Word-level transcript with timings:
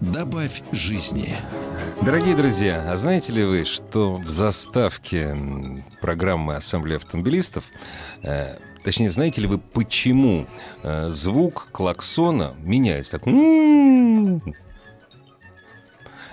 Добавь 0.00 0.62
жизни. 0.70 1.34
Дорогие 2.02 2.36
друзья, 2.36 2.84
а 2.88 2.96
знаете 2.96 3.32
ли 3.32 3.42
вы, 3.42 3.64
что 3.64 4.14
в 4.14 4.28
заставке 4.28 5.36
программы 6.00 6.54
Ассамблеи 6.54 6.96
автомобилистов, 6.96 7.64
э, 8.22 8.58
точнее, 8.84 9.10
знаете 9.10 9.40
ли 9.40 9.48
вы, 9.48 9.58
почему 9.58 10.46
э, 10.84 11.08
звук 11.08 11.68
клаксона 11.72 12.54
меняется? 12.60 13.18
Так, 13.18 13.26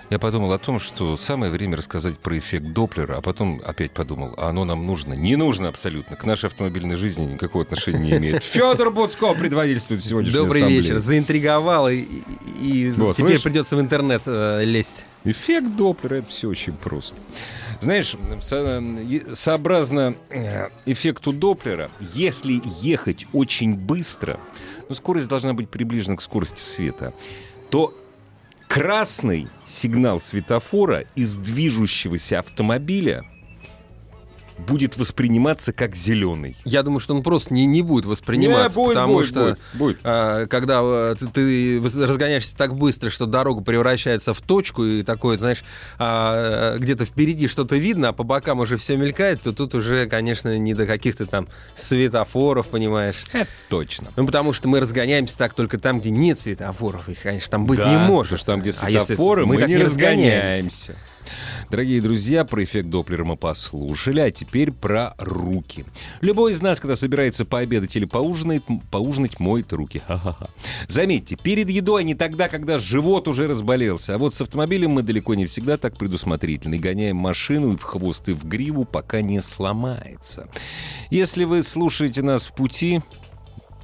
я 0.08 0.18
подумал 0.20 0.52
о 0.52 0.58
том, 0.58 0.78
что 0.78 1.16
самое 1.16 1.50
время 1.50 1.76
рассказать 1.76 2.16
про 2.18 2.38
эффект 2.38 2.66
Доплера, 2.72 3.16
а 3.16 3.20
потом 3.20 3.60
опять 3.64 3.90
подумал, 3.90 4.34
а 4.36 4.50
оно 4.50 4.64
нам 4.64 4.86
нужно? 4.86 5.14
Не 5.14 5.34
нужно 5.36 5.68
абсолютно. 5.68 6.14
К 6.16 6.24
нашей 6.24 6.46
автомобильной 6.46 6.96
жизни 6.96 7.24
никакого 7.24 7.64
отношения 7.64 7.98
не 7.98 8.10
имеет. 8.16 8.42
Федор 8.44 8.90
Буцко 8.92 9.34
предводительствует 9.34 10.04
сегодняшнюю 10.04 10.44
Добрый 10.44 10.60
ассамблею. 10.62 10.82
вечер. 10.82 11.00
Заинтриговал, 11.00 11.88
и, 11.88 12.04
и 12.60 12.90
Вот, 12.96 13.16
теперь 13.16 13.30
слышь? 13.32 13.42
придется 13.42 13.76
в 13.76 13.80
интернет 13.80 14.22
э, 14.26 14.62
лезть. 14.64 15.04
Эффект 15.24 15.74
Доплера— 15.76 16.14
это 16.16 16.28
все 16.28 16.48
очень 16.48 16.74
просто. 16.74 17.16
Знаешь, 17.80 18.14
со- 18.40 18.78
е- 18.80 19.34
сообразно 19.34 20.14
э, 20.30 20.68
эффекту 20.86 21.32
Доплера, 21.32 21.90
если 22.14 22.62
ехать 22.80 23.26
очень 23.32 23.74
быстро, 23.76 24.38
ну, 24.88 24.94
скорость 24.94 25.26
должна 25.26 25.52
быть 25.52 25.68
приближена 25.68 26.16
к 26.16 26.22
скорости 26.22 26.60
света, 26.60 27.12
то 27.70 27.92
красный 28.68 29.48
сигнал 29.64 30.20
светофора 30.20 31.04
из 31.14 31.36
движущегося 31.36 32.40
автомобиля 32.40 33.24
будет 34.58 34.96
восприниматься 34.96 35.72
как 35.72 35.94
зеленый. 35.94 36.56
Я 36.64 36.82
думаю, 36.82 37.00
что 37.00 37.14
он 37.14 37.22
просто 37.22 37.52
не, 37.52 37.66
не 37.66 37.82
будет 37.82 38.06
восприниматься, 38.06 38.78
Не, 38.78 38.84
будет, 38.84 38.94
потому 38.94 39.12
будет, 39.14 39.26
что 39.26 39.40
будет, 39.44 39.58
будет. 39.74 39.98
а, 40.04 40.46
когда 40.46 40.80
э, 40.82 41.14
ты, 41.18 41.26
ты 41.28 41.80
разгоняешься 42.06 42.56
так 42.56 42.74
быстро, 42.74 43.10
что 43.10 43.26
дорога 43.26 43.62
превращается 43.62 44.32
в 44.32 44.40
точку, 44.40 44.84
и 44.84 45.02
такое, 45.02 45.36
знаешь, 45.38 45.62
а, 45.98 46.76
где-то 46.78 47.04
впереди 47.04 47.48
что-то 47.48 47.76
видно, 47.76 48.08
а 48.08 48.12
по 48.12 48.22
бокам 48.24 48.60
уже 48.60 48.76
все 48.76 48.96
мелькает, 48.96 49.42
то 49.42 49.52
тут 49.52 49.74
уже, 49.74 50.06
конечно, 50.06 50.56
не 50.58 50.74
до 50.74 50.86
каких-то 50.86 51.26
там 51.26 51.48
светофоров, 51.74 52.68
понимаешь. 52.68 53.24
Это 53.32 53.48
точно. 53.68 54.08
Ну, 54.16 54.26
потому 54.26 54.52
что 54.52 54.68
мы 54.68 54.80
разгоняемся 54.80 55.36
так 55.38 55.54
только 55.54 55.78
там, 55.78 56.00
где 56.00 56.10
нет 56.10 56.38
светофоров. 56.38 57.08
Их, 57.08 57.20
конечно, 57.22 57.50
там 57.50 57.66
быть 57.66 57.78
Да, 57.78 57.90
не 57.90 57.98
может. 57.98 58.30
потому 58.30 58.38
что 58.38 58.46
там, 58.52 58.60
где 58.60 58.70
А 58.80 58.90
если 58.90 59.06
светофоры, 59.06 59.46
мы, 59.46 59.58
так 59.58 59.68
не 59.68 59.76
разгоняемся. 59.76 60.92
разгоняемся. 60.92 60.94
Дорогие 61.70 62.00
друзья, 62.00 62.44
про 62.44 62.62
эффект 62.64 62.88
Доплера 62.88 63.24
мы 63.24 63.36
послушали, 63.36 64.20
а 64.20 64.30
теперь 64.30 64.72
про 64.72 65.14
руки. 65.18 65.84
Любой 66.20 66.52
из 66.52 66.62
нас, 66.62 66.80
когда 66.80 66.96
собирается 66.96 67.44
пообедать 67.44 67.96
или 67.96 68.04
поужинать, 68.04 68.62
поужинать 68.90 69.40
моет 69.40 69.72
руки. 69.72 70.02
Ха-ха-ха. 70.06 70.48
Заметьте, 70.88 71.36
перед 71.36 71.68
едой, 71.68 72.02
а 72.02 72.04
не 72.04 72.14
тогда, 72.14 72.48
когда 72.48 72.78
живот 72.78 73.28
уже 73.28 73.46
разболелся. 73.48 74.14
А 74.14 74.18
вот 74.18 74.34
с 74.34 74.40
автомобилем 74.40 74.90
мы 74.92 75.02
далеко 75.02 75.34
не 75.34 75.46
всегда 75.46 75.76
так 75.76 75.96
предусмотрительны. 75.96 76.78
Гоняем 76.78 77.16
машину 77.16 77.76
в 77.76 77.82
хвост, 77.82 78.28
и 78.28 78.32
в 78.32 78.44
гриву, 78.46 78.84
пока 78.84 79.20
не 79.20 79.40
сломается. 79.40 80.48
Если 81.10 81.44
вы 81.44 81.62
слушаете 81.62 82.22
нас 82.22 82.46
в 82.48 82.52
пути, 82.54 83.00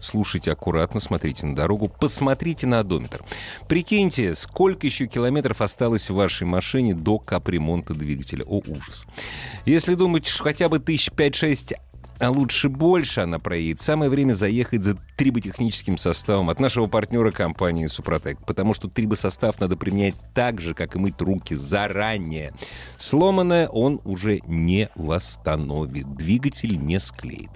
Слушайте 0.03 0.51
аккуратно, 0.51 0.99
смотрите 0.99 1.47
на 1.47 1.55
дорогу, 1.55 1.89
посмотрите 1.89 2.67
на 2.67 2.81
одометр. 2.81 3.23
Прикиньте, 3.69 4.35
сколько 4.35 4.85
еще 4.85 5.07
километров 5.07 5.61
осталось 5.61 6.11
в 6.11 6.15
вашей 6.15 6.45
машине 6.45 6.93
до 6.93 7.21
капремонта 7.21 7.95
двигателя. 7.95 8.45
О, 8.45 8.61
ужас. 8.67 9.07
Если 9.65 9.95
думаете, 9.95 10.29
что 10.33 10.43
хотя 10.43 10.69
бы 10.69 10.81
тысяч 10.81 11.13
пять-шесть, 11.13 11.75
а 12.23 12.31
лучше 12.31 12.69
больше 12.69 13.23
она 13.23 13.41
проедет, 13.41 13.81
самое 13.81 14.09
время 14.09 14.35
заехать 14.35 14.85
за 14.85 14.97
триботехническим 15.17 15.99
составом 15.99 16.51
от 16.51 16.61
нашего 16.61 16.87
партнера 16.87 17.33
компании 17.33 17.89
«Супротек», 17.89 18.39
потому 18.47 18.75
что 18.75 18.89
трибосостав 18.89 19.59
надо 19.61 19.77
применять 19.77 20.15
так 20.33 20.61
же, 20.61 20.73
как 20.73 20.95
и 20.95 21.01
мыть 21.01 21.21
руки 21.21 21.55
заранее. 21.55 22.53
Сломанное 22.97 23.67
он 23.67 24.01
уже 24.05 24.39
не 24.47 24.89
восстановит, 24.95 26.15
двигатель 26.15 26.79
не 26.79 27.01
склеит. 27.01 27.51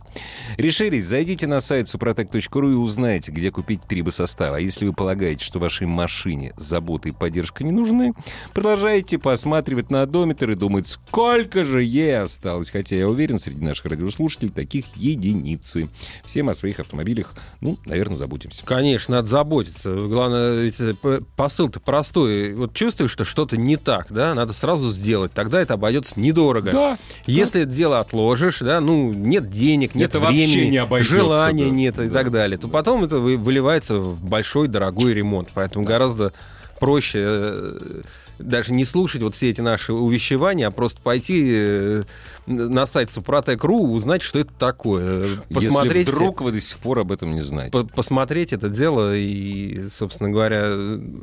Решились? 0.56 1.06
Зайдите 1.06 1.47
на 1.47 1.60
сайт 1.60 1.87
suprotec.ru 1.87 2.72
и 2.72 2.75
узнайте, 2.75 3.31
где 3.31 3.50
купить 3.50 3.82
трибосостав. 3.82 4.55
А 4.55 4.60
если 4.60 4.87
вы 4.87 4.93
полагаете, 4.93 5.44
что 5.44 5.59
вашей 5.59 5.87
машине 5.87 6.55
забота 6.56 7.09
и 7.09 7.12
поддержка 7.12 7.62
не 7.62 7.71
нужны, 7.71 8.15
продолжайте 8.53 9.19
посматривать 9.19 9.91
на 9.91 10.03
одометр 10.03 10.50
и 10.50 10.55
думать, 10.55 10.88
сколько 10.88 11.65
же 11.65 11.82
ей 11.82 12.19
осталось. 12.19 12.71
Хотя 12.71 12.97
я 12.97 13.09
уверен, 13.09 13.38
среди 13.38 13.65
наших 13.65 13.87
радиослушателей 13.87 14.50
таких 14.56 14.87
единицы. 14.97 15.89
Всем 16.25 16.49
о 16.49 16.55
своих 16.55 16.81
автомобилях, 16.81 17.34
ну, 17.61 17.78
наверное, 17.87 18.17
заботимся. 18.17 18.65
Конечно, 18.65 19.17
надо 19.17 19.28
заботиться. 19.28 19.94
Главное, 19.94 20.62
ведь 20.62 20.81
э, 20.81 20.94
посыл-то 21.37 21.78
простой. 21.78 22.55
Вот 22.55 22.72
чувствуешь, 22.75 23.11
что 23.12 23.25
что-то 23.25 23.56
не 23.56 23.77
так, 23.77 24.09
да, 24.11 24.34
надо 24.34 24.53
сразу 24.53 24.91
сделать. 24.91 25.33
Тогда 25.33 25.61
это 25.61 25.75
обойдется 25.75 26.19
недорого. 26.19 26.72
Да. 26.72 26.99
Если 27.27 27.62
это 27.62 27.71
дело 27.71 28.00
отложишь, 28.00 28.59
да, 28.61 28.81
ну, 28.81 29.12
нет 29.12 29.49
денег, 29.49 29.94
нет 29.94 30.09
Это 30.11 30.21
вообще 30.21 30.47
времени, 30.47 30.71
не 30.71 30.77
обойдется, 30.78 31.15
желания 31.17 31.65
да. 31.67 31.71
нет 31.71 31.99
и 32.00 32.09
Да. 32.09 32.15
так 32.15 32.33
далее, 32.33 32.59
то 32.59 32.69
потом 32.69 33.05
это 33.05 33.19
вы- 33.19 33.37
выливается 33.37 33.97
в 33.99 34.23
большой 34.25 34.69
дорогой 34.69 35.15
ремонт. 35.15 35.50
Поэтому 35.55 35.84
гораздо 35.84 36.33
проще 36.81 37.19
э, 37.23 38.00
даже 38.39 38.73
не 38.73 38.85
слушать 38.85 39.23
вот 39.23 39.35
все 39.35 39.51
эти 39.51 39.61
наши 39.61 39.93
увещевания, 39.93 40.67
а 40.69 40.71
просто 40.71 41.01
пойти 41.01 41.45
э, 41.55 42.03
на 42.47 42.87
сайт 42.87 43.11
Супротек.ру, 43.11 43.93
узнать, 43.93 44.23
что 44.23 44.39
это 44.39 44.53
такое. 44.59 45.29
Посмотреть, 45.53 46.07
Если 46.07 46.11
вдруг 46.19 46.41
вы 46.43 46.53
до 46.53 46.61
сих 46.61 46.79
пор 46.79 47.01
об 47.01 47.13
этом 47.13 47.35
не 47.35 47.43
знаете. 47.43 47.73
по- 47.73 47.85
посмотреть 47.85 48.53
это 48.53 48.69
дело, 48.69 49.17
и, 49.17 49.89
собственно 49.89 50.29
говоря, 50.31 50.67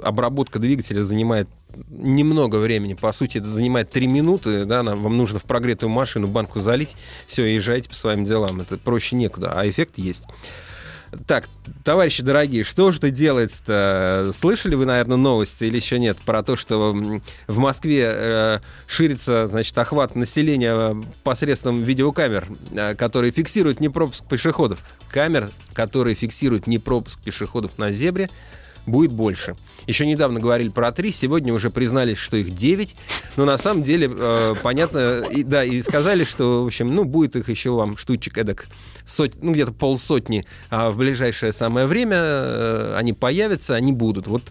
обработка 0.03 0.59
двигателя 0.59 1.03
занимает 1.03 1.47
немного 1.90 2.57
времени. 2.57 2.94
По 2.94 3.12
сути, 3.12 3.38
это 3.40 3.47
занимает 3.47 3.90
3 3.91 4.07
минуты, 4.07 4.66
да, 4.66 4.84
нам, 4.84 5.01
вам 5.01 5.18
нужно 5.18 5.40
в 5.40 5.44
прогретую 5.44 5.90
машину 5.90 6.28
банку 6.28 6.59
залить, 6.59 6.95
все, 7.28 7.45
езжайте 7.45 7.90
по 7.90 7.95
своим 7.95 8.25
делам. 8.25 8.62
Это 8.62 8.78
проще 8.78 9.16
некуда, 9.16 9.53
а 9.53 9.68
эффект 9.68 9.97
есть. 9.97 10.24
Так, 11.28 11.47
товарищи 11.84 12.24
дорогие, 12.24 12.63
что 12.63 12.91
же 12.91 12.97
это 12.97 13.12
делается-то? 13.12 14.31
Слышали 14.34 14.75
вы, 14.75 14.85
наверное, 14.85 15.18
новости 15.18 15.66
или 15.66 15.75
еще 15.75 16.00
нет 16.00 16.18
про 16.25 16.44
то, 16.44 16.56
что 16.56 16.96
в 17.47 17.57
Москве 17.57 18.03
э, 18.06 18.59
ширится, 18.88 19.47
значит, 19.47 19.78
охват 19.78 20.16
населения 20.16 20.74
э, 20.74 20.96
посредством 21.24 21.84
видеокамер, 21.84 22.47
э, 22.72 22.96
которые 22.96 23.31
фиксируют 23.31 23.79
непропуск 23.79 24.25
пешеходов. 24.25 24.79
Камер, 25.09 25.51
которые 25.74 26.16
фиксируют 26.16 26.68
непропуск 26.68 27.19
пешеходов 27.19 27.78
на 27.78 27.91
зебре, 27.91 28.30
будет 28.85 29.11
больше. 29.11 29.55
Еще 29.88 30.05
недавно 30.05 30.39
говорили 30.39 30.69
про 30.69 30.91
три, 30.91 31.11
сегодня 31.11 31.53
уже 31.53 31.69
признались, 31.69 32.17
что 32.17 32.38
их 32.38 32.53
9, 32.53 32.95
но 33.38 33.45
на 33.45 33.57
самом 33.57 33.83
деле, 33.83 34.09
э, 34.11 34.55
понятно, 34.61 35.23
и, 35.29 35.44
да, 35.44 35.63
и 35.63 35.81
сказали, 35.81 36.23
что, 36.23 36.63
в 36.63 36.67
общем, 36.67 36.94
ну, 36.94 37.03
будет 37.03 37.35
их 37.35 37.49
еще 37.49 37.71
вам 37.71 37.97
штучек 37.97 38.38
эдак, 38.38 38.67
сот, 39.05 39.33
ну, 39.41 39.53
где-то 39.53 39.73
полсотни, 39.73 40.45
а 40.69 40.91
в 40.91 40.97
ближайшее 40.97 41.53
самое 41.53 41.88
время 41.88 42.17
э, 42.19 42.95
они 42.97 43.13
появятся, 43.13 43.75
они 43.75 43.91
будут. 43.91 44.27
Вот 44.27 44.44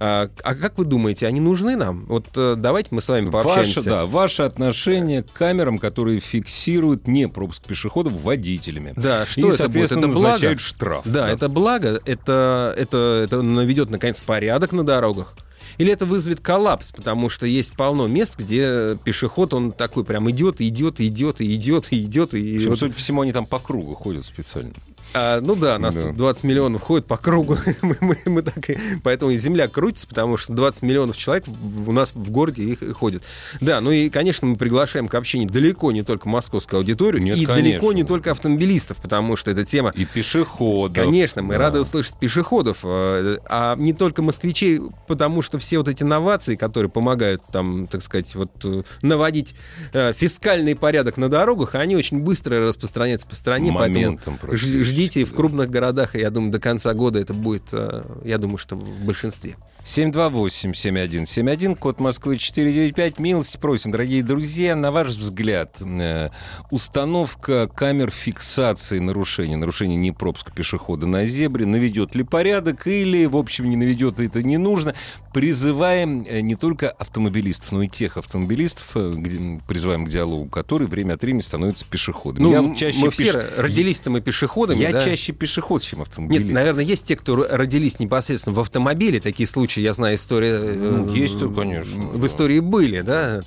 а, 0.00 0.28
а 0.42 0.54
как 0.54 0.78
вы 0.78 0.84
думаете, 0.84 1.26
они 1.26 1.40
нужны 1.40 1.76
нам? 1.76 2.06
Вот 2.06 2.26
э, 2.36 2.54
давайте 2.56 2.88
мы 2.92 3.00
с 3.00 3.08
вами 3.08 3.30
пообщаемся. 3.30 3.80
Ваше, 3.80 3.88
да, 3.88 4.06
ваше 4.06 4.42
отношение 4.42 5.22
к 5.22 5.32
камерам, 5.32 5.78
которые 5.78 6.20
фиксируют 6.20 7.06
не 7.08 7.28
пропуск 7.28 7.64
пешеходов 7.64 8.12
водителями. 8.22 8.92
Да, 8.96 9.26
что 9.26 9.40
И, 9.40 9.42
это 9.42 9.46
будет? 9.48 9.56
соответственно, 9.56 10.06
Это 10.06 10.14
благо? 10.14 10.58
штраф. 10.58 11.02
Да, 11.04 11.28
это 11.28 11.48
благо, 11.48 12.00
это, 12.04 12.74
это, 12.76 13.12
это 13.24 13.42
наведет, 13.42 13.90
наконец, 13.90 14.20
порядок 14.20 14.72
на 14.72 14.84
дорогах. 14.84 15.34
Или 15.76 15.92
это 15.92 16.06
вызовет 16.06 16.40
коллапс, 16.40 16.92
потому 16.92 17.28
что 17.28 17.46
есть 17.46 17.74
полно 17.76 18.06
мест, 18.06 18.36
где 18.38 18.96
пешеход, 19.04 19.52
он 19.54 19.72
такой 19.72 20.04
прям 20.04 20.30
идет, 20.30 20.60
идет, 20.60 21.00
идет, 21.00 21.40
идет, 21.40 21.92
и 21.92 22.02
идет, 22.04 22.34
и 22.34 22.56
Причем, 22.56 22.70
вот- 22.70 22.78
судя 22.78 22.94
по 22.94 22.98
всему, 22.98 23.22
они 23.22 23.32
там 23.32 23.46
по 23.46 23.58
кругу 23.58 23.94
ходят 23.94 24.24
специально. 24.24 24.72
А, 25.14 25.40
ну 25.40 25.54
да, 25.56 25.78
нас 25.78 25.94
Да. 25.94 26.02
тут 26.02 26.16
20 26.16 26.44
миллионов 26.44 26.82
ходит 26.82 27.06
по 27.06 27.16
кругу. 27.16 27.56
мы, 27.82 27.96
мы- 28.00 28.18
мы 28.26 28.42
так 28.42 28.68
и- 28.70 28.78
поэтому 29.02 29.30
и 29.30 29.38
земля 29.38 29.66
крутится, 29.68 30.06
потому 30.06 30.36
что 30.36 30.52
20 30.52 30.82
миллионов 30.82 31.16
человек 31.16 31.44
у 31.86 31.92
нас 31.92 32.12
в 32.14 32.30
городе 32.30 32.62
их 32.64 32.96
ходит. 32.96 33.22
Да, 33.60 33.80
ну 33.80 33.90
и, 33.90 34.10
конечно, 34.10 34.46
мы 34.46 34.56
приглашаем 34.56 35.08
к 35.08 35.14
общению 35.14 35.48
далеко 35.48 35.92
не 35.92 36.02
только 36.02 36.28
московскую 36.28 36.78
аудиторию, 36.78 37.22
Нет, 37.22 37.36
и 37.38 37.46
далеко 37.46 37.54
конечно. 37.86 37.92
не 37.92 38.04
только 38.04 38.30
автомобилистов, 38.32 38.98
потому 38.98 39.36
что 39.36 39.50
эта 39.50 39.64
тема 39.64 39.92
И 39.94 40.04
пешеходов. 40.04 40.94
Конечно, 41.04 41.42
мы 41.42 41.54
Да. 41.54 41.60
рады 41.60 41.80
услышать 41.80 42.14
пешеходов, 42.18 42.78
э, 42.84 43.38
а 43.48 43.76
не 43.76 43.92
только 43.94 44.22
москвичей, 44.22 44.80
потому 45.06 45.42
что 45.42 45.58
все 45.58 45.78
вот 45.78 45.88
эти 45.88 46.02
новации, 46.04 46.54
которые 46.56 46.90
помогают 46.90 47.42
там, 47.50 47.86
так 47.86 48.02
сказать, 48.02 48.34
вот 48.34 48.50
э, 48.64 48.82
наводить 49.02 49.54
э, 49.92 50.12
фискальный 50.12 50.76
порядок 50.76 51.16
на 51.16 51.28
дорогах, 51.28 51.74
они 51.74 51.96
очень 51.96 52.18
быстро 52.20 52.60
распространяются 52.68 53.26
по 53.26 53.34
стране, 53.34 53.72
Моментом 53.72 54.38
поэтому 54.40 54.56
и 54.98 55.24
в 55.24 55.34
крупных 55.34 55.70
городах, 55.70 56.14
и 56.14 56.20
я 56.20 56.30
думаю, 56.30 56.52
до 56.52 56.58
конца 56.58 56.94
года 56.94 57.18
это 57.18 57.34
будет, 57.34 57.64
э, 57.72 58.02
я 58.24 58.38
думаю, 58.38 58.58
что 58.58 58.76
в 58.76 59.04
большинстве. 59.04 59.56
728-7171, 59.84 61.74
код 61.76 62.00
Москвы 62.00 62.36
495. 62.36 63.18
Милости 63.18 63.56
просим, 63.56 63.90
дорогие 63.90 64.22
друзья, 64.22 64.76
на 64.76 64.90
ваш 64.90 65.08
взгляд, 65.08 65.76
э, 65.80 66.28
установка 66.70 67.68
камер 67.68 68.10
фиксации 68.10 68.98
нарушений, 68.98 69.56
нарушений 69.56 69.96
непропуска 69.96 70.52
пешехода 70.52 71.06
на 71.06 71.24
зебре 71.26 71.64
наведет 71.64 72.14
ли 72.14 72.22
порядок 72.22 72.86
или, 72.86 73.24
в 73.26 73.36
общем, 73.36 73.70
не 73.70 73.76
наведет, 73.76 74.18
это 74.20 74.42
не 74.42 74.58
нужно. 74.58 74.94
Призываем 75.38 76.26
э, 76.28 76.40
не 76.40 76.56
только 76.56 76.90
автомобилистов, 76.90 77.70
но 77.70 77.84
и 77.84 77.88
тех 77.88 78.16
автомобилистов, 78.16 78.88
э, 78.96 79.12
где- 79.16 79.60
призываем 79.68 80.04
к 80.04 80.08
диалогу, 80.08 80.48
которые 80.48 80.88
время 80.88 81.14
от 81.14 81.22
времени 81.22 81.42
становятся 81.42 81.86
пешеходами. 81.88 82.42
Ну, 82.42 82.50
Я 82.50 82.60
вот 82.60 82.76
чаще 82.76 82.98
мы 82.98 83.12
все 83.12 83.30
пеш- 83.30 83.56
родились-то 83.60 84.10
мы 84.10 84.20
пешеходами, 84.20 84.78
Я 84.80 84.90
да? 84.90 85.00
чаще 85.04 85.32
пешеход, 85.32 85.80
чем 85.82 86.02
автомобилист. 86.02 86.44
Нет, 86.46 86.54
наверное, 86.54 86.82
есть 86.82 87.06
те, 87.06 87.14
кто 87.14 87.36
родились 87.48 88.00
непосредственно 88.00 88.56
в 88.56 88.58
автомобиле. 88.58 89.20
Такие 89.20 89.46
случаи, 89.46 89.80
я 89.80 89.94
знаю, 89.94 90.16
история... 90.16 90.54
э, 90.60 90.74
Ну, 90.74 91.14
есть-то, 91.14 91.48
конечно, 91.50 92.06
В 92.08 92.20
да. 92.20 92.26
истории 92.26 92.58
были, 92.58 93.02
да. 93.02 93.42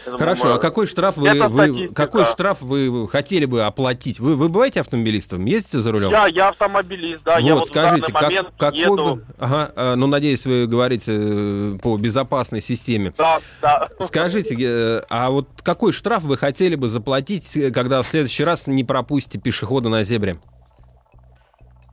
Хорошо, 0.05 0.55
а 0.55 0.59
какой 0.59 0.87
штраф 0.87 1.17
вы, 1.17 1.29
это 1.29 1.49
вы- 1.49 1.89
какой 1.89 2.25
штраф 2.25 2.61
вы 2.61 3.09
хотели 3.09 3.45
бы 3.45 3.63
оплатить? 3.63 4.21
Вы, 4.21 4.37
вы 4.37 4.49
бываете 4.49 4.81
автомобилистом? 4.81 5.45
Ездите 5.45 5.81
за 5.81 5.93
рулем? 5.93 6.11
Я, 6.11 6.27
я 6.27 6.49
автомобилист, 6.49 7.23
да, 7.25 7.37
вот, 7.37 7.45
я 7.45 7.55
вот 7.55 7.67
скажите, 7.67 8.13
как, 8.13 8.57
какой 8.57 8.79
еду. 8.79 9.17
бы... 9.17 9.25
Ага, 9.39 9.73
э, 9.75 9.95
ну, 9.95 10.07
надеюсь, 10.07 10.45
вы 10.47 10.67
говорите 10.67 11.13
э, 11.15 11.79
по 11.83 11.97
безопасной 11.97 12.61
системе. 12.61 13.13
Да, 13.17 13.39
да. 13.61 13.89
Скажите, 14.01 14.57
э, 14.59 15.03
а 15.09 15.31
вот 15.31 15.49
какой 15.63 15.93
штраф 15.93 16.23
вы 16.23 16.37
хотели 16.37 16.75
бы 16.75 16.89
заплатить, 16.89 17.59
когда 17.73 18.03
в 18.03 18.07
следующий 18.07 18.45
раз 18.45 18.67
не 18.67 18.85
пропустите 18.85 19.39
пешехода 19.39 19.89
на 19.89 20.05
зебре? 20.05 20.39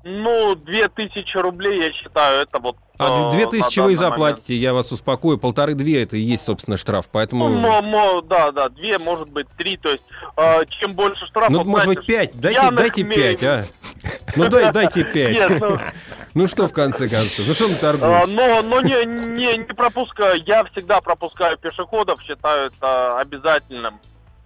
Ну, 0.03 0.55
две 0.55 0.87
тысячи 0.89 1.37
рублей, 1.37 1.83
я 1.83 1.93
считаю, 1.93 2.41
это 2.41 2.59
вот... 2.59 2.75
А 2.97 3.27
э, 3.27 3.31
две 3.31 3.45
на 3.45 3.51
тысячи 3.51 3.79
вы 3.79 3.93
и 3.93 3.95
данный 3.95 4.09
момент. 4.09 4.37
заплатите, 4.37 4.55
я 4.55 4.73
вас 4.73 4.91
успокою. 4.91 5.37
Полторы-две 5.37 6.03
это 6.03 6.17
и 6.17 6.19
есть, 6.19 6.43
собственно, 6.43 6.77
штраф. 6.77 7.07
Поэтому... 7.11 7.49
Ну, 7.49 7.59
мо- 7.59 7.81
мо- 7.81 8.21
да, 8.21 8.51
да, 8.51 8.69
две, 8.69 8.97
может 8.97 9.29
быть, 9.29 9.47
три. 9.57 9.77
То 9.77 9.89
есть, 9.89 10.03
э, 10.37 10.65
чем 10.79 10.93
больше 10.93 11.25
штрафов... 11.27 11.51
Ну, 11.55 11.63
может 11.63 11.87
быть, 11.87 12.05
пять. 12.05 12.31
Дайте, 12.33 12.59
пьяных 12.59 12.79
дайте 12.79 13.03
пять, 13.03 13.43
а. 13.43 13.65
Ну, 14.35 14.49
дай, 14.49 14.71
дайте 14.71 15.03
пять. 15.13 15.59
Ну, 15.59 15.77
Ну, 16.33 16.47
что 16.47 16.67
в 16.67 16.73
конце 16.73 17.09
концов? 17.09 17.45
Ну, 17.47 17.53
что 17.53 17.67
мы 17.67 17.73
э, 17.73 17.77
торгуемся? 17.77 18.35
но, 18.35 18.61
но 18.61 18.81
не, 18.81 19.05
не, 19.05 19.57
не 19.57 19.73
пропускаю. 19.73 20.41
Я 20.45 20.63
всегда 20.65 21.01
пропускаю 21.01 21.57
пешеходов, 21.57 22.21
считаю 22.23 22.67
это 22.71 23.19
обязательным. 23.19 23.99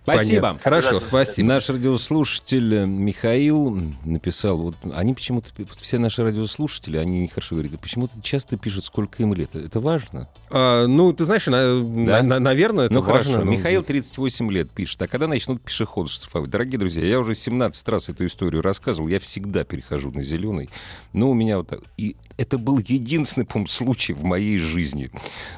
Спасибо. 0.05 0.41
Понятно. 0.41 0.59
Хорошо, 0.61 0.99
спасибо. 1.01 1.47
Наш 1.47 1.67
радиослушатель 1.67 2.75
э, 2.75 2.85
Михаил 2.85 3.75
написал, 4.03 4.59
вот 4.59 4.75
они 4.93 5.15
почему-то, 5.15 5.49
вот 5.57 5.79
все 5.79 5.97
наши 5.97 6.21
радиослушатели, 6.23 6.97
они 6.97 7.27
хорошо 7.27 7.55
говорят, 7.55 7.79
почему-то 7.81 8.21
часто 8.21 8.55
пишут, 8.55 8.85
сколько 8.85 9.23
им 9.23 9.33
лет. 9.33 9.55
Это 9.55 9.79
важно? 9.79 10.29
А, 10.51 10.85
ну, 10.85 11.11
ты 11.11 11.25
знаешь, 11.25 11.47
на- 11.47 11.81
Да? 12.05 12.21
на- 12.21 12.39
наверное, 12.39 12.85
это 12.85 12.93
ну 12.93 13.01
важно. 13.01 13.31
хорошо. 13.31 13.45
ну. 13.45 13.51
Михаил 13.51 13.81
38 13.81 14.51
лет 14.51 14.69
пишет. 14.69 15.01
А 15.01 15.07
когда 15.07 15.27
начнут 15.27 15.61
пешеходы 15.63 16.09
штрафовать? 16.09 16.51
Дорогие 16.51 16.77
друзья, 16.77 17.03
я 17.03 17.19
уже 17.19 17.33
17 17.33 17.89
раз 17.89 18.07
эту 18.09 18.27
историю 18.27 18.61
рассказывал. 18.61 19.07
Я 19.07 19.19
всегда 19.19 19.63
перехожу 19.63 20.11
на 20.11 20.21
зеленый. 20.21 20.69
Но 21.13 21.31
у 21.31 21.33
меня 21.33 21.57
вот 21.57 21.69
так... 21.69 21.79
И 21.97 22.15
это 22.37 22.59
был 22.59 22.77
единственный, 22.77 23.45
по 23.45 23.65
случай 23.65 24.13
в 24.13 24.23
моей 24.23 24.59
жизни. 24.59 25.09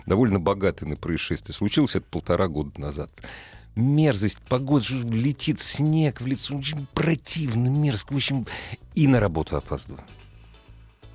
Довольно 0.06 0.40
богатый 0.40 0.88
на 0.88 0.96
происшествие. 0.96 1.54
Случилось 1.54 1.96
это 1.96 2.06
полтора 2.10 2.48
года 2.48 2.72
назад. 2.80 3.10
Мерзость, 3.78 4.40
погода, 4.50 4.86
летит 4.90 5.60
снег 5.62 6.20
в 6.20 6.26
лицо, 6.26 6.56
очень 6.56 6.88
противно, 6.96 7.68
мерзко, 7.68 8.12
в 8.14 8.16
общем, 8.16 8.48
и 8.96 9.08
на 9.08 9.20
работу 9.20 9.56
опаздываю. 9.56 10.04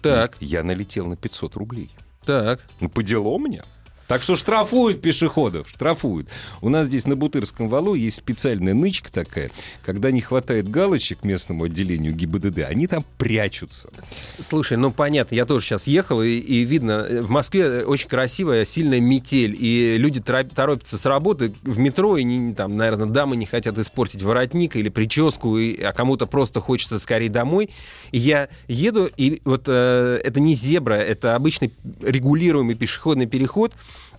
Так, 0.00 0.36
Я 0.40 0.62
налетел 0.62 1.06
на 1.06 1.16
500 1.16 1.56
рублей. 1.56 1.90
так. 2.24 2.60
Ну, 2.78 2.88
по 2.88 3.02
делу 3.02 3.36
мне. 3.38 3.64
Так 4.12 4.20
что 4.20 4.36
штрафуют 4.36 5.00
пешеходов, 5.00 5.70
штрафуют. 5.70 6.28
У 6.60 6.68
нас 6.68 6.88
здесь 6.88 7.06
на 7.06 7.16
Бутырском 7.16 7.70
валу 7.70 7.94
есть 7.94 8.18
специальная 8.18 8.74
нычка 8.74 9.10
такая, 9.10 9.50
когда 9.82 10.10
не 10.10 10.20
хватает 10.20 10.68
галочек 10.68 11.24
местному 11.24 11.64
отделению 11.64 12.12
ГИБДД, 12.12 12.58
они 12.68 12.88
там 12.88 13.06
прячутся. 13.16 13.88
Слушай, 14.38 14.76
ну 14.76 14.92
понятно, 14.92 15.34
я 15.34 15.46
тоже 15.46 15.64
сейчас 15.64 15.86
ехал, 15.86 16.20
и, 16.20 16.28
и 16.28 16.62
видно, 16.64 17.06
э, 17.08 17.22
в 17.22 17.30
Москве 17.30 17.86
очень 17.86 18.10
красивая, 18.10 18.66
сильная 18.66 19.00
метель, 19.00 19.56
и 19.58 19.96
люди 19.96 20.20
торопятся 20.20 20.98
с 20.98 21.06
работы 21.06 21.54
в 21.62 21.78
метро, 21.78 22.18
и, 22.18 22.22
не, 22.22 22.52
там, 22.52 22.76
наверное, 22.76 23.06
дамы 23.06 23.36
не 23.36 23.46
хотят 23.46 23.78
испортить 23.78 24.22
воротник 24.22 24.76
или 24.76 24.90
прическу, 24.90 25.56
и, 25.56 25.80
а 25.80 25.94
кому-то 25.94 26.26
просто 26.26 26.60
хочется 26.60 26.98
скорее 26.98 27.30
домой. 27.30 27.70
И 28.10 28.18
я 28.18 28.50
еду, 28.68 29.08
и 29.16 29.40
вот 29.46 29.62
э, 29.68 30.20
это 30.22 30.38
не 30.38 30.54
зебра, 30.54 30.96
это 30.96 31.34
обычный 31.34 31.72
регулируемый 32.02 32.74
пешеходный 32.74 33.24
переход, 33.24 33.72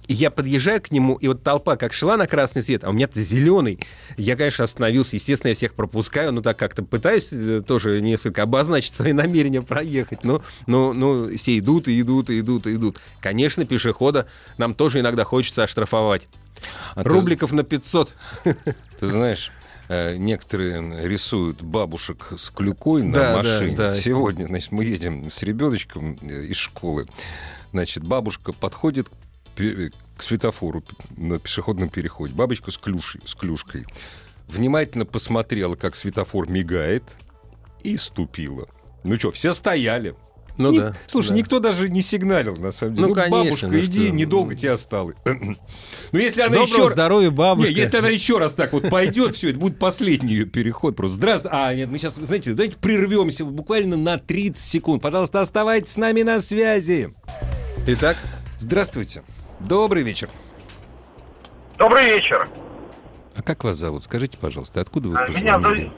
и 0.07 0.13
я 0.13 0.29
подъезжаю 0.31 0.81
к 0.81 0.91
нему, 0.91 1.15
и 1.15 1.27
вот 1.27 1.43
толпа 1.43 1.77
как 1.77 1.93
шла 1.93 2.17
на 2.17 2.27
красный 2.27 2.61
свет, 2.61 2.83
а 2.83 2.89
у 2.89 2.93
меня-то 2.93 3.21
зеленый. 3.21 3.79
Я, 4.17 4.35
конечно, 4.35 4.65
остановился. 4.65 5.15
Естественно, 5.15 5.49
я 5.49 5.55
всех 5.55 5.73
пропускаю, 5.73 6.33
но 6.33 6.41
так 6.41 6.57
как-то 6.57 6.83
пытаюсь 6.83 7.31
э, 7.31 7.61
тоже 7.65 8.01
несколько 8.01 8.43
обозначить 8.43 8.93
свои 8.93 9.13
намерения 9.13 9.61
проехать. 9.61 10.23
Но, 10.23 10.43
но, 10.67 10.93
но 10.93 11.29
все 11.37 11.57
идут 11.57 11.87
и 11.87 11.99
идут 12.01 12.29
и 12.29 12.39
идут 12.39 12.67
и 12.67 12.75
идут. 12.75 12.99
Конечно, 13.21 13.65
пешехода 13.65 14.27
нам 14.57 14.73
тоже 14.73 14.99
иногда 14.99 15.23
хочется 15.23 15.63
оштрафовать. 15.63 16.27
А 16.95 17.03
Рубликов 17.03 17.51
ты... 17.51 17.55
на 17.57 17.63
500. 17.63 18.15
Ты 18.99 19.07
знаешь, 19.07 19.51
э, 19.89 20.15
некоторые 20.17 21.07
рисуют 21.07 21.61
бабушек 21.61 22.27
с 22.37 22.49
клюкой 22.49 23.03
на 23.03 23.17
да, 23.17 23.37
машине. 23.37 23.75
Да, 23.75 23.89
да. 23.89 23.95
Сегодня, 23.95 24.45
значит, 24.45 24.71
мы 24.71 24.85
едем 24.85 25.29
с 25.29 25.43
ребеночком 25.43 26.17
э, 26.21 26.45
из 26.45 26.57
школы. 26.57 27.07
Значит, 27.71 28.03
бабушка 28.03 28.53
подходит 28.53 29.09
к 29.09 29.11
светофору 30.17 30.83
на 31.17 31.39
пешеходном 31.39 31.89
переходе. 31.89 32.33
Бабочка 32.33 32.71
с, 32.71 32.77
клюшей, 32.77 33.21
с 33.25 33.35
клюшкой. 33.35 33.85
Внимательно 34.47 35.05
посмотрела, 35.05 35.75
как 35.75 35.95
светофор 35.95 36.49
мигает, 36.49 37.03
и 37.83 37.97
ступила. 37.97 38.67
Ну 39.03 39.17
что, 39.17 39.31
все 39.31 39.53
стояли. 39.53 40.15
Ну 40.57 40.71
Ни... 40.71 40.79
да. 40.79 40.95
Слушай, 41.07 41.29
да. 41.29 41.35
никто 41.35 41.59
даже 41.59 41.89
не 41.89 42.01
сигналил, 42.01 42.55
на 42.55 42.71
самом 42.71 42.95
деле. 42.95 43.07
Ну, 43.07 43.15
ну 43.15 43.15
конечно. 43.15 43.43
Бабушка, 43.43 43.67
ну, 43.67 43.79
иди, 43.79 44.07
что? 44.07 44.15
недолго 44.15 44.55
тебе 44.55 44.71
осталось. 44.71 45.15
Ну, 46.11 46.19
если 46.19 46.41
она 46.41 46.57
Доброго 46.57 46.83
еще... 46.83 46.89
здоровья, 46.89 47.31
бабушка. 47.31 47.71
Не, 47.71 47.75
если 47.75 47.97
она 47.97 48.09
еще 48.09 48.37
раз 48.37 48.53
так 48.53 48.71
вот 48.71 48.87
пойдет, 48.87 49.35
все, 49.35 49.49
это 49.49 49.57
будет 49.57 49.79
последний 49.79 50.33
ее 50.33 50.45
переход 50.45 50.95
просто. 50.95 51.15
Здравствуйте. 51.15 51.57
А, 51.57 51.73
нет, 51.73 51.89
мы 51.89 51.97
сейчас, 51.97 52.13
знаете, 52.13 52.53
давайте 52.53 52.77
прервемся 52.77 53.45
буквально 53.45 53.97
на 53.97 54.19
30 54.19 54.55
секунд. 54.63 55.01
Пожалуйста, 55.01 55.41
оставайтесь 55.41 55.93
с 55.93 55.97
нами 55.97 56.21
на 56.21 56.39
связи. 56.39 57.11
Итак? 57.87 58.17
Здравствуйте. 58.59 59.23
Добрый 59.67 60.03
вечер. 60.03 60.29
Добрый 61.77 62.05
вечер. 62.05 62.47
А 63.35 63.41
как 63.41 63.63
вас 63.63 63.77
зовут? 63.77 64.03
Скажите, 64.03 64.37
пожалуйста, 64.37 64.81
откуда 64.81 65.09
вы 65.09 65.17
А, 65.17 65.27
Меня 65.29 65.55
позвонили? 65.55 65.83
зовут, 65.83 65.93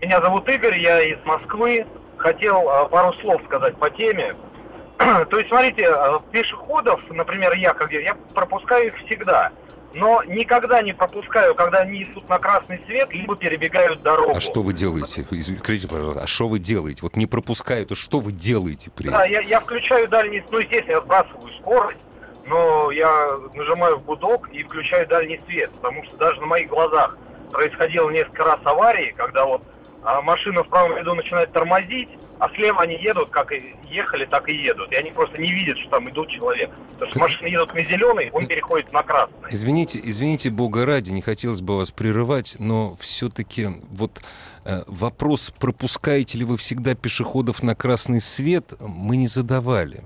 меня 0.00 0.20
зовут 0.20 0.48
Игорь, 0.48 0.78
я 0.80 1.00
из 1.00 1.24
Москвы. 1.24 1.86
Хотел 2.16 2.68
а, 2.68 2.86
пару 2.86 3.14
слов 3.20 3.40
сказать 3.46 3.76
по 3.76 3.88
теме. 3.90 4.34
То 4.98 5.38
есть, 5.38 5.48
смотрите, 5.48 5.88
а, 5.88 6.20
пешеходов, 6.32 7.00
например, 7.10 7.54
я, 7.54 7.72
как 7.72 7.92
я, 7.92 8.00
я 8.00 8.14
пропускаю 8.34 8.88
их 8.88 8.96
всегда. 9.06 9.52
Но 9.94 10.22
никогда 10.24 10.82
не 10.82 10.92
пропускаю, 10.92 11.54
когда 11.54 11.80
они 11.80 12.02
идут 12.04 12.28
на 12.28 12.38
красный 12.38 12.80
свет, 12.86 13.12
либо 13.12 13.36
перебегают 13.36 14.02
дорогу. 14.02 14.32
А 14.34 14.40
что 14.40 14.62
вы 14.62 14.72
делаете? 14.72 15.24
Скажите, 15.58 15.86
пожалуйста, 15.86 16.22
а 16.22 16.26
что 16.26 16.48
вы 16.48 16.58
делаете? 16.58 17.00
Вот 17.02 17.14
не 17.14 17.26
пропускают, 17.26 17.92
а 17.92 17.96
что 17.96 18.20
вы 18.20 18.32
делаете 18.32 18.90
при 18.90 19.06
этом? 19.08 19.18
Да, 19.18 19.24
я, 19.26 19.40
я 19.40 19.60
включаю 19.60 20.08
дальний, 20.08 20.42
ну, 20.50 20.58
естественно, 20.58 20.92
я 20.96 21.00
сбрасываю 21.02 21.52
скорость, 21.60 21.98
но 22.46 22.90
я 22.90 23.38
нажимаю 23.54 23.98
в 23.98 24.04
гудок 24.04 24.48
и 24.50 24.62
включаю 24.62 25.06
дальний 25.06 25.40
свет, 25.46 25.70
потому 25.80 26.04
что 26.04 26.16
даже 26.16 26.40
на 26.40 26.46
моих 26.46 26.68
глазах 26.68 27.16
происходило 27.50 28.10
несколько 28.10 28.44
раз 28.44 28.60
аварии, 28.64 29.14
когда 29.16 29.44
вот 29.44 29.62
а, 30.02 30.20
машина 30.22 30.64
в 30.64 30.68
правом 30.68 30.96
ряду 30.96 31.14
начинает 31.14 31.52
тормозить, 31.52 32.08
а 32.42 32.48
слева 32.56 32.80
они 32.80 32.96
едут, 32.96 33.30
как 33.30 33.52
и 33.52 33.76
ехали, 33.88 34.24
так 34.24 34.48
и 34.48 34.52
едут. 34.52 34.90
И 34.90 34.96
они 34.96 35.12
просто 35.12 35.38
не 35.38 35.52
видят, 35.52 35.78
что 35.78 35.90
там 35.90 36.10
идут 36.10 36.28
человек. 36.28 36.70
Потому 36.94 37.10
что 37.12 37.20
машины 37.20 37.46
едут 37.46 37.72
на 37.72 37.84
зеленый, 37.84 38.30
он 38.32 38.48
переходит 38.48 38.92
на 38.92 39.04
красный. 39.04 39.36
Извините, 39.50 40.00
извините, 40.02 40.50
бога 40.50 40.84
ради, 40.84 41.12
не 41.12 41.22
хотелось 41.22 41.60
бы 41.60 41.76
вас 41.76 41.92
прерывать, 41.92 42.56
но 42.58 42.96
все-таки 42.96 43.68
вот 43.90 44.22
э, 44.64 44.82
вопрос, 44.88 45.52
пропускаете 45.56 46.38
ли 46.38 46.44
вы 46.44 46.56
всегда 46.56 46.96
пешеходов 46.96 47.62
на 47.62 47.76
красный 47.76 48.20
свет, 48.20 48.72
мы 48.80 49.16
не 49.16 49.28
задавали. 49.28 50.02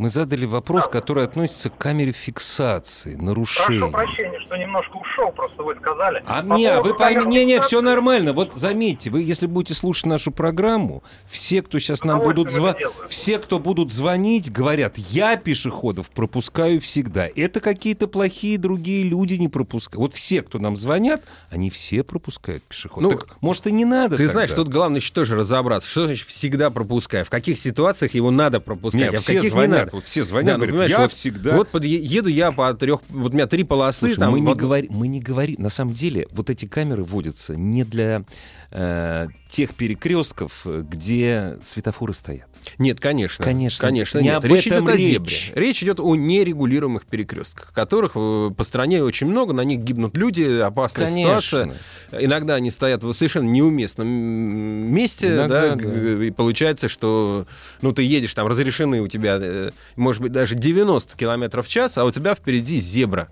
Мы 0.00 0.08
задали 0.08 0.46
вопрос, 0.46 0.88
который 0.88 1.24
относится 1.24 1.68
к 1.68 1.76
камере 1.76 2.12
фиксации, 2.12 3.16
нарушений. 3.16 3.80
Прошу 3.80 3.92
прощения, 3.92 4.40
что 4.46 4.56
немножко 4.56 4.96
ушел, 4.96 5.30
просто 5.30 5.62
вы 5.62 5.74
сказали. 5.74 6.24
А 6.26 6.42
По 6.42 6.54
не, 6.54 6.80
вы 6.80 6.94
поймите, 6.94 7.28
не, 7.28 7.44
не, 7.44 7.60
все 7.60 7.82
нормально. 7.82 8.32
Вот 8.32 8.54
заметьте, 8.54 9.10
вы, 9.10 9.20
если 9.20 9.44
будете 9.44 9.74
слушать 9.74 10.06
нашу 10.06 10.30
программу, 10.30 11.02
все, 11.26 11.60
кто 11.60 11.78
сейчас 11.78 12.02
нам 12.02 12.22
будут 12.22 12.50
звонить, 12.50 12.86
все, 13.10 13.38
кто 13.38 13.58
будут 13.58 13.92
звонить, 13.92 14.50
говорят, 14.50 14.96
я 14.96 15.36
пешеходов 15.36 16.08
пропускаю 16.08 16.80
всегда. 16.80 17.28
Это 17.36 17.60
какие-то 17.60 18.08
плохие 18.08 18.56
другие 18.56 19.04
люди 19.04 19.34
не 19.34 19.48
пропускают. 19.48 20.00
Вот 20.00 20.14
все, 20.14 20.40
кто 20.40 20.58
нам 20.58 20.78
звонят, 20.78 21.22
они 21.50 21.68
все 21.68 22.04
пропускают 22.04 22.62
пешеходов. 22.62 23.12
Ну, 23.12 23.18
так, 23.18 23.36
может, 23.42 23.66
и 23.66 23.72
не 23.72 23.84
надо 23.84 24.16
Ты 24.16 24.22
тогда? 24.22 24.32
знаешь, 24.32 24.52
тут 24.52 24.68
главное 24.68 25.00
еще 25.00 25.12
тоже 25.12 25.36
разобраться. 25.36 25.90
Что 25.90 26.06
значит 26.06 26.26
всегда 26.26 26.70
пропускаю? 26.70 27.26
В 27.26 27.30
каких 27.30 27.58
ситуациях 27.58 28.14
его 28.14 28.30
надо 28.30 28.60
пропускать, 28.60 29.02
Нет, 29.02 29.14
а 29.14 29.18
в 29.18 29.20
все 29.20 29.34
каких 29.34 29.50
звонят, 29.50 29.68
не 29.68 29.76
надо? 29.76 29.89
Вот 29.92 30.04
все 30.04 30.24
звонят, 30.24 30.58
Да, 30.58 30.66
ну, 30.66 30.72
говорят, 30.72 30.90
я 30.90 31.00
вот- 31.00 31.12
всегда... 31.12 31.56
Вот 31.56 31.68
под- 31.68 31.84
еду 31.84 32.28
я 32.28 32.52
по 32.52 32.72
трех... 32.74 33.00
Вот 33.08 33.32
у 33.32 33.34
меня 33.34 33.46
три 33.46 33.64
полосы. 33.64 34.00
Слушай, 34.00 34.16
там, 34.18 34.32
мы, 34.32 34.40
не 34.40 34.46
вот- 34.46 34.58
говорим, 34.58 34.90
мы 34.92 35.08
не 35.08 35.20
говорим, 35.20 35.56
на 35.58 35.70
самом 35.70 35.94
деле, 35.94 36.26
вот 36.32 36.50
эти 36.50 36.66
камеры 36.66 37.02
вводятся 37.04 37.56
не 37.56 37.84
для 37.84 38.24
э, 38.70 39.28
тех 39.48 39.74
перекрестков, 39.74 40.64
где 40.64 41.58
светофоры 41.62 42.14
стоят. 42.14 42.46
Нет, 42.78 43.00
конечно. 43.00 43.44
Конечно. 43.44 43.80
Конечно, 43.80 44.18
Не 44.18 44.24
нет. 44.24 44.36
об 44.36 44.44
речь 44.44 44.66
этом 44.66 44.84
идет 44.84 44.94
о 44.94 44.98
зебре. 44.98 45.36
Речь 45.54 45.82
идет 45.82 46.00
о 46.00 46.14
нерегулируемых 46.14 47.06
перекрестках, 47.06 47.72
которых 47.72 48.12
э, 48.14 48.50
по 48.56 48.64
стране 48.64 49.02
очень 49.02 49.26
много, 49.26 49.52
на 49.52 49.62
них 49.62 49.80
гибнут 49.80 50.16
люди, 50.16 50.60
опасная 50.60 51.06
Конечно. 51.06 51.42
ситуация. 51.42 51.74
Иногда 52.12 52.54
они 52.54 52.70
стоят 52.70 53.02
в 53.02 53.12
совершенно 53.12 53.48
неуместном 53.48 54.08
месте, 54.08 55.34
Иногда, 55.34 55.74
да, 55.74 55.76
да. 55.76 56.24
и 56.24 56.30
получается, 56.30 56.88
что 56.88 57.46
ну, 57.82 57.92
ты 57.92 58.02
едешь, 58.02 58.34
там 58.34 58.46
разрешены 58.46 59.00
у 59.00 59.08
тебя, 59.08 59.38
э, 59.40 59.70
может 59.96 60.22
быть, 60.22 60.32
даже 60.32 60.54
90 60.54 61.16
километров 61.16 61.66
в 61.66 61.70
час, 61.70 61.98
а 61.98 62.04
у 62.04 62.10
тебя 62.10 62.34
впереди 62.34 62.78
зебра. 62.78 63.28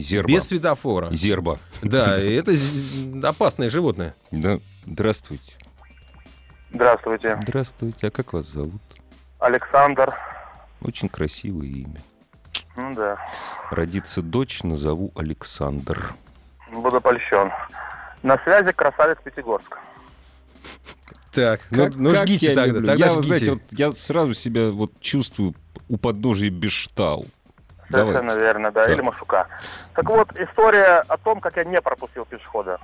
Зерба. 0.00 0.28
Без 0.28 0.48
светофора. 0.48 1.10
Зерба. 1.10 1.58
Да, 1.82 2.20
и 2.20 2.34
это 2.34 2.54
опасное 3.26 3.68
животное. 3.68 4.14
Да. 4.30 4.58
Здравствуйте. 4.86 5.54
Здравствуйте. 6.72 7.38
Здравствуйте. 7.42 8.06
А 8.08 8.10
как 8.10 8.32
вас 8.32 8.46
зовут? 8.46 8.82
Александр. 9.38 10.14
Очень 10.80 11.08
красивое 11.08 11.66
имя. 11.66 12.00
Ну 12.76 12.94
да. 12.94 13.16
Родится 13.70 14.22
дочь, 14.22 14.62
назову 14.62 15.10
Александр. 15.16 16.14
Буду 16.70 17.00
польщен. 17.00 17.50
На 18.22 18.38
связи 18.38 18.72
красавец 18.72 19.18
Пятигорск. 19.24 19.78
Так, 21.32 21.60
ну, 21.70 21.88
ну 21.94 22.12
как 22.12 22.26
жгите 22.26 22.48
я 22.48 22.54
тогда, 22.54 22.66
люблю. 22.66 22.86
тогда 22.86 23.06
я, 23.06 23.12
жгите. 23.12 23.26
знаете, 23.26 23.52
вот 23.52 23.62
я 23.70 23.92
сразу 23.92 24.34
себя 24.34 24.70
вот 24.70 24.92
чувствую 25.00 25.54
у 25.88 25.96
подножия 25.96 26.50
Бештау. 26.50 27.26
Совершенно 27.90 28.20
Давайте. 28.20 28.40
верно, 28.40 28.70
да, 28.70 28.86
Да. 28.86 28.92
или 28.92 29.00
Машука. 29.00 29.46
Так 29.94 30.08
вот, 30.10 30.28
история 30.36 31.04
о 31.08 31.16
том, 31.16 31.40
как 31.40 31.56
я 31.56 31.64
не 31.64 31.80
пропустил 31.80 32.24
пешехода. 32.26 32.78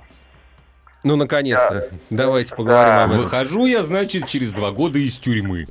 Ну, 1.03 1.15
наконец-то. 1.15 1.89
Давайте 2.09 2.49
Да. 2.51 2.55
поговорим 2.55 2.93
об 2.95 3.09
этом. 3.11 3.21
Выхожу 3.23 3.65
я, 3.67 3.83
значит, 3.83 4.25
через 4.27 4.51
два 4.53 4.71
года 4.71 4.97
из 4.97 5.17
тюрьмы. 5.19 5.67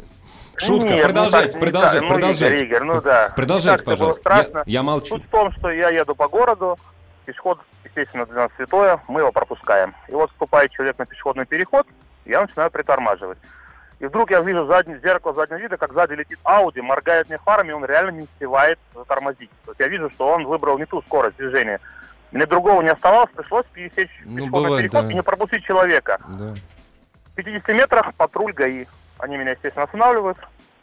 Шутка, 0.56 0.86
Нет, 0.90 0.96
ну 0.98 1.02
продолжайте, 1.02 1.46
так, 1.52 1.54
не 1.56 1.60
продолжайте, 1.60 1.98
так. 1.98 2.02
Ну, 2.08 2.14
продолжайте. 2.14 2.56
Игорь, 2.64 2.66
Игорь, 2.68 2.82
ну 2.84 3.00
да. 3.02 3.32
Продолжайте, 3.34 3.78
так, 3.78 3.86
пожалуйста. 3.86 4.48
Я, 4.54 4.62
я 4.66 4.82
молчу. 4.84 5.16
Суть 5.16 5.24
в 5.24 5.28
том, 5.30 5.50
что 5.52 5.70
я 5.72 5.88
еду 5.90 6.14
по 6.14 6.28
городу, 6.28 6.78
пешеход, 7.24 7.58
естественно, 7.84 8.24
для 8.26 8.36
нас 8.36 8.50
святое, 8.56 9.00
мы 9.08 9.22
его 9.22 9.32
пропускаем. 9.32 9.96
И 10.06 10.12
вот 10.12 10.30
вступает 10.30 10.70
человек 10.70 10.96
на 10.98 11.06
пешеходный 11.06 11.44
переход, 11.44 11.88
я 12.24 12.42
начинаю 12.42 12.70
притормаживать. 12.70 13.38
И 14.04 14.06
вдруг 14.06 14.30
я 14.30 14.42
вижу 14.42 14.66
заднее 14.66 15.00
зеркало 15.00 15.32
заднего 15.32 15.56
вида, 15.56 15.78
как 15.78 15.94
сзади 15.94 16.12
летит 16.12 16.38
Ауди, 16.44 16.82
моргает 16.82 17.26
мне 17.30 17.38
фарами, 17.38 17.72
он 17.72 17.86
реально 17.86 18.10
не 18.10 18.22
успевает 18.24 18.78
затормозить. 18.94 19.48
То 19.64 19.70
есть 19.70 19.80
я 19.80 19.88
вижу, 19.88 20.10
что 20.10 20.28
он 20.28 20.44
выбрал 20.44 20.78
не 20.78 20.84
ту 20.84 21.00
скорость 21.00 21.38
движения. 21.38 21.80
Мне 22.30 22.44
другого 22.44 22.82
не 22.82 22.90
оставалось, 22.90 23.30
пришлось 23.34 23.64
пересечь 23.72 24.10
Ну, 24.26 24.50
бывает, 24.50 24.82
переход 24.82 25.06
да. 25.06 25.10
и 25.10 25.14
не 25.14 25.22
пропустить 25.22 25.64
человека. 25.64 26.20
Да. 26.28 26.52
В 27.32 27.34
50 27.36 27.66
метрах 27.68 28.14
патруль 28.14 28.52
ГАИ. 28.52 28.84
Они 29.20 29.38
меня, 29.38 29.52
естественно, 29.52 29.84
останавливают. 29.84 30.36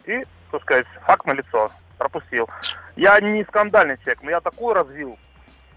И, 0.06 0.25
так 0.51 0.63
сказать, 0.63 0.88
факт 1.06 1.28
на 1.28 1.34
лицо. 1.34 1.70
Пропустил. 2.00 2.50
Я 2.96 3.20
не 3.20 3.44
скандальный 3.44 3.98
человек, 4.00 4.24
но 4.24 4.32
я 4.32 4.42
такую 4.42 4.74
развил 4.74 5.20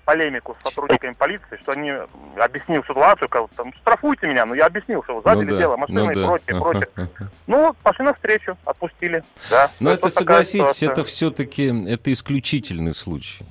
полемику 0.05 0.57
с 0.61 0.63
сотрудниками 0.65 1.13
полиции, 1.15 1.59
что 1.61 1.73
они 1.73 1.93
объяснил 2.37 2.83
ситуацию, 2.85 3.29
как 3.29 3.51
там, 3.57 3.73
штрафуйте 3.75 4.27
меня, 4.27 4.47
но 4.47 4.55
я 4.55 4.67
объяснил, 4.67 5.03
что 5.05 5.21
сзади 5.23 5.45
Ну 5.45 5.59
да, 5.59 5.77
машина 5.77 6.05
ну 6.05 6.11
и 6.11 6.15
да. 6.15 6.25
прочее, 6.27 6.47
Ага, 6.57 6.61
прочее. 6.61 6.89
ага. 6.97 7.29
Ну, 7.47 7.67
вот, 7.67 7.77
пошли 7.79 8.05
навстречу, 8.05 8.57
отпустили, 8.65 9.23
да. 9.51 9.71
Но 9.81 9.91
То 9.91 9.95
это, 9.95 10.07
вот 10.07 10.15
такая 10.15 10.43
согласитесь, 10.45 10.83
это 10.83 11.05
все-таки 11.05 11.91
это 11.91 12.13
исключительный 12.13 12.95
случай. 12.95 13.45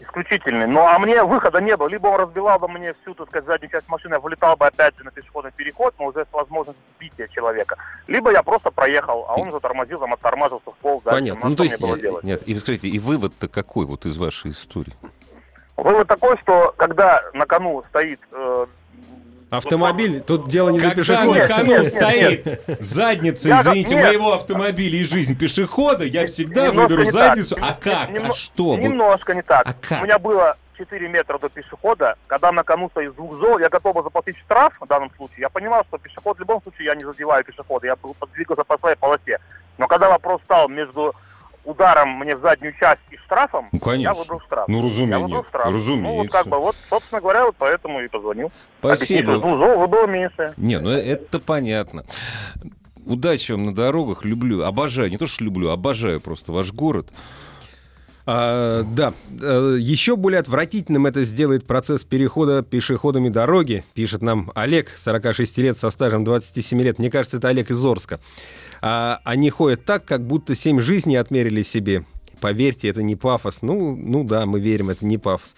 исключительный. 0.00 0.66
Ну, 0.66 0.80
а 0.84 0.98
мне 0.98 1.22
выхода 1.22 1.60
не 1.60 1.76
было. 1.76 1.86
Либо 1.88 2.08
он 2.08 2.20
разбивал 2.20 2.58
бы 2.58 2.66
мне 2.68 2.94
всю, 3.02 3.14
так 3.14 3.28
сказать, 3.28 3.46
заднюю 3.46 3.70
часть 3.70 3.88
машины, 3.88 4.14
я 4.14 4.20
вылетал 4.20 4.56
бы 4.56 4.66
опять 4.66 4.96
же 4.98 5.04
на 5.04 5.12
пешеходный 5.12 5.52
переход, 5.52 5.94
но 5.98 6.06
уже 6.06 6.24
с 6.28 6.32
возможностью 6.32 6.82
сбития 6.96 7.28
человека. 7.28 7.76
Либо 8.08 8.32
я 8.32 8.42
просто 8.42 8.70
проехал, 8.72 9.24
а 9.28 9.36
он 9.36 9.48
уже 9.48 9.60
тормозил, 9.60 10.00
там, 10.00 10.12
оттормаживался 10.12 10.70
в 10.70 10.76
пол. 10.78 11.00
дальше. 11.04 11.20
Понятно. 11.20 11.40
Ну, 11.44 11.50
Ну, 11.50 11.56
то 11.56 11.62
есть, 11.64 11.80
было 11.80 11.96
э, 11.96 12.00
делать? 12.00 12.24
Нет, 12.24 12.42
и 12.42 12.58
скажите, 12.58 12.88
и 12.88 12.98
вывод-то 12.98 13.46
какой 13.46 13.86
вот 13.86 14.04
из 14.04 14.18
вашей 14.18 14.50
истории? 14.50 14.92
Вывод 15.76 16.06
такой, 16.08 16.36
что 16.38 16.74
когда 16.76 17.22
на 17.34 17.46
кону 17.46 17.82
стоит... 17.88 18.20
э, 18.32 18.66
Автомобиль, 19.50 20.20
тут 20.20 20.48
дело 20.48 20.70
не 20.70 20.78
на 20.78 20.90
Когда 20.90 21.02
пешеходе. 21.02 21.40
на 21.42 21.48
кону 21.48 21.66
Нет, 21.66 21.82
нет, 21.82 21.92
стоит 21.92 22.60
задница, 22.80 23.48
Я- 23.50 23.60
извините, 23.60 23.94
нет. 23.96 24.04
моего 24.06 24.32
автомобиля 24.32 24.98
и 24.98 25.04
жизнь 25.04 25.36
пешехода, 25.38 26.04
я 26.04 26.26
всегда 26.26 26.68
немножко 26.68 26.88
выберу 26.94 27.10
задницу. 27.10 27.56
так. 27.56 27.64
А 27.64 27.72
как? 27.78 28.08
Нем- 28.10 28.30
А 28.30 28.34
что? 28.34 28.76
Немножко 28.78 29.34
не 29.34 29.42
так. 29.42 29.66
А 29.66 29.74
как? 29.74 30.00
У 30.00 30.04
меня 30.04 30.18
было 30.18 30.56
4 30.78 31.06
метра 31.08 31.38
до 31.38 31.50
пешехода, 31.50 32.16
когда 32.28 32.50
на 32.50 32.62
кону 32.64 32.88
стоит 32.90 33.14
двух 33.14 33.34
зол, 33.38 33.58
я 33.58 33.68
готов 33.68 33.94
был 33.94 34.02
заплатить 34.02 34.38
штраф 34.38 34.72
в 34.80 34.86
данном 34.86 35.10
случае. 35.16 35.40
Я 35.40 35.48
понимал, 35.50 35.84
что 35.84 35.98
пешеход 35.98 36.38
в 36.38 36.40
любом 36.40 36.62
случае 36.62 36.86
я 36.86 36.94
не 36.94 37.04
задеваю 37.04 37.44
пешехода, 37.44 37.86
я 37.88 37.96
был- 37.96 38.14
подвигался 38.18 38.64
по 38.64 38.78
своей 38.78 38.96
полосе. 38.96 39.38
Но 39.76 39.86
когда 39.86 40.08
вопрос 40.08 40.40
стал 40.44 40.68
между 40.68 41.14
ударом 41.64 42.18
мне 42.18 42.34
в 42.36 42.40
заднюю 42.40 42.74
часть 42.78 43.00
и 43.10 43.16
штрафом, 43.18 43.68
Ну, 43.72 43.78
конечно. 43.78 44.12
я 44.16 44.18
выбрал 44.20 44.40
штраф. 44.40 44.68
Ну, 44.68 44.78
Я 44.78 44.84
разумение, 44.84 45.18
выбрал 45.18 45.44
штраф. 45.44 45.66
разумеется. 45.72 46.02
Ну, 46.10 46.16
вот 46.16 46.30
как 46.30 46.46
бы, 46.48 46.58
вот, 46.58 46.76
собственно 46.90 47.20
говоря, 47.20 47.46
вот 47.46 47.54
поэтому 47.58 48.00
и 48.00 48.08
позвонил. 48.08 48.50
Объяснить, 48.80 48.98
Спасибо. 49.08 49.32
что 49.34 49.40
двух 49.40 49.58
зол 49.58 49.78
выбыло 49.78 50.06
меньше. 50.06 50.54
Не, 50.56 50.78
ну 50.80 50.90
это 50.90 51.38
понятно. 51.40 52.04
Удачи 53.06 53.52
вам 53.52 53.66
на 53.66 53.74
дорогах, 53.74 54.24
люблю, 54.24 54.62
обожаю, 54.64 55.10
не 55.10 55.18
то 55.18 55.26
что 55.26 55.42
люблю, 55.44 55.70
обожаю 55.70 56.20
просто 56.20 56.52
ваш 56.52 56.72
город. 56.72 57.08
А, 58.24 58.84
да, 58.84 59.12
Э, 59.40 59.76
еще 59.80 60.14
более 60.14 60.38
отвратительным 60.38 61.06
это 61.06 61.24
сделает 61.24 61.66
процесс 61.66 62.04
перехода 62.04 62.62
пешеходами 62.62 63.28
дороги, 63.30 63.82
пишет 63.94 64.22
нам 64.22 64.52
Олег, 64.54 64.92
46 64.96 65.58
лет, 65.58 65.76
со 65.76 65.90
стажем 65.90 66.22
27 66.22 66.80
лет. 66.82 67.00
Мне 67.00 67.10
кажется, 67.10 67.38
это 67.38 67.48
Олег 67.48 67.70
из 67.70 67.84
Орска. 67.84 68.20
А, 68.82 69.20
они 69.24 69.48
ходят 69.48 69.84
так, 69.84 70.04
как 70.04 70.26
будто 70.26 70.56
7 70.56 70.80
жизней 70.80 71.16
отмерили 71.16 71.62
себе. 71.62 72.04
Поверьте, 72.40 72.88
это 72.88 73.02
не 73.02 73.14
пафос. 73.14 73.62
Ну, 73.62 73.94
ну 73.94 74.24
да, 74.24 74.44
мы 74.44 74.58
верим, 74.58 74.90
это 74.90 75.06
не 75.06 75.16
пафос. 75.16 75.54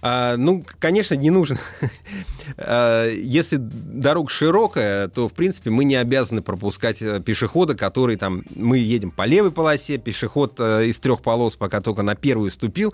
А, 0.00 0.36
ну, 0.36 0.64
конечно, 0.78 1.14
не 1.14 1.30
нужен. 1.30 1.58
А, 2.58 3.08
Если 3.08 3.56
дорога 3.56 4.28
широкая, 4.28 5.08
то, 5.08 5.28
в 5.28 5.32
принципе, 5.32 5.70
мы 5.70 5.84
не 5.84 5.96
обязаны 5.96 6.42
пропускать 6.42 7.00
э, 7.00 7.20
пешехода, 7.20 7.74
который 7.74 8.16
там... 8.16 8.42
Мы 8.54 8.76
едем 8.76 9.10
по 9.10 9.24
левой 9.24 9.50
полосе, 9.50 9.96
пешеход 9.96 10.56
э, 10.58 10.84
из 10.84 11.00
трех 11.00 11.22
полос, 11.22 11.56
пока 11.56 11.80
только 11.80 12.02
на 12.02 12.14
первую 12.14 12.50
ступил, 12.50 12.92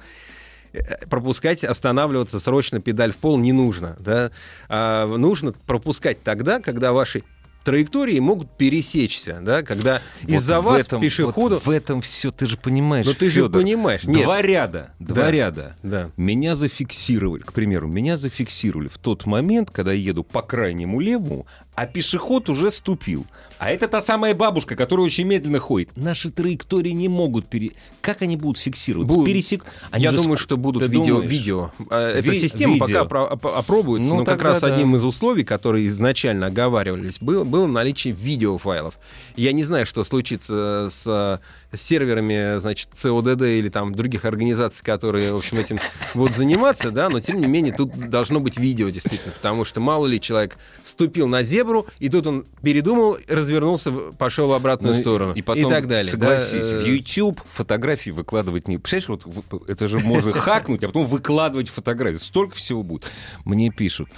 э, 0.72 1.04
пропускать, 1.08 1.64
останавливаться 1.64 2.38
срочно, 2.38 2.80
педаль 2.80 3.12
в 3.12 3.16
пол 3.16 3.38
не 3.38 3.50
нужно. 3.50 3.96
Да? 3.98 4.30
А, 4.68 5.06
нужно 5.06 5.52
пропускать 5.66 6.22
тогда, 6.22 6.60
когда 6.60 6.92
ваши 6.92 7.24
траектории 7.64 8.18
могут 8.18 8.50
пересечься, 8.56 9.38
да? 9.42 9.62
когда 9.62 10.02
из-за 10.26 10.60
Вот 10.60 10.70
вас 10.72 10.86
этом- 10.86 11.00
пешеходу... 11.00 11.56
вот 11.56 11.66
в 11.66 11.70
этом 11.70 12.00
все, 12.02 12.30
ты 12.30 12.46
же 12.46 12.56
понимаешь, 12.56 13.06
Ну, 13.06 13.14
ты 13.14 13.26
же 13.28 13.42
Фёдор. 13.42 13.60
понимаешь. 13.60 14.04
Нет. 14.04 14.22
Два 14.24 14.42
ряда, 14.42 14.92
два 14.98 15.14
Да. 15.24 15.30
ряда. 15.30 15.76
Да. 15.82 16.10
Меня 16.16 16.54
зафиксировали, 16.54 17.42
к 17.42 17.52
примеру, 17.52 17.86
меня 17.88 18.16
зафиксировали 18.16 18.88
в 18.88 18.98
тот 18.98 19.26
момент, 19.26 19.70
когда 19.70 19.92
я 19.92 20.00
еду 20.00 20.24
по 20.24 20.42
крайнему 20.42 21.00
левому, 21.00 21.46
а 21.80 21.86
пешеход 21.86 22.50
уже 22.50 22.70
ступил. 22.70 23.24
А 23.58 23.70
это 23.70 23.88
та 23.88 24.02
самая 24.02 24.34
бабушка, 24.34 24.76
которая 24.76 25.06
очень 25.06 25.24
медленно 25.26 25.58
ходит. 25.58 25.88
Наши 25.96 26.30
траектории 26.30 26.90
не 26.90 27.08
могут 27.08 27.46
пере... 27.46 27.72
Как 28.02 28.20
они 28.22 28.36
будут 28.36 28.58
фиксироваться? 28.58 29.14
Будут. 29.14 29.26
Пересек... 29.32 29.64
Они 29.90 30.04
Я 30.04 30.12
думаю, 30.12 30.36
ск- 30.36 30.42
что 30.42 30.56
будут 30.58 30.82
видео. 30.82 31.14
думаешь? 31.14 31.30
видео. 31.30 31.70
А, 31.90 32.10
Эта 32.18 32.30
Ви- 32.30 32.38
система 32.38 32.74
видео. 32.74 32.86
пока 32.86 33.04
про- 33.06 33.24
оп- 33.26 33.46
опробуется, 33.46 34.10
Ну, 34.10 34.16
но 34.16 34.24
как 34.26 34.42
раз 34.42 34.60
да. 34.60 34.66
одним 34.74 34.96
из 34.96 35.04
условий, 35.04 35.44
которые 35.44 35.86
изначально 35.88 36.46
оговаривались, 36.46 37.18
было, 37.20 37.44
было 37.44 37.66
наличие 37.66 38.12
видеофайлов. 38.14 38.98
Я 39.36 39.52
не 39.52 39.62
знаю, 39.62 39.86
что 39.86 40.04
случится 40.04 40.88
с 40.90 41.40
серверами, 41.74 42.58
значит, 42.60 42.88
ЦОДД 42.92 43.42
или 43.42 43.68
там 43.68 43.94
других 43.94 44.24
организаций, 44.24 44.84
которые, 44.84 45.32
в 45.32 45.36
общем, 45.36 45.58
этим 45.58 45.78
будут 46.14 46.34
заниматься, 46.34 46.90
да, 46.90 47.08
но 47.08 47.20
тем 47.20 47.40
не 47.40 47.46
менее 47.46 47.72
тут 47.72 47.90
должно 48.10 48.40
быть 48.40 48.58
видео 48.58 48.88
действительно, 48.90 49.32
потому 49.32 49.64
что 49.64 49.78
мало 49.80 50.06
ли 50.06 50.20
человек 50.20 50.56
вступил 50.82 51.28
на 51.28 51.42
зебру, 51.44 51.69
и 51.98 52.08
тут 52.08 52.26
он 52.26 52.46
передумал, 52.62 53.16
развернулся, 53.28 53.90
пошел 53.92 54.48
в 54.48 54.52
обратную 54.52 54.94
Ну, 54.94 55.00
сторону 55.00 55.32
И, 55.34 55.42
потом, 55.42 55.70
так 55.70 55.86
далее. 55.86 56.04
да, 56.04 56.10
Согласись, 56.10 56.66
э, 56.72 56.78
в 56.78 56.86
YouTube 56.86 57.40
фотографии 57.52 58.10
выкладывать 58.10 58.68
не... 58.68 58.78
Представляешь, 58.78 59.22
вот 59.24 59.68
это 59.68 59.88
же 59.88 59.98
можно 59.98 60.32
хакнуть, 60.32 60.82
а 60.84 60.88
потом 60.88 61.06
выкладывать 61.06 61.68
фотографии. 61.68 62.18
Столько 62.18 62.56
всего 62.56 62.82
будет. 62.82 63.04
Мне 63.44 63.70
пишут. 63.70 64.08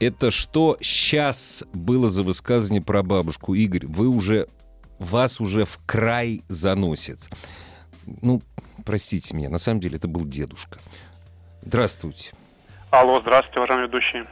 Это 0.00 0.30
что 0.30 0.76
сейчас 0.80 1.64
было 1.72 2.10
за 2.10 2.22
высказывание 2.22 2.82
про 2.82 3.02
бабушку? 3.02 3.54
Игорь, 3.54 3.86
вы 3.86 4.08
уже... 4.08 4.48
Вас 4.98 5.40
уже 5.40 5.64
в 5.64 5.78
край 5.86 6.42
заносит. 6.48 7.18
Ну, 8.22 8.42
простите 8.84 9.34
меня, 9.34 9.48
на 9.50 9.58
самом 9.58 9.80
деле 9.80 9.96
это 9.96 10.06
был 10.08 10.24
дедушка. 10.24 10.78
Здравствуйте. 11.62 12.32
Алло, 12.94 13.20
здравствуйте, 13.20 13.58
уважаемые 13.58 13.86
ведущие. 13.88 14.24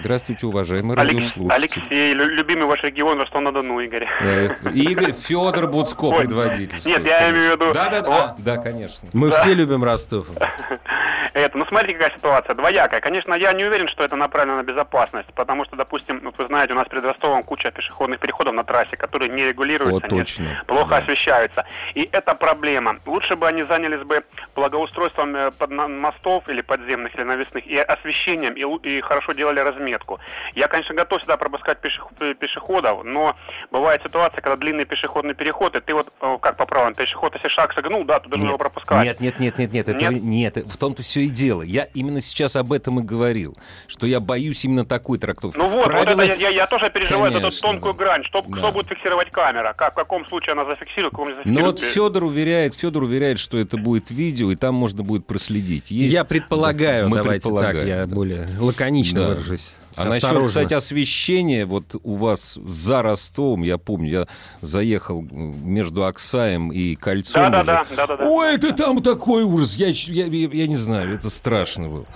Здравствуйте, 0.00 0.46
уважаемый 0.46 0.96
Алекс- 0.96 1.14
радиослушатель. 1.36 1.54
Алексей, 1.80 2.14
лю- 2.14 2.28
любимый 2.28 2.66
ваш 2.66 2.82
регион 2.82 3.18
Ростов-на-Дону, 3.20 3.78
Игорь. 3.80 4.08
Э, 4.20 4.48
Игорь 4.74 5.12
Федор 5.12 5.68
Буцко, 5.68 6.06
Ой, 6.06 6.18
предводительствует. 6.24 6.98
нет, 6.98 7.06
я 7.06 7.30
имею 7.30 7.50
в 7.56 7.60
виду- 7.60 7.72
Да, 7.72 7.88
да, 7.90 8.00
да, 8.02 8.24
О. 8.24 8.34
да, 8.38 8.56
конечно. 8.56 9.08
Мы 9.12 9.30
все 9.30 9.54
любим 9.54 9.84
Ростов. 9.84 10.26
Это, 11.32 11.58
ну 11.58 11.66
смотрите, 11.66 11.98
какая 11.98 12.16
ситуация, 12.16 12.54
двоякая. 12.54 13.00
Конечно, 13.00 13.34
я 13.34 13.52
не 13.52 13.64
уверен, 13.64 13.88
что 13.88 14.04
это 14.04 14.14
направлено 14.14 14.58
на 14.58 14.62
безопасность, 14.62 15.28
потому 15.34 15.64
что, 15.64 15.74
допустим, 15.74 16.20
вот 16.22 16.38
вы 16.38 16.46
знаете, 16.46 16.74
у 16.74 16.76
нас 16.76 16.86
перед 16.86 17.02
Ростовом 17.04 17.42
куча 17.42 17.72
пешеходных 17.72 18.20
переходов 18.20 18.54
на 18.54 18.62
трассе, 18.62 18.96
которые 18.96 19.30
не 19.30 19.44
регулируются, 19.44 19.94
Вот 20.02 20.12
не- 20.12 20.18
точно, 20.20 20.62
плохо 20.68 20.90
да. 20.90 20.96
освещаются. 20.98 21.64
И 21.94 22.08
это 22.12 22.34
проблема. 22.36 22.98
Лучше 23.06 23.34
бы 23.34 23.48
они 23.48 23.64
занялись 23.64 24.02
бы 24.02 24.22
благоустройством 24.54 25.34
э, 25.34 25.50
под- 25.50 25.70
мостов 25.72 26.48
или 26.48 26.60
подземных, 26.60 27.12
или 27.16 27.24
навесных, 27.24 27.66
и 27.66 27.78
освещением, 28.08 28.54
и, 28.54 28.88
и 28.96 29.00
хорошо 29.00 29.32
делали 29.32 29.60
разметку. 29.60 30.20
Я, 30.54 30.68
конечно, 30.68 30.94
готов 30.94 31.22
сюда 31.22 31.36
пропускать 31.36 31.78
пешех- 31.80 32.10
э, 32.20 32.34
пешеходов, 32.34 33.04
но 33.04 33.34
бывает 33.70 34.02
ситуация, 34.04 34.40
когда 34.42 34.56
длинный 34.56 34.84
пешеходный 34.84 35.34
переход, 35.34 35.74
и 35.76 35.80
ты 35.80 35.94
вот, 35.94 36.08
э, 36.20 36.36
как 36.40 36.56
по 36.56 36.66
правилам, 36.66 36.94
пешеход, 36.94 37.34
если 37.34 37.48
шаг 37.48 37.72
согнул, 37.74 38.04
да, 38.04 38.20
ты 38.20 38.28
должен 38.28 38.48
его 38.48 38.58
пропускать. 38.58 39.04
Нет, 39.04 39.20
нет, 39.20 39.40
нет, 39.40 39.58
нет, 39.58 39.72
нет, 39.72 39.88
этого 39.88 40.10
Нет? 40.10 40.22
нет, 40.22 40.56
в 40.66 40.76
том-то 40.76 41.02
все 41.02 41.20
и 41.20 41.28
дело. 41.28 41.62
Я 41.62 41.84
именно 41.94 42.20
сейчас 42.20 42.56
об 42.56 42.72
этом 42.72 43.00
и 43.00 43.02
говорил, 43.02 43.56
что 43.88 44.06
я 44.06 44.20
боюсь 44.20 44.64
именно 44.64 44.84
такой 44.84 45.18
трактовки. 45.18 45.56
Ну 45.56 45.66
вот, 45.66 45.86
правилах- 45.86 46.14
вот 46.16 46.24
это 46.24 46.34
я, 46.34 46.48
я- 46.48 46.48
я 46.50 46.66
тоже 46.66 46.90
переживаю 46.90 47.32
за 47.32 47.38
эту 47.38 47.48
Конечно, 47.48 47.68
тонкую 47.70 47.94
да. 47.94 48.04
грань. 48.04 48.24
Что, 48.24 48.42
Да. 48.46 48.56
что 48.56 48.72
будет 48.72 48.88
фиксировать 48.88 49.30
камера? 49.30 49.72
Как, 49.76 49.92
в 49.92 49.96
каком 49.96 50.26
случае 50.26 50.52
она 50.52 50.64
зафиксирует, 50.64 51.12
в 51.12 51.16
каком 51.16 51.28
не 51.28 51.34
Ну 51.34 51.40
зафиксирует? 51.40 51.80
вот 51.80 51.80
Федор 51.80 52.24
уверяет, 52.24 52.74
Федор 52.74 53.02
уверяет, 53.04 53.38
что 53.38 53.58
это 53.58 53.76
будет 53.76 54.10
видео, 54.10 54.50
и 54.50 54.56
там 54.56 54.74
можно 54.74 55.02
будет 55.02 55.26
проследить. 55.26 55.90
Есть- 55.90 56.12
Я 56.12 56.24
предполагаю, 56.24 57.08
Мы 57.08 57.16
давайте 57.16 57.44
так, 57.48 57.52
предполагаем, 57.52 57.86
я 58.00 58.06
более 58.06 58.48
лаконично 58.58 59.20
Да. 59.20 59.28
выражусь. 59.28 59.72
А 59.96 60.06
насчет, 60.06 60.24
Осторожно. 60.24 60.48
кстати, 60.48 60.74
освещения, 60.74 61.66
вот 61.66 61.84
у 62.02 62.16
вас 62.16 62.58
за 62.64 63.00
Ростовом, 63.02 63.62
я 63.62 63.78
помню, 63.78 64.10
я 64.10 64.26
заехал 64.60 65.22
между 65.22 66.04
Оксаем 66.04 66.72
и 66.72 66.96
Кольцом. 66.96 67.50
Да, 67.52 67.62
да, 67.62 67.82
уже. 67.84 67.94
да, 67.96 68.06
да, 68.06 68.06
да, 68.08 68.16
да. 68.16 68.28
Ой, 68.28 68.54
это 68.56 68.72
там 68.72 69.00
такой 69.02 69.44
ужас, 69.44 69.76
я, 69.76 69.86
я, 69.86 70.26
я- 70.26 70.48
я 70.52 70.66
не 70.66 70.76
знаю, 70.76 71.14
это 71.14 71.30
страшно 71.30 71.88
было. 71.88 72.06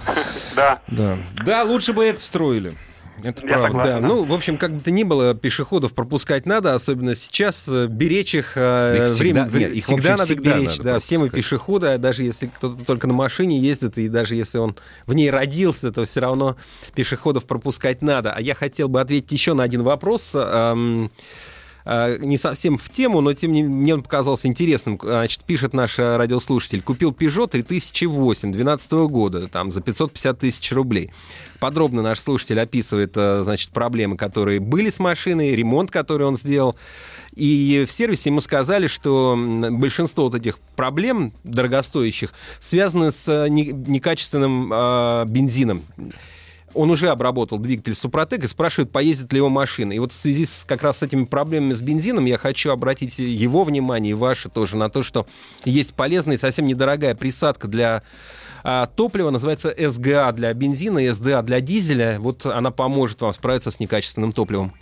Да. 0.56 0.80
Да. 0.88 1.18
да, 1.44 1.62
лучше 1.62 1.92
бы 1.92 2.04
это 2.04 2.20
строили. 2.20 2.74
Это 3.22 3.42
Я 3.42 3.48
правда. 3.48 3.66
согласен. 3.68 4.02
Да, 4.02 4.08
ну, 4.08 4.24
в 4.24 4.32
общем, 4.32 4.56
как 4.58 4.72
бы 4.74 4.80
то 4.80 4.90
ни 4.90 5.02
было, 5.02 5.34
пешеходов 5.34 5.92
пропускать 5.92 6.46
надо, 6.46 6.74
особенно 6.74 7.14
сейчас. 7.14 7.68
э, 7.68 7.86
Беречь 7.88 8.34
их, 8.34 8.52
э, 8.56 8.60
Да 8.96 9.06
их 9.08 9.12
всегда- 9.14 9.44
время, 9.44 9.58
нет, 9.66 9.72
их 9.76 9.84
всегда 9.84 10.10
надо 10.12 10.24
всегда 10.24 10.54
беречь. 10.56 10.70
надо 10.78 10.82
да, 10.84 10.98
все 11.00 11.18
мы 11.18 11.26
пропускать. 11.26 11.44
пешеходы, 11.44 11.86
а 11.88 11.98
даже 11.98 12.22
если 12.22 12.46
кто-то 12.46 12.84
только 12.84 13.06
на 13.06 13.14
машине 13.14 13.58
ездит, 13.58 13.98
и 13.98 14.08
даже 14.08 14.34
если 14.36 14.58
он 14.58 14.76
в 15.06 15.14
ней 15.14 15.30
родился, 15.30 15.90
то 15.92 16.04
все 16.04 16.20
равно 16.20 16.56
пешеходов 16.94 17.44
пропускать 17.44 18.02
надо. 18.02 18.32
А 18.32 18.40
я 18.40 18.54
хотел 18.54 18.88
бы 18.88 19.00
ответить 19.00 19.32
еще 19.32 19.54
на 19.54 19.62
один 19.64 19.82
вопрос. 19.82 20.34
Э, 21.88 22.18
не 22.20 22.36
совсем 22.36 22.78
в 22.78 22.88
тему, 22.90 23.20
но 23.20 23.32
тем 23.32 23.52
не 23.52 23.62
менее 23.62 23.96
он 23.96 24.02
показался 24.02 24.46
интересным. 24.46 24.98
Значит, 25.02 25.42
пишет 25.44 25.72
наш 25.72 25.98
э, 25.98 26.16
радиослушатель. 26.16 26.82
Купил 26.82 27.10
Peugeot 27.10 27.48
3008 27.48 28.52
12 28.52 28.92
года, 28.92 29.48
там, 29.48 29.70
за 29.70 29.80
550 29.80 30.38
тысяч 30.38 30.72
рублей. 30.72 31.10
Подробно 31.58 32.02
наш 32.02 32.20
слушатель 32.20 32.60
описывает, 32.60 33.12
э, 33.16 33.40
значит, 33.42 33.70
проблемы, 33.70 34.16
которые 34.16 34.60
были 34.60 34.90
с 34.90 34.98
машиной, 34.98 35.56
ремонт, 35.56 35.90
который 35.90 36.26
он 36.26 36.36
сделал. 36.36 36.76
И 37.34 37.84
в 37.88 37.92
сервисе 37.92 38.30
ему 38.30 38.40
сказали, 38.40 38.86
что 38.88 39.38
большинство 39.70 40.24
вот 40.24 40.34
этих 40.34 40.58
проблем 40.76 41.32
дорогостоящих 41.44 42.32
связаны 42.60 43.12
с 43.12 43.28
э, 43.28 43.48
не- 43.48 43.72
некачественным 43.72 44.72
э, 44.72 45.24
бензином. 45.26 45.82
Он 46.74 46.90
уже 46.90 47.08
обработал 47.08 47.58
двигатель 47.58 47.94
Супротек 47.94 48.44
и 48.44 48.48
спрашивает, 48.48 48.90
поездит 48.90 49.32
ли 49.32 49.38
его 49.38 49.48
машина. 49.48 49.92
И 49.92 49.98
вот 49.98 50.12
в 50.12 50.14
связи 50.14 50.44
с 50.44 50.64
как 50.66 50.82
раз 50.82 50.98
с 50.98 51.02
этими 51.02 51.24
проблемами 51.24 51.72
с 51.72 51.80
бензином 51.80 52.24
я 52.26 52.38
хочу 52.38 52.70
обратить 52.70 53.18
его 53.18 53.64
внимание 53.64 54.10
и 54.10 54.14
ваше 54.14 54.48
тоже 54.48 54.76
на 54.76 54.90
то, 54.90 55.02
что 55.02 55.26
есть 55.64 55.94
полезная 55.94 56.36
и 56.36 56.38
совсем 56.38 56.66
недорогая 56.66 57.14
присадка 57.14 57.68
для 57.68 58.02
а, 58.64 58.86
топлива, 58.86 59.30
называется 59.30 59.74
СГА 59.78 60.32
для 60.32 60.52
бензина 60.52 61.12
СДА 61.14 61.42
для 61.42 61.60
дизеля. 61.60 62.18
Вот 62.18 62.46
она 62.46 62.70
поможет 62.70 63.20
вам 63.20 63.32
справиться 63.32 63.70
с 63.70 63.80
некачественным 63.80 64.32
топливом. 64.32 64.72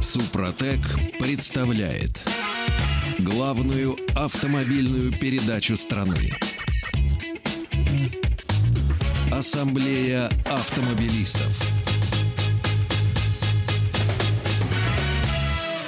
Супротек 0.00 0.80
представляет 1.18 2.22
главную 3.18 3.96
автомобильную 4.14 5.12
передачу 5.12 5.76
страны. 5.76 6.30
Ассамблея 9.38 10.28
автомобилистов. 10.44 11.58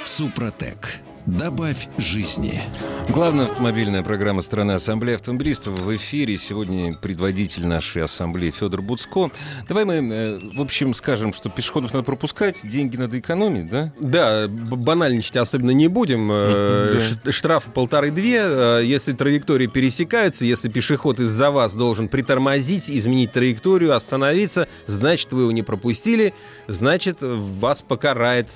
Супротек. 0.03 1.04
Добавь 1.25 1.87
жизни. 1.97 2.61
Главная 3.09 3.45
автомобильная 3.45 4.03
программа 4.03 4.41
страны 4.41 4.73
Ассамблеи 4.73 5.15
автомобилистов 5.15 5.79
в 5.79 5.95
эфире. 5.95 6.37
Сегодня 6.37 6.93
предводитель 6.95 7.65
нашей 7.65 8.03
ассамблеи 8.03 8.51
Федор 8.51 8.81
Буцко. 8.83 9.31
Давай 9.67 9.85
мы, 9.85 9.93
э, 9.95 10.39
в 10.55 10.61
общем, 10.61 10.93
скажем, 10.93 11.33
что 11.33 11.49
пешеходов 11.49 11.93
надо 11.93 12.03
пропускать, 12.05 12.59
деньги 12.63 12.97
надо 12.97 13.19
экономить, 13.19 13.69
да? 13.69 13.91
Да, 13.99 14.47
банальничать 14.47 15.37
особенно 15.37 15.71
не 15.71 15.87
будем. 15.87 16.29
Э, 16.31 16.91
Мгм, 16.93 17.01
ш- 17.01 17.31
Штрафы 17.31 17.71
полторы-две. 17.71 18.41
Э, 18.43 18.81
Если 18.83 19.13
траектории 19.13 19.67
пересекаются, 19.67 20.45
если 20.45 20.69
пешеход 20.69 21.19
из-за 21.19 21.49
вас 21.49 21.75
должен 21.75 22.07
притормозить, 22.07 22.89
изменить 22.89 23.31
траекторию, 23.31 23.95
остановиться, 23.95 24.67
значит, 24.85 25.31
вы 25.31 25.41
его 25.43 25.51
не 25.51 25.63
пропустили, 25.63 26.33
значит, 26.67 27.17
вас 27.21 27.81
покарает 27.81 28.49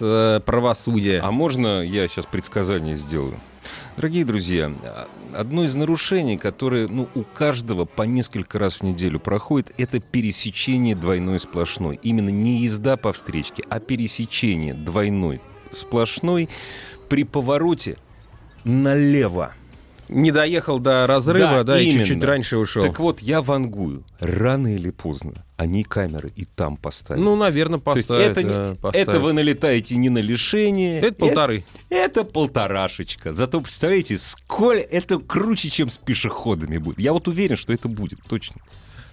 правосудие. 0.46 1.20
А 1.22 1.32
можно 1.32 1.82
я 1.84 2.08
сейчас 2.08 2.26
предсказание 2.60 2.96
сделаю? 2.96 3.40
Дорогие 3.96 4.26
друзья, 4.26 4.72
одно 5.34 5.64
из 5.64 5.76
нарушений, 5.76 6.38
которое 6.38 6.88
ну, 6.88 7.08
у 7.16 7.24
каждого 7.24 7.86
по 7.86 8.04
несколько 8.04 8.60
раз 8.60 8.80
в 8.80 8.84
неделю 8.84 9.20
проходит, 9.20 9.74
это 9.78 10.00
пересечение 10.00 10.96
двойной 10.96 11.40
сплошной. 11.40 12.00
Именно 12.04 12.30
не 12.30 12.60
езда 12.60 12.98
по 12.98 13.14
встречке, 13.14 13.64
а 13.70 13.80
пересечение 13.80 14.74
двойной 14.74 15.42
сплошной 15.72 16.50
при 17.08 17.24
повороте 17.24 17.98
налево. 18.66 19.54
Не 20.10 20.32
доехал 20.32 20.80
до 20.80 21.06
разрыва, 21.06 21.50
Да, 21.50 21.64
да, 21.64 21.80
и 21.80 21.92
чуть-чуть 21.92 22.24
раньше 22.24 22.58
ушел. 22.58 22.84
Так 22.84 23.00
вот, 23.00 23.22
я 23.22 23.42
вангую. 23.42 24.04
Рано 24.20 24.74
или 24.74 24.90
поздно 24.90 25.46
они 25.56 25.84
камеры 25.84 26.32
и 26.36 26.46
там 26.46 26.78
поставят. 26.78 27.24
Ну, 27.24 27.36
наверное, 27.36 27.80
поставят. 27.80 28.32
это, 28.32 28.44
не- 28.44 28.50
да, 28.50 28.76
поставят. 28.82 29.10
это 29.10 29.20
вы 29.20 29.34
налетаете 29.34 29.98
не 29.98 30.10
на 30.10 30.18
лишение. 30.20 31.00
Это 31.00 31.14
полторы. 31.14 31.66
Это 31.90 32.24
полторашечка. 32.24 33.34
Зато 33.34 33.62
представляете, 33.62 34.18
сколь 34.18 34.80
это 34.80 35.20
круче, 35.20 35.70
чем 35.70 35.90
с 35.90 35.98
пешеходами 35.98 36.78
будет. 36.78 37.00
Я 37.00 37.14
вот 37.14 37.28
уверен, 37.28 37.56
что 37.58 37.72
это 37.74 37.88
будет, 37.88 38.20
точно. 38.28 38.62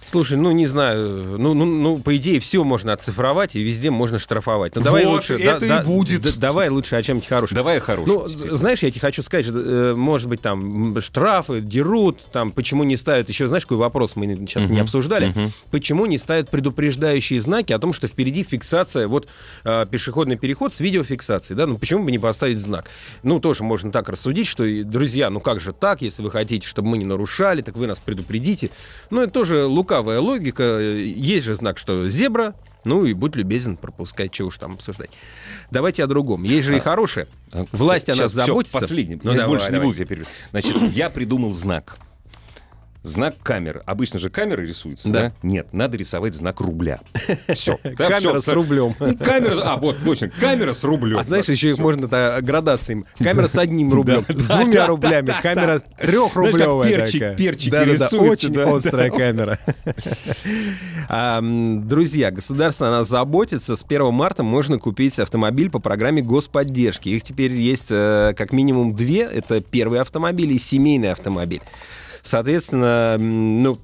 Слушай, 0.09 0.37
ну 0.37 0.51
не 0.51 0.65
знаю, 0.67 1.35
ну, 1.37 1.53
ну, 1.53 1.65
ну 1.65 1.99
по 1.99 2.15
идее 2.15 2.39
все 2.39 2.63
можно 2.63 2.93
оцифровать 2.93 3.55
и 3.57 3.61
везде 3.61 3.91
можно 3.91 4.19
штрафовать. 4.19 4.73
Ну 4.75 4.81
давай 4.81 5.05
Вот, 5.05 5.15
лучше, 5.15 5.35
это 5.35 5.65
и 5.65 5.83
будет. 5.83 6.21
д- 6.21 6.31
давай 6.37 6.69
лучше 6.69 6.95
о 6.95 7.03
чем-нибудь 7.03 7.27
хорошем. 7.27 7.55
Давай 7.57 7.79
хороший. 7.79 8.07
Ну, 8.07 8.27
знаешь, 8.55 8.79
я 8.83 8.89
тебе 8.89 9.01
хочу 9.01 9.21
сказать, 9.21 9.47
э, 9.49 9.93
может 9.97 10.29
быть, 10.29 10.39
там 10.41 10.99
штрафы, 11.01 11.59
дерут, 11.59 12.19
там, 12.31 12.51
почему 12.51 12.83
не 12.85 12.95
ставят, 12.95 13.27
еще, 13.27 13.47
знаешь, 13.47 13.63
какой 13.65 13.77
вопрос 13.77 14.15
мы 14.15 14.25
сейчас 14.47 14.67
не 14.67 14.73
Мгм, 14.75 14.83
обсуждали, 14.83 15.25
мгм. 15.27 15.51
почему 15.71 16.05
не 16.05 16.17
ставят 16.17 16.49
предупреждающие 16.49 17.41
знаки 17.41 17.73
о 17.73 17.79
том, 17.79 17.91
что 17.91 18.07
впереди 18.07 18.43
фиксация, 18.43 19.07
вот 19.09 19.27
э, 19.65 19.85
пешеходный 19.91 20.37
переход 20.37 20.73
с 20.73 20.79
видеофиксацией, 20.79 21.57
да, 21.57 21.67
ну 21.67 21.77
почему 21.77 22.05
бы 22.05 22.11
не 22.11 22.19
поставить 22.19 22.59
знак? 22.59 22.85
Ну, 23.23 23.39
тоже 23.41 23.65
можно 23.65 23.91
так 23.91 24.07
рассудить, 24.07 24.47
что, 24.47 24.63
друзья, 24.85 25.29
ну 25.29 25.41
как 25.41 25.59
же 25.59 25.73
так, 25.73 26.01
если 26.01 26.23
вы 26.23 26.31
хотите, 26.31 26.65
чтобы 26.65 26.87
мы 26.87 26.97
не 26.97 27.05
нарушали, 27.05 27.61
так 27.61 27.75
вы 27.75 27.87
нас 27.87 27.99
предупредите. 27.99 28.69
Ну, 29.09 29.21
это 29.21 29.33
тоже 29.33 29.65
лукавая 29.97 30.19
логика, 30.19 30.79
есть 30.79 31.45
же 31.45 31.55
знак, 31.55 31.77
что 31.77 32.09
зебра, 32.09 32.53
ну 32.85 33.05
и 33.05 33.13
будь 33.13 33.35
любезен 33.35 33.77
пропускать, 33.77 34.31
чего 34.31 34.49
уж 34.49 34.57
там 34.57 34.73
обсуждать. 34.73 35.09
Давайте 35.71 36.03
о 36.03 36.07
другом. 36.07 36.43
Есть 36.43 36.67
же 36.67 36.77
и 36.77 36.79
хорошее. 36.79 37.27
А, 37.53 37.65
Власть 37.71 38.09
о 38.09 38.15
нас 38.15 38.31
заботится. 38.31 38.79
последний. 38.79 39.19
Ну, 39.21 39.31
я 39.31 39.37
давай, 39.37 39.47
больше 39.49 39.71
давай. 39.71 39.87
не 39.87 39.93
буду 39.93 40.05
перебивать. 40.05 40.29
Значит, 40.51 40.81
я 40.93 41.09
придумал 41.09 41.53
знак. 41.53 41.97
Знак 43.03 43.35
камеры. 43.41 43.81
Обычно 43.85 44.19
же 44.19 44.29
камеры 44.29 44.65
рисуются, 44.65 45.07
да? 45.09 45.21
Да. 45.21 45.33
Нет, 45.41 45.67
надо 45.71 45.97
рисовать 45.97 46.33
знак 46.33 46.59
рубля. 46.59 46.99
Все. 47.53 47.77
Камера 47.95 48.39
с 48.39 48.47
рублем. 48.49 48.93
Камера, 48.93 49.61
а 49.63 49.77
вот 49.77 49.97
точно, 50.03 50.29
камера 50.29 50.73
с 50.73 50.83
рублем. 50.83 51.17
А 51.17 51.23
знаешь, 51.23 51.45
еще 51.45 51.69
их 51.69 51.77
можно 51.77 52.07
да, 52.07 52.41
градациями. 52.41 53.05
Камера 53.19 53.47
с 53.47 53.57
одним 53.57 53.93
рублем, 53.93 54.25
с 54.27 54.47
двумя 54.47 54.87
рублями, 54.87 55.33
камера 55.41 55.79
трехрублевая 55.79 56.89
перчик- 57.37 57.69
Да-да-да, 57.71 57.93
рисуют, 57.93 58.43
очень 58.43 58.59
острая 58.61 59.09
камера. 59.11 59.59
Друзья, 61.87 62.31
государство 62.31 62.87
о 62.87 62.91
нас 62.91 63.07
заботится. 63.07 63.75
С 63.75 63.83
1 63.83 64.13
марта 64.13 64.43
можно 64.43 64.79
купить 64.79 65.17
автомобиль 65.19 65.69
по 65.69 65.79
программе 65.79 66.21
господдержки. 66.21 67.09
Их 67.09 67.23
теперь 67.23 67.53
есть 67.53 67.87
э, 67.89 68.33
как 68.37 68.51
минимум 68.51 68.95
две. 68.95 69.21
Это 69.21 69.61
первый 69.61 70.01
автомобиль 70.01 70.51
и 70.51 70.59
семейный 70.59 71.11
автомобиль. 71.11 71.61
Соответственно, 72.27 73.17
ну, 73.17 73.79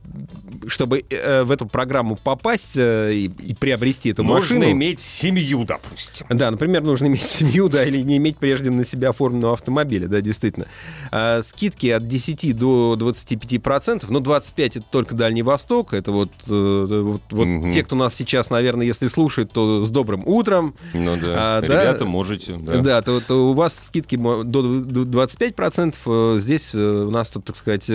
чтобы 0.68 1.04
э, 1.10 1.44
в 1.44 1.52
эту 1.52 1.66
программу 1.66 2.16
попасть 2.16 2.78
э, 2.78 3.14
и, 3.14 3.26
и 3.26 3.54
приобрести 3.56 4.10
эту 4.10 4.24
Нужно 4.24 4.56
машину... 4.56 4.72
иметь 4.72 5.00
семью, 5.02 5.66
допустим. 5.66 6.26
Да, 6.30 6.52
например, 6.52 6.84
нужно 6.84 7.08
иметь 7.08 7.22
семью, 7.28 7.70
да, 7.70 7.84
или 7.84 8.02
не 8.02 8.18
иметь 8.18 8.38
прежде 8.38 8.70
на 8.70 8.86
себя 8.86 9.10
оформленного 9.10 9.54
автомобиля, 9.54 10.08
да, 10.08 10.22
действительно. 10.22 10.68
А, 11.12 11.42
скидки 11.42 11.88
от 11.88 12.08
10 12.08 12.58
до 12.58 12.96
25 12.98 13.62
процентов, 13.62 14.10
ну, 14.10 14.20
25 14.20 14.78
это 14.78 14.86
только 14.92 15.16
Дальний 15.16 15.44
Восток, 15.44 15.94
это 15.94 16.12
вот, 16.12 16.32
э, 16.48 17.02
вот, 17.04 17.22
вот 17.32 17.46
Мгм. 17.46 17.72
те, 17.72 17.84
кто 17.84 17.96
нас 17.96 18.14
сейчас, 18.16 18.50
наверное, 18.50 18.86
если 18.86 19.08
слушают, 19.08 19.52
то 19.52 19.86
с 19.86 19.90
добрым 19.90 20.24
утром, 20.26 20.76
Ну 20.94 21.16
да. 21.22 21.58
А, 21.58 21.62
да. 21.62 21.82
Ребята, 21.84 22.06
можете. 22.06 22.58
да, 22.58 22.78
Да. 22.82 23.02
то, 23.02 23.20
то 23.22 23.50
у 23.52 23.54
вас 23.54 23.86
скидки 23.86 24.16
до 24.16 24.44
до 24.44 25.06
25 25.06 25.56
процентов, 25.56 26.40
здесь 26.42 26.74
у 26.76 27.10
нас 27.10 27.32
тут, 27.32 27.46
так 27.46 27.56
сказать, 27.56 27.90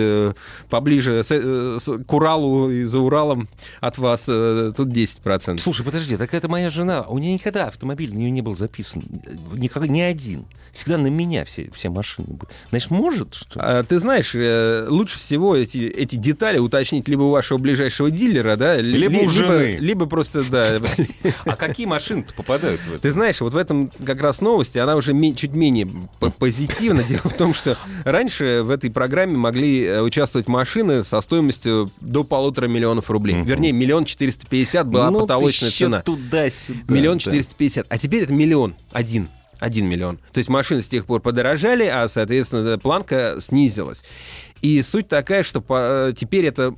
поближе 0.69 1.23
с- 1.23 1.31
э, 1.31 1.77
с- 1.79 1.97
к 2.03 2.13
Уралу 2.13 2.69
и 2.69 2.83
за 2.83 2.99
Уралом 2.99 3.47
от 3.81 3.97
вас 3.97 4.25
э, 4.29 4.71
тут 4.75 4.91
10 4.91 5.19
процентов. 5.21 5.63
Слушай, 5.63 5.85
подожди, 5.85 6.17
так 6.17 6.33
это 6.33 6.47
моя 6.47 6.69
жена. 6.69 7.01
У 7.03 7.17
нее 7.17 7.33
никогда 7.33 7.67
автомобиль 7.67 8.13
на 8.13 8.17
нее 8.17 8.31
не 8.31 8.41
был 8.41 8.55
записан. 8.55 9.03
Никогда, 9.53 9.87
ни 9.87 10.01
один. 10.01 10.45
Всегда 10.71 10.99
на 10.99 11.07
меня 11.07 11.45
все, 11.45 11.69
все 11.73 11.89
машины 11.89 12.27
были. 12.29 12.51
Значит, 12.69 12.91
может, 12.91 13.33
что? 13.33 13.59
А, 13.59 13.83
Ты 13.83 13.99
знаешь, 13.99 14.31
э, 14.35 14.85
лучше 14.87 15.17
всего 15.17 15.55
эти, 15.55 15.79
эти 15.79 16.15
детали 16.15 16.59
уточнить 16.59 17.07
либо 17.09 17.23
у 17.23 17.31
вашего 17.31 17.57
ближайшего 17.57 18.11
дилера, 18.11 18.55
да, 18.55 18.77
ли- 18.77 18.97
Либо 18.99 19.17
у 19.17 19.21
либо, 19.21 19.31
жены. 19.31 19.77
либо 19.79 20.05
просто, 20.05 20.43
да. 20.43 20.79
А 21.45 21.55
какие 21.55 21.87
машины-то 21.87 22.33
попадают 22.35 22.81
в 22.81 22.89
это? 22.93 22.99
Ты 22.99 23.11
знаешь, 23.11 23.41
вот 23.41 23.53
в 23.53 23.57
этом 23.57 23.91
как 24.05 24.21
раз 24.21 24.41
новости, 24.41 24.77
она 24.77 24.95
уже 24.95 25.11
чуть 25.33 25.53
менее 25.53 25.89
позитивна. 26.37 27.03
Дело 27.03 27.21
в 27.23 27.33
том, 27.33 27.53
что 27.53 27.77
раньше 28.05 28.61
в 28.63 28.69
этой 28.69 28.91
программе 28.91 29.35
могли 29.37 29.83
э, 29.85 30.01
участвовать 30.19 30.49
машины 30.49 31.05
со 31.05 31.21
стоимостью 31.21 31.91
до 32.01 32.25
полутора 32.25 32.67
миллионов 32.67 33.09
рублей. 33.09 33.37
Мгм. 33.37 33.45
Вернее, 33.45 33.71
миллион 33.71 34.03
четыреста 34.03 34.45
пятьдесят 34.47 34.85
была 34.87 35.09
Ну, 35.09 35.21
потолочная 35.21 35.71
цена. 35.71 36.01
туда-сюда. 36.01 36.93
Миллион 36.93 37.19
четыреста 37.19 37.55
пятьдесят. 37.55 37.85
А 37.89 37.97
теперь 37.97 38.23
это 38.23 38.33
миллион. 38.33 38.75
Один. 38.91 39.29
Один 39.59 39.87
миллион. 39.87 40.17
То 40.31 40.37
есть 40.37 40.49
машины 40.49 40.81
с 40.81 40.89
тех 40.89 41.05
пор 41.05 41.21
подорожали, 41.21 41.83
а, 41.85 42.07
соответственно, 42.07 42.77
планка 42.79 43.37
снизилась. 43.39 44.03
И 44.61 44.81
суть 44.81 45.07
такая, 45.07 45.43
что 45.43 45.61
по- 45.61 46.09
э, 46.09 46.13
теперь 46.15 46.45
это, 46.45 46.73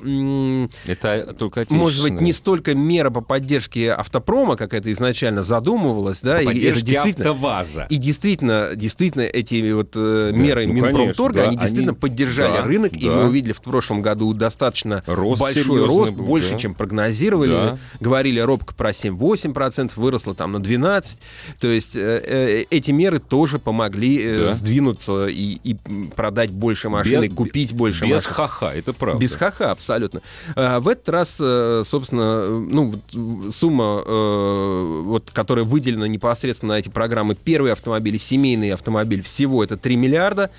Это 0.86 1.34
только 1.38 1.66
может 1.70 2.04
быть, 2.04 2.22
не 2.22 2.34
столько 2.34 2.74
мера 2.76 3.10
по 3.10 3.22
поддержке 3.22 3.92
автопрома, 3.92 4.56
как 4.56 4.74
это 4.74 4.92
изначально 4.92 5.44
задумывалось, 5.44 6.22
да, 6.22 6.38
По 6.38 6.52
и 6.52 6.60
это 6.66 6.82
действительно... 6.82 7.32
АвтоВАЗа. 7.32 7.88
И 7.90 7.98
действительно, 7.98 8.72
действительно, 8.76 9.24
эти 9.24 9.72
вот 9.72 9.92
э, 9.96 10.32
меры 10.34 10.68
ну, 10.68 10.74
Минпромторга, 10.74 11.40
конечно, 11.40 11.48
они 11.48 11.56
да, 11.58 11.62
действительно 11.62 11.92
они- 11.94 12.00
поддержали 12.00 12.58
да, 12.58 12.64
рынок, 12.64 12.94
и 12.96 13.06
да. 13.06 13.16
мы 13.16 13.26
увидели 13.28 13.52
в 13.54 13.62
прошлом 13.62 14.02
году 14.02 14.34
достаточно 14.34 15.04
Рост 15.08 15.42
большой 15.42 15.86
рост, 15.86 16.14
был, 16.14 16.26
больше, 16.26 16.52
да. 16.54 16.60
чем 16.60 16.74
прогнозировали. 16.74 17.52
Да. 17.52 17.78
Говорили 18.00 18.40
робко 18.40 18.74
про 18.76 18.92
7-8%, 18.92 19.92
выросло 19.96 20.34
там 20.34 20.54
на 20.54 20.58
12%. 20.58 21.20
То 21.60 21.68
есть 21.68 21.96
э, 21.96 22.24
э, 22.26 22.66
эти 22.70 22.92
меры 22.92 23.20
тоже 23.20 23.60
помогли 23.60 24.36
Да. 24.38 24.54
сдвинуться 24.54 25.28
и, 25.28 25.60
и, 25.64 25.76
продать 26.16 26.52
больше 26.52 26.90
машин, 26.90 27.24
и 27.24 27.28
купить 27.30 27.71
купить 27.72 27.78
больше 27.78 28.06
Без 28.06 28.26
машин. 28.28 28.34
ха-ха, 28.34 28.74
это 28.74 28.94
правда. 28.94 29.20
Без 29.20 29.36
ха-ха, 29.36 29.72
абсолютно. 29.72 30.22
А, 30.56 30.80
в 30.80 30.88
этот 30.88 31.10
раз, 31.10 31.40
э, 31.42 31.84
собственно, 31.86 32.48
ну, 32.50 33.02
сумма, 33.52 34.04
э, 34.06 35.02
вот, 35.06 35.32
которая 35.32 35.66
выделена 35.66 36.08
непосредственно 36.08 36.74
на 36.74 36.80
эти 36.80 36.90
программы, 36.90 37.36
первый 37.36 37.72
автомобиль, 37.72 38.18
семейный 38.20 38.72
автомобиль, 38.72 39.22
всего 39.22 39.64
это 39.64 39.78
3 39.78 39.96
миллиарда. 39.96 40.52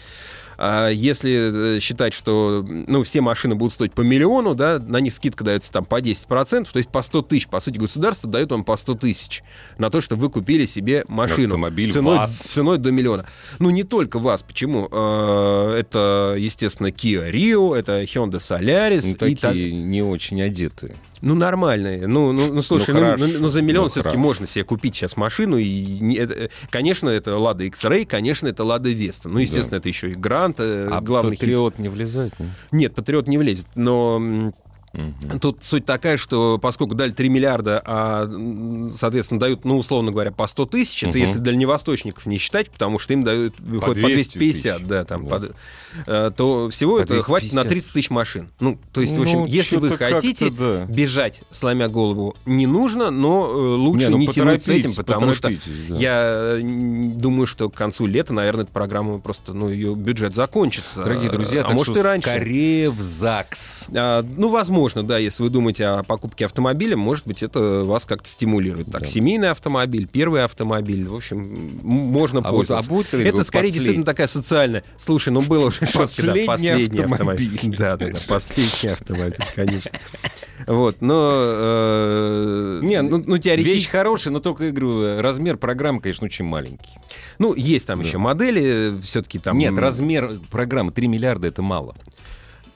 А 0.64 0.90
если 0.90 1.76
э, 1.76 1.80
считать, 1.80 2.14
что 2.14 2.64
ну, 2.64 3.02
все 3.02 3.20
машины 3.20 3.56
будут 3.56 3.72
стоить 3.72 3.92
по 3.94 4.02
миллиону, 4.02 4.54
да, 4.54 4.78
на 4.78 4.98
них 4.98 5.12
скидка 5.12 5.42
дается 5.42 5.72
там 5.72 5.84
по 5.84 6.00
10%, 6.00 6.68
то 6.72 6.76
есть 6.78 6.88
по 6.88 7.02
100 7.02 7.22
тысяч. 7.22 7.48
По 7.48 7.58
сути, 7.58 7.78
государство 7.78 8.30
дает 8.30 8.52
вам 8.52 8.62
по 8.62 8.76
100 8.76 8.94
тысяч 8.94 9.42
на 9.78 9.90
то, 9.90 10.00
что 10.00 10.14
вы 10.14 10.30
купили 10.30 10.66
себе 10.66 11.04
машину. 11.08 11.46
Автомобиль 11.48 11.90
ценой, 11.90 12.18
ВАЗ. 12.18 12.36
ценой 12.36 12.78
до 12.78 12.92
миллиона. 12.92 13.26
Ну, 13.58 13.70
не 13.70 13.82
только 13.82 14.20
вас. 14.20 14.44
Почему? 14.44 14.88
Э, 14.88 15.78
Это, 15.80 16.36
естественно, 16.38 16.88
Kia 16.88 17.28
Rio, 17.28 17.74
это 17.74 18.04
Hyundai 18.04 18.38
Solaris. 18.38 19.02
Ну, 19.02 19.26
и 19.26 19.34
так- 19.34 19.40
такие 19.50 19.72
не 19.72 20.02
очень 20.02 20.40
одетые. 20.40 20.94
Ну, 21.22 21.34
нормальные. 21.34 22.06
Ну, 22.06 22.32
ну, 22.32 22.52
ну 22.52 22.62
слушай, 22.62 22.92
Ну, 22.92 23.00
ну, 23.00 23.06
хорошо. 23.06 23.24
ну, 23.26 23.32
ну, 23.40 23.48
за 23.48 23.62
миллион 23.62 23.84
Ну, 23.84 23.88
все-таки 23.88 24.16
можно 24.16 24.46
себе 24.46 24.64
купить 24.64 24.94
сейчас 24.94 25.16
машину. 25.16 25.56
И, 25.56 25.98
не- 26.00 26.16
это, 26.16 26.50
конечно, 26.68 27.08
это 27.08 27.36
Лада 27.38 27.64
X-Ray, 27.64 28.04
конечно, 28.04 28.48
это 28.48 28.64
Лада 28.64 28.90
Веста. 28.90 29.28
Ну, 29.28 29.38
естественно, 29.38 29.78
это 29.78 29.88
еще 29.88 30.10
и 30.10 30.14
Грант, 30.14 30.56
э, 30.58 30.88
А 30.90 31.00
главный 31.00 31.32
хит. 31.32 31.40
Патриот 31.40 31.78
не 31.78 31.88
влезает? 31.88 32.34
не? 32.38 32.48
Нет, 32.72 32.94
Патриот 32.94 33.28
не 33.28 33.38
влезет. 33.38 33.66
Но 33.74 34.52
Мгм. 34.92 35.38
Тут 35.40 35.62
суть 35.64 35.86
такая, 35.86 36.16
что 36.18 36.58
поскольку 36.58 36.94
дали 36.94 37.12
3 37.12 37.28
миллиарда, 37.28 37.82
а, 37.84 38.28
соответственно, 38.94 39.40
дают, 39.40 39.64
ну, 39.64 39.78
условно 39.78 40.12
говоря, 40.12 40.32
по 40.32 40.46
100 40.46 40.66
тысяч, 40.66 41.02
это 41.02 41.12
Мгм. 41.16 41.20
если 41.20 41.38
дальневосточников 41.38 42.26
не 42.26 42.36
считать, 42.38 42.70
потому 42.70 42.98
что 42.98 43.12
им 43.14 43.22
дают, 43.24 43.54
выходит 43.58 44.02
по 44.02 44.08
200 44.08 44.38
250, 44.38 44.76
тысяч. 44.78 44.88
да, 44.88 45.04
там, 45.04 45.24
Да. 45.26 45.30
под- 45.30 45.56
э, 46.06 46.30
то 46.36 46.68
всего 46.70 46.98
По 46.98 47.02
это 47.02 47.20
хватит 47.22 47.52
на 47.52 47.62
250. 47.64 47.68
30 47.68 47.92
тысяч 47.92 48.10
машин. 48.10 48.50
Ну, 48.60 48.78
то 48.92 49.00
есть, 49.00 49.14
в 49.14 49.16
Ну, 49.16 49.22
общем, 49.22 49.44
если 49.46 49.76
вы 49.76 49.96
хотите 49.96 50.50
да. 50.50 50.84
бежать, 50.88 51.42
сломя 51.50 51.88
голову, 51.88 52.36
не 52.44 52.66
нужно, 52.66 53.10
но 53.10 53.46
э, 53.50 53.54
лучше 53.76 54.08
Не, 54.08 54.18
не, 54.18 54.26
ну, 54.26 54.32
тянуть 54.32 54.62
с 54.62 54.68
этим, 54.68 54.94
потому 54.94 55.32
что 55.32 55.48
да. 55.48 55.54
я 55.96 56.58
э, 56.58 56.60
думаю, 56.62 57.46
что 57.46 57.70
к 57.70 57.74
концу 57.74 58.04
лета, 58.06 58.34
наверное, 58.34 58.64
эта 58.64 58.72
программа 58.72 59.18
просто, 59.20 59.54
ну, 59.54 59.70
ее 59.70 59.94
бюджет 59.94 60.34
закончится. 60.34 61.02
Дорогие 61.02 61.30
друзья, 61.30 61.62
а 61.62 61.64
так 61.64 61.74
может 61.74 61.96
что 61.96 62.00
и 62.00 62.02
раньше. 62.12 62.28
скорее 62.28 62.90
в 62.90 63.00
ЗАГС. 63.00 63.86
А, 63.94 64.22
ну, 64.36 64.48
возможно, 64.48 64.81
да, 64.90 65.18
если 65.18 65.42
вы 65.42 65.50
думаете 65.50 65.86
о 65.86 66.02
покупке 66.02 66.46
автомобиля, 66.46 66.96
может 66.96 67.26
быть, 67.26 67.42
это 67.42 67.84
вас 67.84 68.04
как-то 68.06 68.28
стимулирует. 68.28 68.90
Так, 68.90 69.02
Да. 69.02 69.06
семейный 69.06 69.50
автомобиль, 69.50 70.08
первый 70.10 70.44
автомобиль, 70.44 71.06
в 71.08 71.14
общем, 71.14 71.78
можно 71.82 72.40
А 72.40 72.42
вот- 72.50 72.56
пользоваться. 72.58 72.90
а 72.90 72.92
будет 72.92 73.14
это 73.14 73.44
скорее 73.44 73.68
послед- 73.68 73.72
действительно 73.72 74.04
такая 74.04 74.26
социальная. 74.26 74.84
Слушай, 74.96 75.30
ну 75.32 75.42
было 75.42 75.66
уже 75.66 75.86
шутка, 75.86 76.22
да, 76.22 76.34
Последний 76.46 77.02
автомобиль. 77.02 77.58
Да, 77.76 77.96
да, 77.96 78.06
да, 78.08 78.18
последний 78.28 78.90
автомобиль, 78.90 79.38
конечно. 79.54 79.90
Вот, 80.66 81.00
но, 81.00 81.30
э, 81.34 82.80
Не, 82.82 83.02
ну, 83.02 83.22
ну, 83.24 83.34
Вещь 83.34 83.42
теоретически, 83.44 83.90
хорошая, 83.90 84.32
но 84.32 84.40
только, 84.40 84.70
говорю, 84.70 85.20
размер 85.20 85.56
программы, 85.56 86.00
конечно, 86.00 86.24
очень 86.26 86.44
маленький. 86.44 86.90
ну, 87.38 87.54
есть 87.54 87.86
там 87.86 88.00
Да. 88.00 88.06
еще 88.06 88.18
модели, 88.18 89.00
все-таки 89.02 89.38
там... 89.38 89.58
Нет, 89.58 89.76
размер 89.76 90.38
программы 90.50 90.92
3 90.92 91.08
миллиарда 91.08 91.48
это 91.48 91.62
мало. 91.62 91.94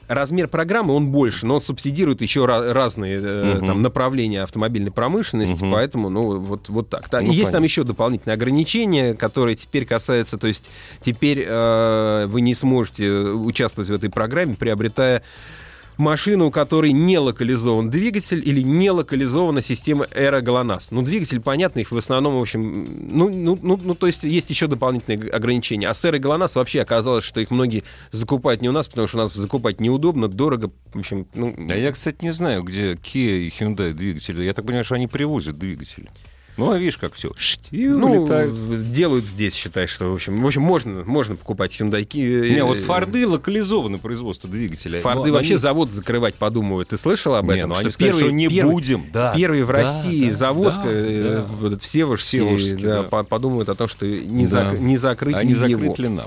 Размер 0.08 0.48
программы 0.48 0.94
он 0.94 1.10
больше, 1.10 1.46
но 1.46 1.60
субсидирует 1.60 2.22
еще 2.22 2.44
разные 2.46 3.20
э, 3.22 3.54
Мгм. 3.56 3.66
там, 3.66 3.82
направления 3.82 4.42
автомобильной 4.42 4.90
промышленности, 4.92 5.62
Мгм. 5.62 5.72
поэтому 5.72 6.08
ну 6.10 6.38
вот 6.38 6.68
вот 6.68 6.88
так. 6.88 7.10
Ну, 7.12 7.20
и 7.20 7.34
есть 7.34 7.52
там 7.52 7.62
еще 7.62 7.84
дополнительные 7.84 8.34
ограничения, 8.34 9.14
которые 9.14 9.56
теперь 9.56 9.84
касаются, 9.84 10.38
то 10.38 10.46
есть 10.46 10.70
теперь 11.00 11.44
э, 11.46 12.26
вы 12.28 12.40
не 12.40 12.54
сможете 12.54 13.10
участвовать 13.10 13.90
в 13.90 13.94
этой 13.94 14.10
программе, 14.10 14.54
приобретая 14.54 15.22
машину, 15.96 16.46
у 16.46 16.50
которой 16.50 16.92
не 16.92 17.18
локализован 17.18 17.90
двигатель 17.90 18.42
или 18.46 18.62
не 18.62 18.90
локализована 18.90 19.62
система 19.62 20.06
Эра. 20.10 20.36
Ну, 20.90 21.02
двигатель, 21.02 21.40
понятно, 21.40 21.80
их 21.80 21.90
в 21.90 21.96
основном, 21.96 22.38
в 22.38 22.40
общем, 22.40 23.08
ну, 23.10 23.28
ну, 23.28 23.58
ну, 23.60 23.80
ну, 23.82 23.94
то 23.94 24.06
есть 24.06 24.24
есть 24.24 24.50
еще 24.50 24.66
дополнительные 24.66 25.30
ограничения. 25.30 25.88
А 25.88 25.94
с 25.94 26.04
Эрой 26.04 26.20
вообще 26.20 26.80
оказалось, 26.80 27.24
что 27.24 27.40
их 27.40 27.50
многие 27.50 27.82
закупают 28.10 28.62
не 28.62 28.68
у 28.68 28.72
нас, 28.72 28.88
потому 28.88 29.06
что 29.06 29.18
у 29.18 29.20
нас 29.20 29.34
закупать 29.34 29.80
неудобно, 29.80 30.28
дорого, 30.28 30.70
в 30.92 30.98
общем, 30.98 31.26
ну... 31.34 31.54
А 31.68 31.74
я, 31.74 31.92
кстати, 31.92 32.18
не 32.22 32.30
знаю, 32.30 32.62
где 32.62 32.94
Kia 32.94 33.40
и 33.40 33.48
Hyundai 33.48 33.92
двигатели. 33.92 34.44
Я 34.44 34.54
так 34.54 34.64
понимаю, 34.64 34.84
что 34.84 34.94
они 34.94 35.06
привозят 35.06 35.58
двигатели. 35.58 36.08
Ну, 36.56 36.70
а 36.70 36.78
видишь, 36.78 36.96
как 36.96 37.12
все. 37.14 37.32
Ну, 37.70 38.22
улетают. 38.22 38.90
делают 38.92 39.26
здесь, 39.26 39.54
считай, 39.54 39.86
что, 39.86 40.10
в 40.10 40.14
общем, 40.14 40.40
в 40.42 40.46
общем 40.46 40.62
можно, 40.62 41.04
можно 41.04 41.36
покупать 41.36 41.78
Hyundai. 41.78 42.06
Kia, 42.06 42.48
Не, 42.48 42.64
вот 42.64 42.78
э, 42.78 42.82
Форды 42.82 43.26
локализованы 43.26 43.98
производство 43.98 44.48
двигателя. 44.48 45.00
Форды 45.00 45.28
Ну, 45.28 45.34
вообще 45.34 45.54
они- 45.54 45.58
завод 45.60 45.90
закрывать 45.92 46.34
подумывают. 46.36 46.88
Ты 46.88 46.96
слышал 46.96 47.34
об 47.34 47.46
Не, 47.50 47.58
этом? 47.58 47.70
ну 47.70 47.76
они 47.76 47.90
сказали, 47.90 48.12
что 48.12 48.30
не 48.30 48.48
будем. 48.48 49.04
Да, 49.12 49.34
первый 49.36 49.64
в 49.64 49.66
да, 49.66 49.72
России 49.74 50.30
да, 50.30 50.34
завод, 50.34 50.74
да, 50.76 50.82
э, 50.86 51.32
да. 51.34 51.42
в 51.42 51.66
этот 51.66 51.82
Всеволожский, 51.82 52.38
Всеволожский, 52.38 52.76
да, 52.82 52.96
да. 52.96 53.02
по- 53.02 53.24
подумают 53.24 53.68
о 53.68 53.74
том, 53.74 53.88
что 53.88 54.06
не, 54.06 54.46
Да. 54.46 54.70
зак- 54.72 54.78
не 54.78 54.96
закрыть 54.96 55.34
А 55.36 55.44
не 55.44 55.52
его. 55.52 55.60
закрыть 55.60 55.98
ли 55.98 56.08
нам? 56.08 56.26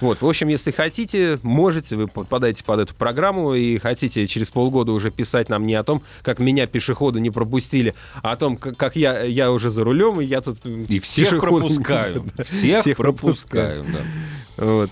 Вот, 0.00 0.20
в 0.20 0.28
общем, 0.28 0.48
если 0.48 0.70
хотите, 0.70 1.38
можете, 1.42 1.96
вы 1.96 2.08
попадаете 2.08 2.64
под 2.64 2.80
эту 2.80 2.94
программу 2.94 3.54
и 3.54 3.78
хотите 3.78 4.26
через 4.26 4.50
полгода 4.50 4.92
уже 4.92 5.10
писать 5.10 5.48
нам 5.48 5.66
не 5.66 5.74
о 5.74 5.84
том, 5.84 6.02
как 6.22 6.38
меня 6.38 6.66
пешеходы 6.66 7.20
не 7.20 7.30
пропустили, 7.30 7.94
а 8.22 8.32
о 8.32 8.36
том, 8.36 8.56
как, 8.56 8.76
как 8.76 8.96
я, 8.96 9.22
я 9.22 9.52
уже 9.52 9.70
за 9.70 9.84
рулем, 9.84 10.20
и 10.20 10.24
я 10.24 10.40
тут... 10.40 10.64
И 10.66 10.98
всех 11.00 11.32
пешеход- 11.32 11.40
пропускаю. 11.40 12.24
Всех, 12.44 12.80
всех 12.80 12.96
пропускаю, 12.96 13.84
да. 13.84 14.64
Вот. 14.64 14.90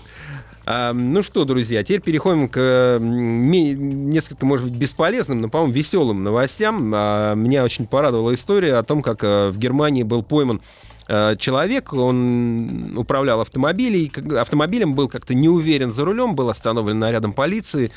А, 0.67 0.93
ну 0.93 1.21
что, 1.21 1.45
друзья, 1.45 1.83
теперь 1.83 2.01
переходим 2.01 2.49
к 2.49 2.97
несколько, 2.99 4.45
может 4.45 4.65
быть, 4.65 4.73
бесполезным, 4.73 5.41
но, 5.41 5.49
по-моему, 5.49 5.73
веселым 5.73 6.23
новостям. 6.23 6.91
А, 6.95 7.35
меня 7.35 7.63
очень 7.63 7.85
порадовала 7.85 8.33
история 8.33 8.75
о 8.75 8.83
том, 8.83 9.03
как 9.03 9.23
э, 9.23 9.49
в 9.49 9.59
Германии 9.59 10.03
был 10.03 10.23
пойман 10.23 10.61
человек, 11.07 11.93
он 11.93 12.97
управлял 12.97 13.41
автомобилем, 13.41 14.37
автомобилем 14.37 14.95
был 14.95 15.07
как-то 15.07 15.33
не 15.33 15.49
уверен 15.49 15.91
за 15.91 16.05
рулем, 16.05 16.35
был 16.35 16.49
остановлен 16.49 16.99
нарядом 16.99 17.33
полиции. 17.33 17.91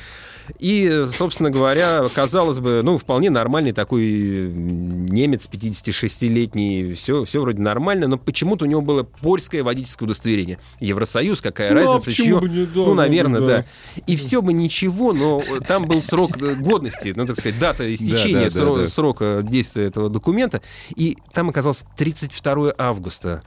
И, 0.59 1.07
собственно 1.13 1.51
говоря, 1.51 2.05
казалось 2.15 2.59
бы, 2.59 2.83
ну, 2.83 2.99
вполне 2.99 3.31
нормальный 3.31 3.73
такой 3.73 4.03
немец, 4.51 5.49
56-летний, 5.51 6.95
все, 6.95 7.25
все 7.25 7.41
вроде 7.41 7.61
нормально, 7.61 8.09
но 8.09 8.19
почему-то 8.19 8.65
у 8.65 8.69
него 8.69 8.81
было 8.81 9.03
польское 9.03 9.63
водительское 9.63 10.07
удостоверение. 10.07 10.59
Евросоюз, 10.81 11.41
какая 11.41 11.73
Ну, 11.73 11.81
а 11.81 11.83
разница, 11.85 12.07
почему 12.07 12.41
чье? 12.41 12.49
не, 12.49 12.67
да, 12.67 12.73
ну, 12.75 12.87
ну, 12.87 12.95
наверное, 12.95 13.41
да. 13.41 13.47
да. 13.47 13.65
И 14.07 14.17
все 14.17 14.43
бы 14.43 14.53
ничего, 14.53 15.13
но 15.13 15.43
там 15.67 15.87
был 15.87 16.03
срок 16.03 16.41
э, 16.41 16.55
годности, 16.55 17.13
ну, 17.15 17.27
так 17.27 17.39
сказать, 17.39 17.59
дата 17.59 17.93
истечения 17.95 18.51
да, 18.51 18.55
да, 18.55 18.61
сро- 18.61 18.81
да. 18.83 18.89
срока 18.89 19.41
действия 19.43 19.85
этого 19.85 20.09
документа, 20.09 20.63
и 20.95 21.19
там 21.33 21.49
оказалось 21.51 21.85
32 21.97 22.75
августа. 22.79 23.43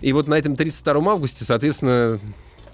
И 0.00 0.12
вот 0.12 0.28
на 0.28 0.34
этом 0.38 0.56
32 0.56 1.12
августе, 1.12 1.44
соответственно, 1.44 2.20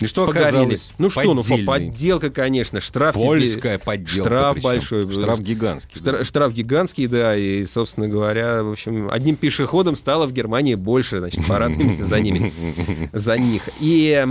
И 0.00 0.06
что 0.06 0.26
погорели. 0.26 0.46
оказалось? 0.48 0.92
Ну 0.98 1.10
что, 1.10 1.22
ну 1.34 1.40
Поддельный. 1.42 1.64
подделка, 1.66 2.30
конечно, 2.30 2.80
штраф. 2.80 3.14
тебе- 3.14 3.24
Польская 3.24 3.78
подделка. 3.78 4.28
штраф 4.28 4.54
причем. 4.54 4.62
большой. 4.64 5.10
Штраф 5.12 5.40
гигантский. 5.40 6.00
Штра- 6.00 6.18
да. 6.18 6.24
Штраф 6.24 6.52
гигантский, 6.52 7.06
да, 7.06 7.36
и, 7.36 7.64
собственно 7.66 8.08
говоря, 8.08 8.62
в 8.62 8.72
общем, 8.72 9.08
одним 9.10 9.36
пешеходом 9.36 9.96
стало 9.96 10.26
в 10.26 10.32
Германии 10.32 10.74
больше, 10.74 11.18
значит, 11.20 11.46
порадуемся 11.46 12.04
за 12.06 12.20
ними, 12.20 12.52
за 13.12 13.38
них. 13.38 13.62
И 13.80 14.22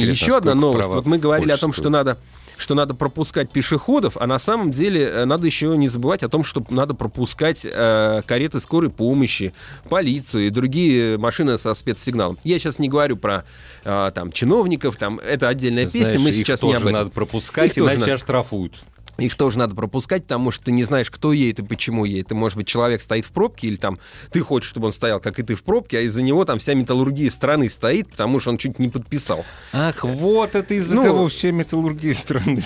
еще 0.00 0.36
одна 0.38 0.54
новость. 0.54 0.88
Вот 0.88 1.06
мы 1.06 1.18
говорили 1.18 1.50
о 1.52 1.56
том, 1.58 1.72
что 1.72 1.90
надо 1.90 2.18
что 2.58 2.74
надо 2.74 2.94
пропускать 2.94 3.50
пешеходов, 3.50 4.16
а 4.18 4.26
на 4.26 4.38
самом 4.38 4.70
деле 4.70 5.02
э, 5.02 5.24
надо 5.24 5.46
еще 5.46 5.76
не 5.76 5.88
забывать 5.88 6.22
о 6.22 6.28
том, 6.28 6.44
что 6.44 6.64
надо 6.70 6.94
пропускать 6.94 7.64
э, 7.64 8.22
кареты 8.26 8.60
скорой 8.60 8.90
помощи, 8.90 9.54
полицию 9.88 10.48
и 10.48 10.50
другие 10.50 11.18
машины 11.18 11.56
со 11.58 11.72
спецсигналом. 11.74 12.38
Я 12.44 12.58
сейчас 12.58 12.78
не 12.78 12.88
говорю 12.88 13.16
про 13.16 13.44
э, 13.84 14.10
там 14.14 14.32
чиновников, 14.32 14.96
там 14.96 15.18
это 15.20 15.48
отдельная 15.48 15.86
Ты 15.86 15.92
песня, 15.92 16.18
знаешь, 16.18 16.22
мы 16.22 16.32
сейчас 16.32 16.62
не 16.62 16.74
об 16.74 16.82
этом. 16.82 16.92
надо 16.92 17.10
пропускать, 17.10 17.76
Их 17.76 17.82
иначе 17.82 18.14
оштрафуют. 18.14 18.74
Их 19.18 19.34
тоже 19.34 19.58
надо 19.58 19.74
пропускать, 19.74 20.22
потому 20.22 20.50
что 20.50 20.66
ты 20.66 20.72
не 20.72 20.84
знаешь, 20.84 21.10
кто 21.10 21.32
едет 21.32 21.60
и 21.60 21.62
почему 21.62 22.04
едет. 22.04 22.30
И, 22.30 22.34
может 22.34 22.56
быть, 22.56 22.66
человек 22.66 23.00
стоит 23.02 23.24
в 23.24 23.32
пробке, 23.32 23.68
или 23.68 23.76
там 23.76 23.98
ты 24.30 24.40
хочешь, 24.40 24.68
чтобы 24.70 24.86
он 24.86 24.92
стоял, 24.92 25.20
как 25.20 25.38
и 25.38 25.42
ты 25.42 25.54
в 25.54 25.62
пробке, 25.64 25.98
а 25.98 26.00
из-за 26.02 26.22
него 26.22 26.44
там 26.44 26.58
вся 26.58 26.74
металлургия 26.74 27.30
страны 27.30 27.68
стоит, 27.68 28.10
потому 28.10 28.40
что 28.40 28.50
он 28.50 28.58
чуть 28.58 28.78
не 28.78 28.88
подписал. 28.88 29.44
Ах, 29.72 30.04
вот 30.04 30.54
это 30.54 30.74
из-за 30.74 30.96
Ну, 30.96 31.04
кого 31.04 31.28
все 31.28 31.52
металлургии 31.52 32.12
страны. 32.12 32.62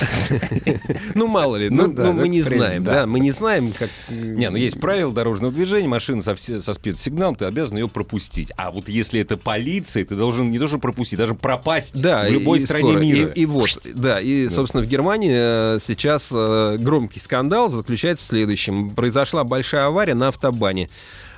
Ну, 1.15 1.27
мало 1.27 1.57
ли, 1.57 1.71
Ну 1.71 1.89
ну, 1.89 1.95
да, 1.95 2.05
ну, 2.05 2.13
мы 2.13 2.29
не 2.29 2.43
знаем, 2.43 2.85
да. 2.85 3.07
мы 3.07 3.21
не 3.21 3.33
знаем, 3.33 3.73
как... 3.73 3.91
Не, 4.09 4.51
ну 4.51 4.57
есть 4.57 4.81
правила 4.81 5.13
дорожного 5.13 5.53
движения, 5.53 5.89
машина 5.89 6.23
со, 6.23 6.37
спецсигналом, 6.37 7.37
ты 7.37 7.45
обязан 7.45 7.79
ее 7.79 7.89
пропустить. 7.89 8.53
А 8.57 8.71
вот 8.71 8.89
если 8.89 9.21
это 9.21 9.37
полиция, 9.37 10.05
ты 10.05 10.17
должен 10.17 10.51
не 10.51 10.59
что 10.67 10.79
пропустить, 10.79 11.19
даже 11.19 11.35
пропасть 11.35 11.97
в 11.97 12.29
любой 12.29 12.61
стране 12.61 12.97
мира. 12.97 13.29
И, 13.29 13.47
вот, 13.47 13.81
да, 13.85 14.21
и, 14.21 14.49
собственно, 14.49 14.83
в 14.83 14.87
Германии 14.87 15.33
э, 15.77 15.79
сейчас 15.81 16.33
э, 16.75 16.77
громкий 16.79 17.21
скандал 17.21 17.71
заключается 17.71 18.25
в 18.25 18.29
следующем. 18.29 18.91
Произошла 18.91 19.45
большая 19.45 19.87
авария 19.87 20.15
на 20.15 20.29
автобане. 20.29 20.89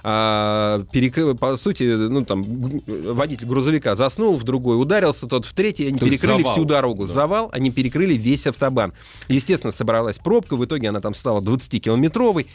А, 0.06 0.84
перек- 0.92 1.34
По 1.38 1.56
сути, 1.56 1.82
ну 1.84 2.24
там 2.26 2.44
водитель 2.86 3.46
грузовика 3.46 3.94
заснул, 3.94 4.36
в 4.36 4.42
другой 4.42 4.78
ударился, 4.80 5.26
тот 5.26 5.46
в 5.46 5.54
третий, 5.54 5.86
они 5.88 5.96
То 5.96 6.04
перекрыли 6.04 6.42
завал. 6.42 6.52
всю 6.52 6.64
дорогу. 6.66 7.06
Да. 7.06 7.12
Завал, 7.12 7.48
они 7.54 7.70
перекрыли 7.70 8.14
весь 8.14 8.46
автобан. 8.46 8.92
Естественно, 9.28 9.72
собралась 9.72 10.18
пробка, 10.18 10.56
в 10.56 10.64
итоге 10.64 10.90
она 10.90 11.00
там 11.00 11.14
стала 11.14 11.40
20-километровой. 11.40 12.46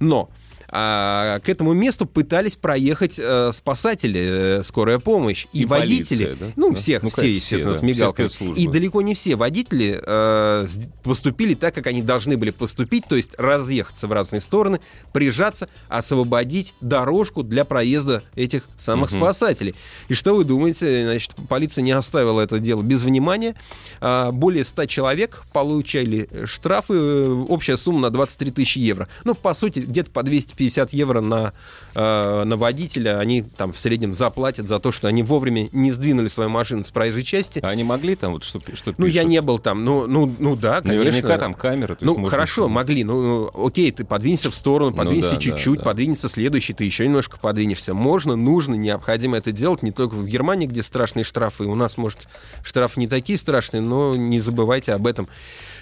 Но 0.00 0.28
а, 0.70 1.40
к 1.40 1.48
этому 1.48 1.72
месту 1.72 2.06
пытались 2.06 2.56
проехать 2.56 3.18
э, 3.18 3.50
спасатели, 3.52 4.58
э, 4.60 4.62
скорая 4.64 4.98
помощь 4.98 5.46
и, 5.52 5.62
И 5.62 5.64
водители. 5.64 6.24
полиция, 6.26 6.36
да? 6.48 6.52
Ну, 6.56 6.70
Да. 6.70 6.76
всех, 6.76 7.02
Ну, 7.02 7.10
все, 7.10 7.34
естественно, 7.34 7.72
все, 7.74 7.80
с 7.80 7.80
да. 7.80 7.92
Все 7.94 8.10
спецслужбы. 8.10 8.60
И 8.60 8.68
далеко 8.68 9.02
не 9.02 9.14
все 9.14 9.36
водители 9.36 10.00
э, 10.04 10.66
с- 10.68 10.78
поступили 11.02 11.54
так, 11.54 11.74
как 11.74 11.86
они 11.86 12.02
должны 12.02 12.36
были 12.36 12.50
поступить, 12.50 13.04
то 13.08 13.16
есть 13.16 13.30
разъехаться 13.38 14.06
в 14.06 14.12
разные 14.12 14.40
стороны, 14.40 14.80
прижаться, 15.12 15.68
освободить 15.88 16.74
дорожку 16.80 17.42
для 17.42 17.64
проезда 17.64 18.22
этих 18.34 18.64
самых 18.76 19.10
Мгм. 19.10 19.20
спасателей. 19.20 19.74
И 20.08 20.14
что 20.14 20.34
вы 20.36 20.44
думаете? 20.44 21.04
Значит, 21.04 21.32
полиция 21.48 21.82
не 21.82 21.92
оставила 21.92 22.40
это 22.40 22.58
дело 22.58 22.82
без 22.82 23.02
внимания. 23.04 23.54
А, 24.00 24.32
Более 24.32 24.64
100 24.64 24.86
человек 24.86 25.44
получали 25.52 26.28
штрафы, 26.44 26.94
э, 26.94 27.44
общая 27.48 27.76
сумма 27.76 28.00
на 28.00 28.10
23 28.10 28.50
тысячи 28.50 28.78
евро. 28.78 29.08
Ну, 29.24 29.34
по 29.34 29.54
сути, 29.54 29.80
где-то 29.80 30.10
по 30.10 30.22
250 30.58 30.92
евро 30.92 31.20
на, 31.20 31.52
э, 31.94 32.44
на 32.44 32.56
водителя 32.56 33.18
они 33.20 33.42
там 33.42 33.72
в 33.72 33.78
среднем 33.78 34.14
заплатят 34.14 34.66
за 34.66 34.78
то, 34.80 34.92
что 34.92 35.08
они 35.08 35.22
вовремя 35.22 35.68
не 35.72 35.92
сдвинули 35.92 36.28
свою 36.28 36.50
машину 36.50 36.84
с 36.84 36.90
проезжей 36.90 37.22
части. 37.22 37.60
А 37.62 37.68
они 37.68 37.84
могли 37.84 38.16
там 38.16 38.32
вот 38.32 38.44
что, 38.44 38.58
что 38.74 38.94
Ну, 38.98 39.06
я 39.06 39.24
не 39.24 39.40
был 39.40 39.58
там. 39.58 39.84
Ну, 39.84 40.06
ну, 40.06 40.32
ну 40.38 40.56
да, 40.56 40.80
конечно. 40.82 41.04
Наверняка 41.04 41.38
там 41.38 41.54
камеры. 41.54 41.96
Ну, 42.00 42.14
можно- 42.14 42.30
хорошо, 42.30 42.68
могли. 42.68 43.04
Ну, 43.04 43.50
ну, 43.54 43.66
окей, 43.66 43.90
ты 43.92 44.04
подвинься 44.04 44.50
в 44.50 44.54
сторону, 44.54 44.90
Ну 44.90 44.96
подвинься 44.96 45.30
да, 45.30 45.36
да, 45.36 45.40
чуть-чуть, 45.42 45.78
да. 45.78 45.84
подвинется 45.84 46.28
следующий, 46.28 46.74
ты 46.74 46.84
еще 46.84 47.04
немножко 47.06 47.38
подвинешься. 47.38 47.94
Можно, 47.94 48.34
нужно, 48.36 48.74
необходимо 48.74 49.36
это 49.36 49.52
делать 49.52 49.82
не 49.82 49.92
только 49.92 50.14
в 50.14 50.26
Германии, 50.26 50.66
где 50.66 50.82
страшные 50.82 51.24
штрафы. 51.24 51.64
У 51.64 51.74
нас, 51.74 51.96
может, 51.96 52.26
штрафы 52.62 53.00
не 53.00 53.06
такие 53.06 53.38
страшные, 53.38 53.80
но 53.80 54.16
не 54.16 54.40
забывайте 54.40 54.92
об 54.92 55.06
этом 55.06 55.28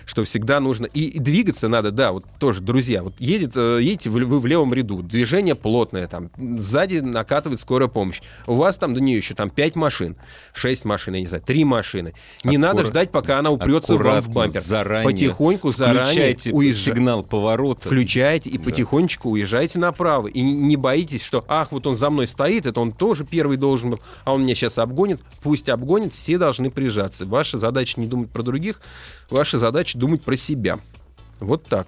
что 0.07 0.25
всегда 0.25 0.61
нужно... 0.61 0.87
И, 0.87 1.19
двигаться 1.19 1.69
надо, 1.69 1.91
да, 1.91 2.13
вот 2.13 2.25
тоже, 2.39 2.63
друзья, 2.63 3.03
вот 3.03 3.15
едет, 3.19 3.53
э, 3.57 3.81
едете 3.83 4.09
вы, 4.09 4.25
в 4.25 4.47
левом 4.47 4.73
ряду, 4.73 5.03
движение 5.03 5.57
плотное, 5.57 6.07
там, 6.07 6.31
сзади 6.59 6.99
накатывает 7.01 7.61
скорая 7.61 7.89
помощь. 7.89 8.23
У 8.47 8.55
вас 8.55 8.79
там 8.79 8.95
до 8.95 9.01
нее 9.01 9.17
еще 9.19 9.35
там 9.35 9.51
5 9.51 9.75
машин, 9.77 10.17
6 10.55 10.85
машин, 10.85 11.15
я 11.15 11.21
не 11.21 11.27
знаю, 11.27 11.43
3 11.45 11.65
машины. 11.65 12.15
Не 12.45 12.57
Аккура- 12.57 12.61
надо 12.61 12.85
ждать, 12.85 13.11
пока 13.11 13.41
она 13.41 13.51
упрется 13.51 13.97
вам 13.97 14.21
в 14.23 14.29
бампер. 14.29 14.61
заранее 14.61 15.05
Потихоньку, 15.13 15.73
заранее 15.73 16.05
Включайте 16.05 16.53
уезжайте. 16.53 16.91
сигнал 17.01 17.25
поворота. 17.25 17.89
Включаете 17.89 18.49
и 18.51 18.59
Да. 18.59 18.65
потихонечку 18.65 19.31
уезжайте 19.31 19.81
направо. 19.81 20.29
И 20.29 20.41
не 20.41 20.77
боитесь, 20.77 21.25
что, 21.25 21.45
ах, 21.49 21.73
вот 21.73 21.85
он 21.89 21.97
за 21.97 22.11
мной 22.11 22.29
стоит, 22.29 22.65
это 22.67 22.81
он 22.81 22.93
тоже 22.93 23.25
первый 23.25 23.57
должен 23.57 23.91
был, 23.91 24.01
а 24.25 24.35
он 24.35 24.45
меня 24.45 24.55
сейчас 24.55 24.79
обгонит. 24.79 25.21
Пусть 25.43 25.69
обгонит, 25.69 26.13
все 26.13 26.39
должны 26.39 26.71
прижаться. 26.71 27.27
Ваша 27.27 27.59
задача 27.59 28.01
не 28.01 28.07
думать 28.07 28.31
про 28.31 28.43
других, 28.43 28.81
ваша 29.31 29.59
задача 29.59 29.96
думать 29.97 30.23
про 30.23 30.37
себя. 30.37 30.79
Вот 31.39 31.65
так. 31.67 31.87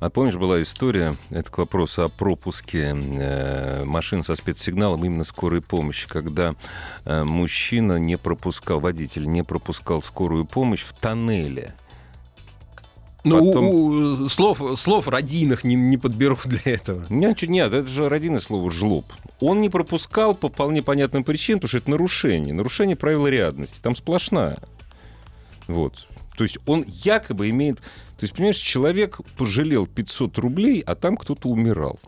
А 0.00 0.08
помнишь, 0.08 0.36
была 0.36 0.62
история, 0.62 1.16
это 1.30 1.50
к 1.50 1.58
вопросу 1.58 2.04
о 2.04 2.08
пропуске 2.08 2.94
э, 2.96 3.84
машин 3.84 4.24
со 4.24 4.34
спецсигналом 4.34 5.04
именно 5.04 5.24
скорой 5.24 5.60
помощи, 5.60 6.08
когда 6.08 6.54
э, 7.04 7.24
мужчина 7.24 7.98
не 7.98 8.16
пропускал, 8.16 8.80
водитель 8.80 9.26
не 9.26 9.44
пропускал 9.44 10.00
скорую 10.00 10.46
помощь 10.46 10.82
в 10.82 10.94
тоннеле. 10.94 11.74
Ну, 13.24 13.42
у- 13.42 13.46
Потом- 13.48 13.64
у- 13.66 14.28
слов, 14.30 14.62
слов 14.80 15.08
родийных 15.08 15.62
не, 15.64 15.74
не 15.74 15.98
подберу 15.98 16.38
для 16.46 16.60
этого. 16.64 17.04
Нет, 17.10 17.42
нет, 17.42 17.72
это 17.74 17.88
же 17.88 18.08
родинное 18.08 18.40
слово 18.40 18.70
«жлоб». 18.70 19.04
Он 19.40 19.60
не 19.60 19.68
пропускал 19.68 20.34
по 20.34 20.48
вполне 20.48 20.82
понятным 20.82 21.22
причинам, 21.22 21.58
потому 21.58 21.68
что 21.68 21.78
это 21.78 21.90
нарушение. 21.90 22.54
Нарушение 22.54 22.96
правил 22.96 23.26
рядности. 23.26 23.78
Там 23.82 23.94
сплошная. 23.94 24.58
Вот. 25.66 26.06
То 26.36 26.44
есть 26.44 26.58
он 26.66 26.84
якобы 26.86 27.48
имеет... 27.50 27.78
То 27.78 28.22
есть, 28.22 28.34
понимаешь, 28.34 28.56
человек 28.56 29.20
пожалел 29.36 29.86
500 29.86 30.38
рублей, 30.38 30.80
а 30.80 30.94
там 30.94 31.16
кто-то 31.16 31.48
умирал. 31.48 31.98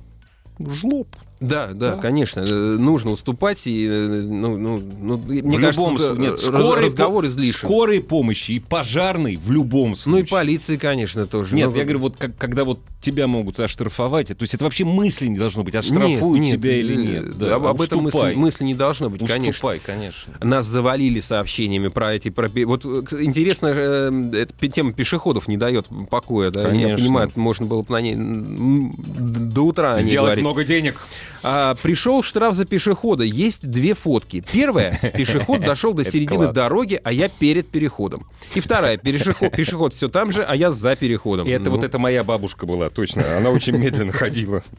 Жлоб. 0.58 1.08
Да, 1.40 1.68
да, 1.68 1.94
Да. 1.94 2.02
конечно, 2.02 2.40
э, 2.40 2.52
нужно 2.52 3.12
уступать 3.12 3.66
и, 3.66 3.86
э, 3.86 4.06
ну, 4.08 4.56
ну, 4.56 4.82
ну, 5.00 5.16
мне 5.18 5.40
в 5.42 5.60
кажется, 5.60 5.80
любом 5.80 5.98
случае. 5.98 6.18
Нет, 6.18 6.30
раз- 6.32 6.42
скорой, 6.42 6.84
разговор 6.84 7.26
излишен. 7.26 7.60
скорой 7.60 8.00
помощи 8.00 8.52
и 8.52 8.58
пожарной 8.60 9.36
в 9.36 9.50
любом 9.52 9.90
Ну 9.90 9.96
случае. 9.96 10.24
и 10.24 10.28
полиции, 10.28 10.76
конечно, 10.76 11.26
тоже. 11.26 11.54
Нет, 11.54 11.68
Ну, 11.70 11.76
я 11.76 11.84
говорю, 11.84 12.00
вот 12.00 12.16
как- 12.16 12.36
когда 12.36 12.64
вот 12.64 12.80
тебя 13.00 13.28
могут 13.28 13.60
оштрафовать, 13.60 14.28
то 14.28 14.42
есть 14.42 14.54
это 14.54 14.64
вообще 14.64 14.84
мысли 14.84 15.28
не 15.28 15.38
должно 15.38 15.62
быть, 15.62 15.76
оштрафуют 15.76 16.40
Нет, 16.42 16.52
тебя 16.56 16.74
нет, 16.74 16.84
или 16.84 16.94
э, 16.94 17.20
нет. 17.22 17.38
Да, 17.38 17.54
об, 17.54 17.66
об 17.66 17.80
этом 17.80 17.98
мысли, 18.02 18.16
уступай. 18.18 18.34
мысли 18.34 18.64
не 18.64 18.74
должно 18.74 19.08
быть, 19.08 19.20
конечно. 19.20 19.50
Уступай, 19.50 19.78
конечно. 19.78 20.34
Нас 20.42 20.66
завалили 20.66 21.20
сообщениями 21.20 21.86
про 21.88 22.14
эти... 22.14 22.30
Про... 22.30 22.48
Вот 22.66 22.84
э, 22.84 23.02
интересно, 23.20 23.68
э, 23.72 24.30
эта 24.34 24.68
тема 24.68 24.92
пешеходов 24.92 25.46
не 25.46 25.56
дает 25.56 25.86
покоя. 26.10 26.50
Да? 26.50 26.62
Я 26.62 26.68
Конечно. 26.70 26.96
понимаю, 26.96 27.32
можно 27.36 27.66
было 27.66 27.82
бы 27.82 27.92
на 27.92 28.00
ней 28.00 28.16
до 28.16 29.62
утра 29.62 29.96
не 29.96 30.02
Сделать 30.02 30.26
говорить. 30.26 30.44
много 30.44 30.64
денег. 30.64 31.00
А, 31.42 31.74
пришел 31.74 32.22
штраф 32.22 32.54
за 32.54 32.64
пешехода. 32.64 33.24
Есть 33.24 33.68
две 33.70 33.94
фотки. 33.94 34.44
Первая, 34.52 34.98
пешеход 35.16 35.60
дошел 35.60 35.92
до 35.94 36.04
середины 36.04 36.52
дороги, 36.52 37.00
а 37.02 37.12
я 37.12 37.28
перед 37.28 37.68
переходом. 37.68 38.26
И 38.54 38.60
вторая, 38.60 38.96
пешеход, 38.98 39.52
пешеход 39.54 39.94
все 39.94 40.08
там 40.08 40.32
же, 40.32 40.42
а 40.42 40.54
я 40.56 40.70
за 40.70 40.96
переходом. 40.96 41.46
И 41.46 41.50
это 41.50 41.66
Ну, 41.66 41.76
вот 41.76 41.84
это 41.84 41.98
моя 41.98 42.24
бабушка 42.24 42.66
была, 42.66 42.90
точно. 42.90 43.24
Она 43.36 43.50
очень 43.50 43.76
медленно 43.76 44.12
ходила. 44.12 44.62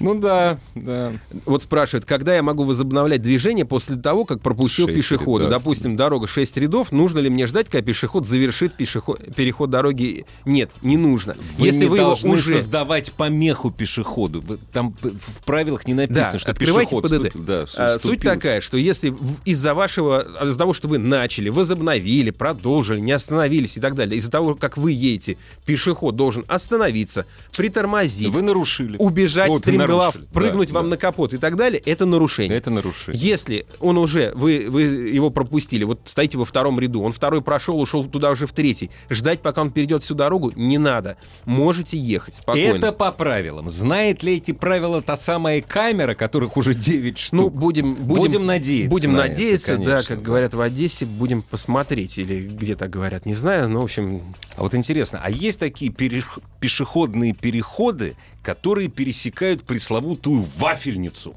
Ну 0.00 0.18
да, 0.18 0.58
да. 0.74 1.12
Вот 1.44 1.62
спрашивают, 1.62 2.04
когда 2.06 2.34
я 2.34 2.42
могу 2.42 2.64
возобновлять 2.64 3.20
движение 3.22 3.64
после 3.64 3.96
того, 3.96 4.24
как 4.24 4.40
пропустил 4.40 4.86
пешехода? 4.86 5.44
рядов. 5.44 5.60
Допустим, 5.60 5.94
дорога 5.96 6.26
6 6.26 6.56
рядов. 6.56 6.90
Нужно 6.90 7.18
ли 7.18 7.28
мне 7.28 7.46
ждать, 7.46 7.68
когда 7.68 7.82
пешеход 7.86 8.24
завершит 8.26 8.72
пешеход, 8.74 9.34
переход 9.34 9.70
дороги? 9.70 10.24
Нет, 10.46 10.70
не 10.82 10.96
нужно. 10.96 11.36
Вы 11.58 11.66
Если 11.66 11.82
не 11.82 11.86
вы 11.88 11.98
его 11.98 12.06
должны 12.08 12.30
уже... 12.30 12.52
создавать 12.52 13.12
помеху 13.12 13.70
пешеходу. 13.70 14.42
Там 14.72 14.96
в 15.02 15.44
правилах 15.44 15.86
не 15.86 15.94
написано, 15.94 16.32
Да, 16.32 16.38
что 16.38 16.50
открывайте 16.52 16.96
пешеход... 17.00 17.10
ПДД. 17.10 17.34
ступ- 17.36 17.44
да, 17.44 17.64
А, 17.76 17.98
Суть 17.98 18.20
такая, 18.22 18.60
что 18.62 18.76
если 18.78 19.14
из-за 19.44 19.74
вашего, 19.74 20.26
из-за 20.44 20.58
того, 20.58 20.72
что 20.72 20.88
вы 20.88 20.96
начали, 20.98 21.50
возобновили, 21.50 22.30
продолжили, 22.30 23.00
не 23.00 23.12
остановились 23.12 23.76
и 23.76 23.80
так 23.80 23.94
далее, 23.94 24.16
из-за 24.16 24.30
того, 24.30 24.54
как 24.54 24.78
вы 24.78 24.92
едете, 24.92 25.36
пешеход 25.66 26.16
должен 26.16 26.44
остановиться, 26.48 27.26
притормозить, 27.56 28.28
Вы 28.28 28.42
нарушили. 28.42 28.96
убежать 28.98 29.50
Ой, 29.50 29.58
стремглав, 29.58 29.89
нарушили. 29.98 30.26
прыгнуть 30.32 30.68
Да, 30.68 30.74
вам 30.74 30.84
да. 30.86 30.90
на 30.90 30.96
капот 30.96 31.34
и 31.34 31.38
так 31.38 31.56
далее, 31.56 31.80
это 31.84 32.06
нарушение. 32.06 32.56
Это 32.56 32.70
нарушение. 32.70 33.20
Если 33.20 33.66
он 33.80 33.98
уже, 33.98 34.32
вы, 34.34 34.66
вы 34.68 34.82
его 34.82 35.30
пропустили, 35.30 35.84
вот 35.84 36.00
стоите 36.04 36.38
во 36.38 36.44
втором 36.44 36.78
ряду, 36.80 37.02
он 37.02 37.12
второй 37.12 37.42
прошел, 37.42 37.80
ушел 37.80 38.04
туда 38.04 38.30
уже 38.30 38.46
в 38.46 38.52
третий, 38.52 38.90
ждать, 39.08 39.40
пока 39.40 39.62
он 39.62 39.70
перейдет 39.70 40.02
всю 40.02 40.14
дорогу, 40.14 40.52
не 40.56 40.78
надо. 40.78 41.16
Можете 41.44 41.98
ехать 41.98 42.36
спокойно. 42.36 42.76
Это 42.78 42.92
по 42.92 43.10
правилам. 43.12 43.68
Знает 43.70 44.22
ли 44.22 44.36
эти 44.36 44.52
правила 44.52 45.02
та 45.02 45.16
самая 45.16 45.60
камера, 45.62 46.14
которых 46.14 46.56
уже 46.56 46.74
9 46.74 47.18
штук? 47.18 47.32
Ну, 47.40 47.50
будем, 47.50 47.94
будем, 47.94 48.20
Будем 48.20 48.46
надеяться 48.46 48.90
Будем 48.90 49.12
на 49.12 49.20
это, 49.22 49.28
надеяться, 49.28 49.76
да, 49.76 49.84
конечно, 49.84 50.02
как 50.08 50.18
да. 50.18 50.24
говорят 50.24 50.54
в 50.54 50.60
Одессе, 50.60 51.06
будем 51.06 51.42
посмотреть. 51.42 52.18
Или 52.18 52.42
где 52.48 52.74
так 52.74 52.90
говорят, 52.90 53.26
не 53.26 53.34
знаю, 53.34 53.68
но, 53.68 53.80
в 53.80 53.84
общем, 53.84 54.34
А 54.56 54.62
вот 54.62 54.74
интересно, 54.74 55.20
а 55.22 55.30
есть 55.30 55.58
такие 55.58 55.90
перех- 55.90 56.40
пешеходные 56.60 57.32
переходы, 57.34 58.16
которые 58.42 58.88
пересекают 58.88 59.62
пресловутую 59.64 60.46
вафельницу? 60.56 61.36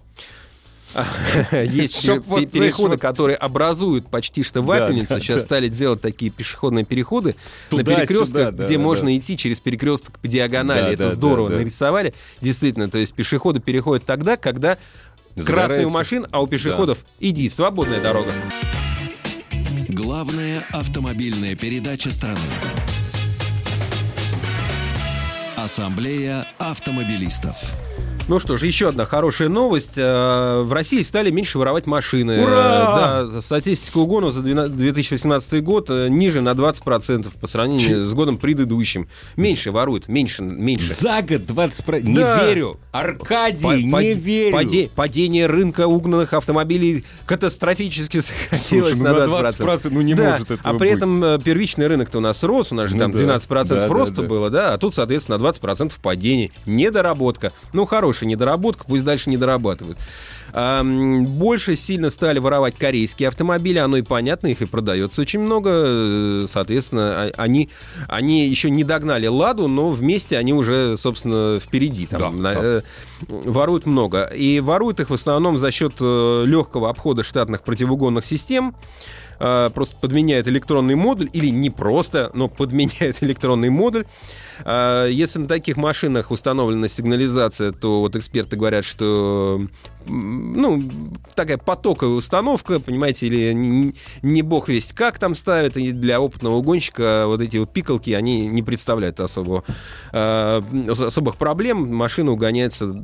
есть 1.52 2.08
вот, 2.08 2.24
знаешь, 2.26 2.52
переходы, 2.52 2.92
вот- 2.92 3.02
которые 3.02 3.36
образуют 3.36 4.10
почти 4.10 4.44
что 4.44 4.62
вафельницу. 4.62 5.16
да, 5.16 5.20
Сейчас 5.20 5.38
да. 5.38 5.44
стали 5.44 5.68
делать 5.68 6.02
такие 6.02 6.30
пешеходные 6.30 6.86
переходы 6.86 7.36
на 7.72 7.84
перекрестках, 7.84 8.54
где 8.54 8.78
можно 8.78 9.18
идти 9.18 9.36
через 9.36 9.60
перекресток 9.60 10.20
по 10.20 10.28
диагонали. 10.28 10.94
Это 10.94 11.10
здорово 11.10 11.50
нарисовали. 11.50 12.14
Действительно, 12.42 12.90
то 12.92 13.00
есть 13.00 13.14
пешеходы 13.14 13.60
переходят 13.60 14.06
тогда, 14.06 14.38
когда 14.38 14.78
красный 15.36 15.40
у 15.40 15.42
Загорается. 15.44 15.90
машин, 15.90 16.28
а 16.30 16.44
у 16.44 16.48
пешеходов 16.48 17.00
иди, 17.20 17.50
свободная 17.50 18.00
дорога. 18.00 18.32
Главная 19.90 20.64
автомобильная 20.72 21.56
передача 21.56 22.12
страны. 22.12 22.40
Ассамблея 25.64 26.46
автомобилистов. 26.60 27.93
Ну 28.30 28.40
что 28.40 28.56
ж, 28.56 28.64
еще 28.64 28.88
одна 28.88 29.04
хорошая 29.06 29.50
новость. 29.50 29.98
Э, 29.98 30.62
В 30.64 30.72
России 30.72 31.02
стали 31.02 31.30
меньше 31.30 31.60
воровать 31.60 31.86
машины. 31.86 32.42
Ура! 32.42 33.26
Да, 33.26 33.42
статистика 33.42 33.98
угонов 33.98 34.34
за 34.34 34.42
12 34.42 34.78
2018 34.78 35.62
год 35.62 35.88
э, 35.90 36.08
ниже 36.08 36.40
на 36.40 36.52
20% 36.54 37.30
по 37.42 37.48
сравнению 37.48 38.08
с 38.08 38.14
годом 38.14 38.38
предыдущим. 38.38 39.10
Меньше 39.36 39.72
воруют, 39.72 40.08
меньше, 40.08 40.42
меньше. 40.42 40.94
За 40.94 41.22
год 41.22 41.46
20 41.48 41.84
про- 41.86 42.00
Не 42.00 42.16
Да. 42.16 42.46
верю. 42.46 42.80
Аркадий, 42.94 43.90
Па- 43.92 44.02
не 44.02 44.14
верю. 44.14 44.56
паде- 44.56 44.90
падение 44.96 45.48
рынка 45.48 45.88
угнанных 45.88 46.32
автомобилей 46.34 47.04
катастрофически 47.26 48.22
сократилось 48.22 48.68
Слушай, 48.94 48.98
ну 49.00 49.04
на 49.04 49.14
на 49.14 49.26
20%. 49.26 49.68
20% 49.68 49.90
ну 49.92 50.02
не 50.02 50.14
Да, 50.14 50.32
может 50.32 50.50
этого 50.52 50.60
А 50.64 50.80
при 50.80 50.88
быть. 50.90 50.98
этом 50.98 51.24
э, 51.26 51.40
первичный 51.44 51.88
рынок-то 51.88 52.20
у 52.20 52.22
нас 52.22 52.42
рос, 52.44 52.72
у 52.72 52.76
нас 52.76 52.90
же 52.90 52.96
Ну 52.96 53.02
там 53.02 53.12
да. 53.12 53.18
12% 53.20 53.68
Да, 53.82 53.88
да, 53.88 53.88
роста 53.94 54.22
да. 54.22 54.28
было, 54.30 54.50
да, 54.50 54.74
а 54.74 54.78
тут, 54.78 54.94
соответственно, 54.94 55.36
20% 55.40 56.00
падений. 56.02 56.54
Недоработка. 56.66 57.52
Ну, 57.74 57.86
хорошая 58.14 58.30
недоработка, 58.30 58.86
пусть 58.88 59.04
дальше 59.04 59.30
не 59.32 59.38
дорабатывают. 59.38 59.98
Больше 60.54 61.76
сильно 61.76 62.12
стали 62.12 62.38
воровать 62.38 62.76
корейские 62.78 63.30
автомобили, 63.30 63.80
оно 63.80 63.98
и 63.98 64.02
понятно, 64.04 64.48
их 64.48 64.62
и 64.62 64.66
продается 64.66 65.22
очень 65.22 65.40
много. 65.40 65.70
Э, 65.74 66.46
Соответственно, 66.48 67.24
а- 67.24 67.32
они, 67.38 67.70
они 68.08 68.48
еще 68.48 68.70
не 68.70 68.84
догнали 68.84 69.26
Ладу, 69.28 69.68
но 69.68 69.90
вместе 69.90 70.38
они 70.38 70.54
уже, 70.54 70.96
собственно, 70.98 71.60
впереди. 71.60 72.06
Там, 72.06 72.20
Да, 72.20 72.30
на- 72.30 72.54
да. 72.54 72.60
э, 72.64 72.82
воруют 73.30 73.86
много. 73.88 74.26
И 74.26 74.60
воруют 74.60 75.00
их 75.00 75.10
в 75.10 75.14
основном 75.14 75.58
за 75.58 75.72
счет 75.72 75.94
э, 76.00 76.44
легкого 76.46 76.90
обхода 76.90 77.24
штатных 77.24 77.64
противоугонных 77.64 78.24
систем. 78.26 78.76
Э, 79.40 79.70
Просто 79.74 79.96
подменяют 79.96 80.48
электронный 80.48 80.96
модуль, 80.96 81.30
или 81.34 81.48
не 81.48 81.70
просто, 81.70 82.32
но 82.34 82.48
подменяют 82.48 83.22
электронный 83.22 83.70
модуль. 83.70 84.06
Э, 84.66 85.08
Если 85.12 85.40
на 85.40 85.48
таких 85.48 85.78
машинах 85.78 86.32
установлена 86.32 86.88
сигнализация, 86.88 87.72
то 87.72 88.00
вот 88.02 88.16
эксперты 88.16 88.56
говорят, 88.56 88.86
что 88.86 89.62
ну, 90.06 90.84
такая 91.36 91.58
потоковая 91.58 92.16
установка, 92.16 92.80
понимаете, 92.80 93.28
или 93.28 93.54
не, 93.54 93.96
не 94.22 94.42
бог 94.42 94.68
весть 94.68 94.94
как 94.94 95.18
там 95.18 95.34
ставят, 95.34 95.78
и 95.78 95.92
для 95.92 96.20
опытного 96.20 96.56
угонщика 96.56 97.24
вот 97.28 97.42
эти 97.42 97.58
вот 97.58 97.72
пикалки, 97.72 98.12
они 98.12 98.48
не 98.48 98.62
представляют 98.64 99.20
особого, 99.20 99.64
э, 100.12 100.62
особых 100.90 101.38
проблем. 101.38 101.96
Машина 101.96 102.32
угоняется 102.32 103.02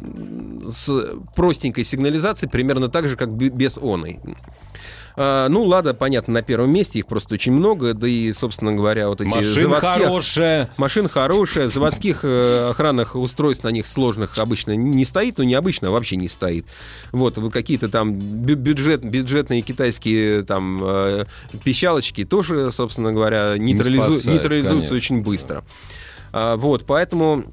с 0.67 0.91
простенькой 1.35 1.83
сигнализацией 1.83 2.49
примерно 2.49 2.89
так 2.89 3.07
же, 3.07 3.15
как 3.15 3.31
бе- 3.31 3.49
без 3.49 3.77
оной. 3.77 4.19
А, 5.15 5.47
ну, 5.49 5.63
Лада, 5.63 5.93
понятно, 5.93 6.33
на 6.35 6.41
первом 6.41 6.71
месте, 6.71 6.99
их 6.99 7.07
просто 7.07 7.33
очень 7.35 7.51
много, 7.51 7.93
да 7.93 8.07
и, 8.07 8.31
собственно 8.33 8.73
говоря, 8.73 9.09
вот 9.09 9.21
эти 9.21 9.29
Машина 9.29 9.61
заводские... 9.61 9.93
хорошая. 9.93 10.69
Машина 10.77 11.09
хорошая, 11.09 11.67
заводских 11.67 12.19
э, 12.23 12.69
охранных 12.69 13.15
устройств 13.15 13.63
на 13.63 13.69
них 13.69 13.87
сложных 13.87 14.37
обычно 14.37 14.75
не 14.75 15.05
стоит, 15.05 15.37
ну 15.37 15.43
не 15.43 15.55
обычно, 15.55 15.89
а 15.89 15.91
вообще 15.91 16.15
не 16.15 16.27
стоит. 16.27 16.65
Вот, 17.11 17.37
вот 17.37 17.51
какие-то 17.51 17.89
там 17.89 18.13
бю- 18.13 18.55
бюджет, 18.55 19.03
бюджетные 19.03 19.61
китайские 19.61 20.43
там 20.43 20.81
э, 20.83 21.25
пищалочки 21.63 22.25
тоже, 22.25 22.71
собственно 22.71 23.11
говоря, 23.11 23.55
нейтрализу- 23.57 24.03
спасают, 24.03 24.25
нейтрализуются 24.25 24.89
конечно. 24.89 24.95
очень 24.95 25.21
быстро. 25.21 25.63
А, 26.31 26.55
вот, 26.55 26.85
поэтому... 26.85 27.45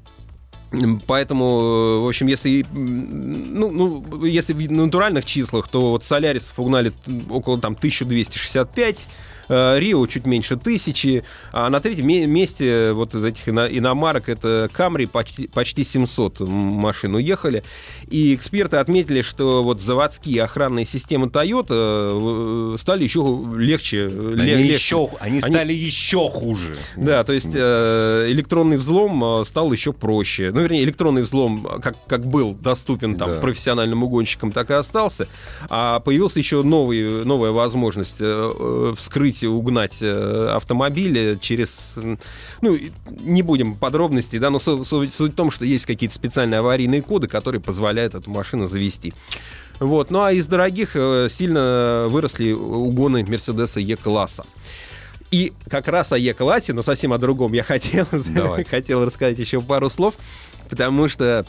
Поэтому, 1.07 1.45
э, 1.45 1.99
в 1.99 2.07
общем, 2.07 2.27
если, 2.27 2.65
ну, 2.71 3.71
ну, 3.71 4.25
если 4.25 4.53
в 4.53 4.71
натуральных 4.71 5.25
числах, 5.25 5.67
то 5.69 5.91
вот 5.91 6.03
Солярисов 6.03 6.59
угнали 6.59 6.91
около 7.29 7.57
там 7.57 7.75
1265, 7.75 8.99
э, 8.99 9.01
Рио 9.49 10.05
чуть 10.07 10.25
меньше 10.25 10.57
тысячи, 10.57 11.23
а 11.51 11.69
на 11.69 11.79
третьем 11.79 12.07
ме- 12.07 12.25
месте 12.27 12.91
вот 12.93 13.15
из 13.15 13.23
этих 13.23 13.47
ино- 13.49 13.67
иномарок 13.67 14.29
это 14.29 14.69
Камри 14.73 15.05
почти, 15.05 15.47
почти 15.47 15.83
700 15.83 16.39
машин 16.41 17.15
уехали. 17.15 17.63
И 18.09 18.35
эксперты 18.35 18.77
отметили, 18.77 19.21
что 19.21 19.63
вот 19.63 19.79
заводские 19.79 20.43
охранные 20.43 20.85
системы 20.85 21.27
Toyota 21.27 22.73
э, 22.73 22.77
стали 22.77 23.03
еще 23.03 23.39
легче. 23.55 24.07
ле- 24.07 24.53
Они, 24.53 24.63
легче. 24.63 24.73
еще, 24.73 25.09
они 25.19 25.39
стали 25.39 25.73
еще 25.73 26.27
хуже. 26.29 26.75
Да, 26.95 27.23
то 27.23 27.33
есть 27.33 27.51
э, 27.53 28.27
электронный 28.29 28.77
взлом 28.77 29.23
э, 29.41 29.45
стал 29.45 29.71
еще 29.71 29.93
проще. 29.93 30.51
Ну, 30.53 30.61
вернее, 30.61 30.83
электронный 30.83 31.21
взлом, 31.21 31.65
э, 31.67 31.79
как, 31.79 31.95
как 32.07 32.25
был 32.25 32.53
доступен 32.53 33.15
там 33.15 33.29
Да. 33.35 33.39
профессиональным 33.39 34.03
угонщикам, 34.03 34.51
так 34.51 34.69
и 34.71 34.73
остался. 34.73 35.27
А 35.69 35.99
появился 35.99 36.39
еще 36.39 36.63
новый, 36.63 37.23
новая 37.25 37.51
возможность 37.51 38.17
э, 38.21 38.25
э, 38.25 38.93
вскрыть 38.97 39.36
и 39.43 39.47
угнать 39.47 39.99
э, 40.01 40.49
автомобили 40.53 41.37
через... 41.39 41.95
Ну, 42.61 42.77
не 43.09 43.41
будем 43.41 43.75
подробностей, 43.75 44.39
да, 44.39 44.49
но 44.49 44.59
су- 44.59 44.83
су- 44.83 45.09
суть 45.09 45.33
в 45.33 45.35
том, 45.35 45.51
что 45.51 45.65
есть 45.65 45.85
какие-то 45.85 46.15
специальные 46.15 46.59
аварийные 46.59 47.01
коды, 47.01 47.27
которые 47.27 47.61
позволяют 47.61 48.15
эту 48.15 48.29
машину 48.29 48.67
завести. 48.67 49.13
Вот. 49.79 50.11
Ну 50.11 50.21
а 50.23 50.31
из 50.31 50.47
дорогих 50.47 50.91
э, 50.95 51.27
сильно 51.29 52.05
выросли 52.07 52.51
угоны 52.51 53.25
Мерседеса 53.25 53.79
Е-класса. 53.79 54.45
И 55.29 55.53
как 55.69 55.87
раз 55.87 56.13
о 56.13 56.17
Е-классе, 56.17 56.73
но 56.73 56.81
совсем 56.81 57.11
о 57.13 57.17
другом, 57.17 57.53
я 57.53 57.63
хотел, 57.63 58.07
хотел 58.69 59.05
рассказать 59.05 59.37
еще 59.39 59.61
пару 59.61 59.89
слов, 59.89 60.15
потому 60.69 61.09
что... 61.09 61.45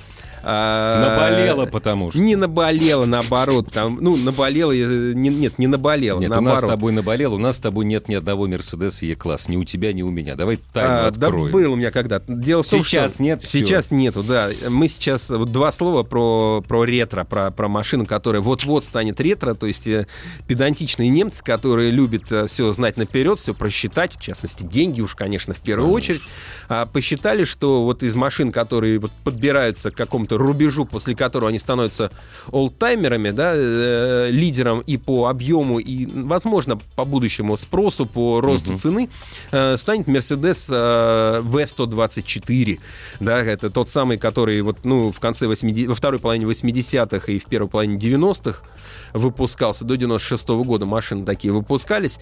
а, 0.50 1.10
Наболело, 1.10 1.66
потому 1.66 2.10
что. 2.10 2.20
Не 2.20 2.34
наболело, 2.34 3.04
наоборот. 3.04 3.68
Там, 3.70 3.98
ну, 4.00 4.16
наболело... 4.16 4.72
э, 4.72 5.12
не- 5.14 5.28
нет, 5.28 5.58
не 5.58 5.66
наболело, 5.66 6.18
Нет, 6.20 6.30
у 6.30 6.34
нас 6.34 6.40
с 6.40 6.44
наоборот. 6.46 6.70
тобой 6.70 6.92
наболело, 6.92 7.34
у 7.34 7.38
нас 7.38 7.56
с 7.56 7.58
тобой 7.58 7.84
нет 7.84 8.08
ни 8.08 8.14
одного 8.14 8.46
Мерседеса 8.46 9.04
Е-класс. 9.04 9.48
Ни 9.48 9.56
у 9.56 9.64
тебя, 9.64 9.92
ни 9.92 10.00
у 10.00 10.10
меня. 10.10 10.36
Давай 10.36 10.58
тайну 10.72 10.94
А, 10.94 11.10
да 11.10 11.26
откроем. 11.26 11.52
был 11.52 11.72
у 11.74 11.76
меня 11.76 11.90
когда-то. 11.90 12.32
Дело 12.32 12.62
в 12.62 12.70
том, 12.70 12.82
Сейчас 12.82 13.14
что... 13.14 13.22
нет. 13.22 13.42
Сейчас 13.44 13.90
нету, 13.90 14.22
да. 14.22 14.48
Мы 14.70 14.88
сейчас... 14.88 15.28
Вот 15.28 15.52
два 15.52 15.70
слова 15.70 16.02
про, 16.02 16.64
про 16.66 16.84
ретро, 16.84 17.24
про, 17.24 17.50
про 17.50 17.68
машину, 17.68 18.06
которая 18.06 18.40
вот-вот 18.40 18.84
станет 18.84 19.20
ретро, 19.20 19.52
то 19.52 19.66
есть 19.66 19.86
э, 19.86 20.06
педантичные 20.46 21.10
немцы, 21.10 21.44
которые 21.44 21.90
любят 21.90 22.22
все 22.48 22.72
знать 22.72 22.96
наперед, 22.96 23.38
все 23.38 23.52
просчитать, 23.52 24.14
в 24.16 24.22
частности, 24.22 24.62
деньги 24.62 25.02
уж, 25.02 25.14
конечно, 25.14 25.52
в 25.52 25.60
первую 25.60 25.88
Конечно. 25.92 26.14
очередь, 26.14 26.22
а, 26.70 26.86
посчитали, 26.86 27.44
что 27.44 27.84
вот 27.84 28.02
из 28.02 28.14
машин, 28.14 28.50
которые 28.52 29.00
подбираются 29.24 29.90
к 29.90 29.94
какому-то 29.94 30.37
рубежу, 30.38 30.84
после 30.84 31.14
которого 31.14 31.48
они 31.50 31.58
становятся 31.58 32.10
олдтаймерами, 32.50 33.30
да, 33.30 33.52
э, 33.54 34.28
лидером 34.30 34.80
и 34.80 34.96
по 34.96 35.26
объему, 35.26 35.78
и, 35.78 36.06
возможно, 36.06 36.78
по 36.96 37.04
будущему 37.04 37.56
спросу, 37.56 38.06
по 38.06 38.40
росту 38.40 38.76
цены, 38.76 39.08
э, 39.50 39.76
станет 39.76 40.06
Mercedes 40.06 40.68
э, 40.70 41.40
V124. 41.42 42.80
Да, 43.20 43.38
это 43.38 43.70
тот 43.70 43.88
самый, 43.88 44.18
который 44.18 44.60
вот, 44.62 44.84
ну, 44.84 45.12
в 45.12 45.20
конце 45.20 45.46
80, 45.46 45.88
во 45.88 45.94
второй 45.94 46.20
половине 46.20 46.46
80-х 46.46 47.32
и 47.32 47.38
в 47.38 47.46
первой 47.46 47.68
половине 47.68 47.98
90-х 47.98 48.62
выпускался. 49.12 49.84
До 49.84 49.96
96 49.96 50.48
года 50.48 50.86
машины 50.86 51.24
такие 51.24 51.52
выпускались. 51.52 52.18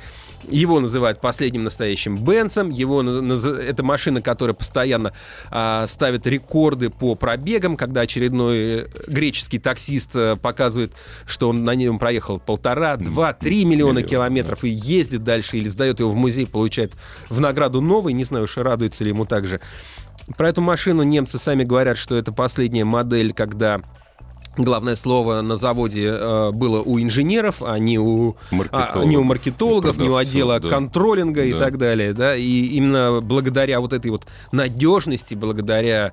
Его 0.48 0.80
называют 0.80 1.20
последним 1.20 1.64
настоящим 1.64 2.16
Бенцем. 2.16 2.70
Его, 2.70 3.02
это 3.02 3.82
машина, 3.82 4.22
которая 4.22 4.54
постоянно 4.54 5.12
а, 5.50 5.86
ставит 5.86 6.26
рекорды 6.26 6.90
по 6.90 7.14
пробегам, 7.14 7.76
когда 7.76 8.05
очередной 8.07 8.59
э, 8.59 8.86
греческий 9.07 9.59
таксист 9.59 10.16
э, 10.16 10.36
показывает, 10.36 10.92
что 11.26 11.48
он 11.48 11.64
на 11.64 11.74
нем 11.74 11.98
проехал 11.98 12.38
полтора, 12.38 12.96
два, 12.96 13.32
три 13.32 13.64
миллиона 13.64 13.98
Миллион, 13.98 14.09
километров 14.09 14.64
и 14.64 14.68
ездит 14.70 15.22
дальше 15.22 15.59
или 15.59 15.68
сдает 15.68 16.00
его 16.00 16.11
в 16.11 16.16
музей, 16.16 16.46
получает 16.46 16.94
в 17.28 17.40
награду 17.40 17.80
новый. 17.80 18.14
Не 18.14 18.24
знаю 18.24 18.44
уж, 18.44 18.57
радуется 18.57 19.04
ли 19.04 19.11
ему 19.11 19.26
также. 19.26 19.61
Про 20.36 20.48
эту 20.48 20.62
машину 20.62 21.02
немцы 21.02 21.38
сами 21.38 21.62
говорят, 21.62 21.98
что 21.98 22.16
это 22.16 22.32
последняя 22.32 22.84
модель, 22.84 23.32
когда 23.32 23.82
Главное 24.57 24.96
слово 24.96 25.42
на 25.42 25.57
заводе 25.57 26.07
э, 26.07 26.50
было 26.52 26.80
у 26.80 26.98
инженеров, 27.00 27.57
а 27.62 27.78
не 27.78 27.98
у, 27.98 28.36
а, 28.50 28.54
Маркетологов 28.54 29.07
не 29.07 29.16
у 29.16 29.20
и 29.20 29.24
маркетологов, 29.24 29.98
не 29.98 30.09
у 30.09 30.16
отдела 30.16 30.61
да. 30.61 30.68
контролинга 30.68 31.44
и 31.44 31.52
Да. 31.52 31.59
так 31.59 31.78
далее. 31.78 32.12
Да? 32.12 32.36
И 32.36 32.42
именно 32.66 33.20
благодаря 33.20 33.80
вот 33.80 33.92
этой 33.92 34.11
вот 34.11 34.24
надежности, 34.52 35.34
благодаря 35.34 36.12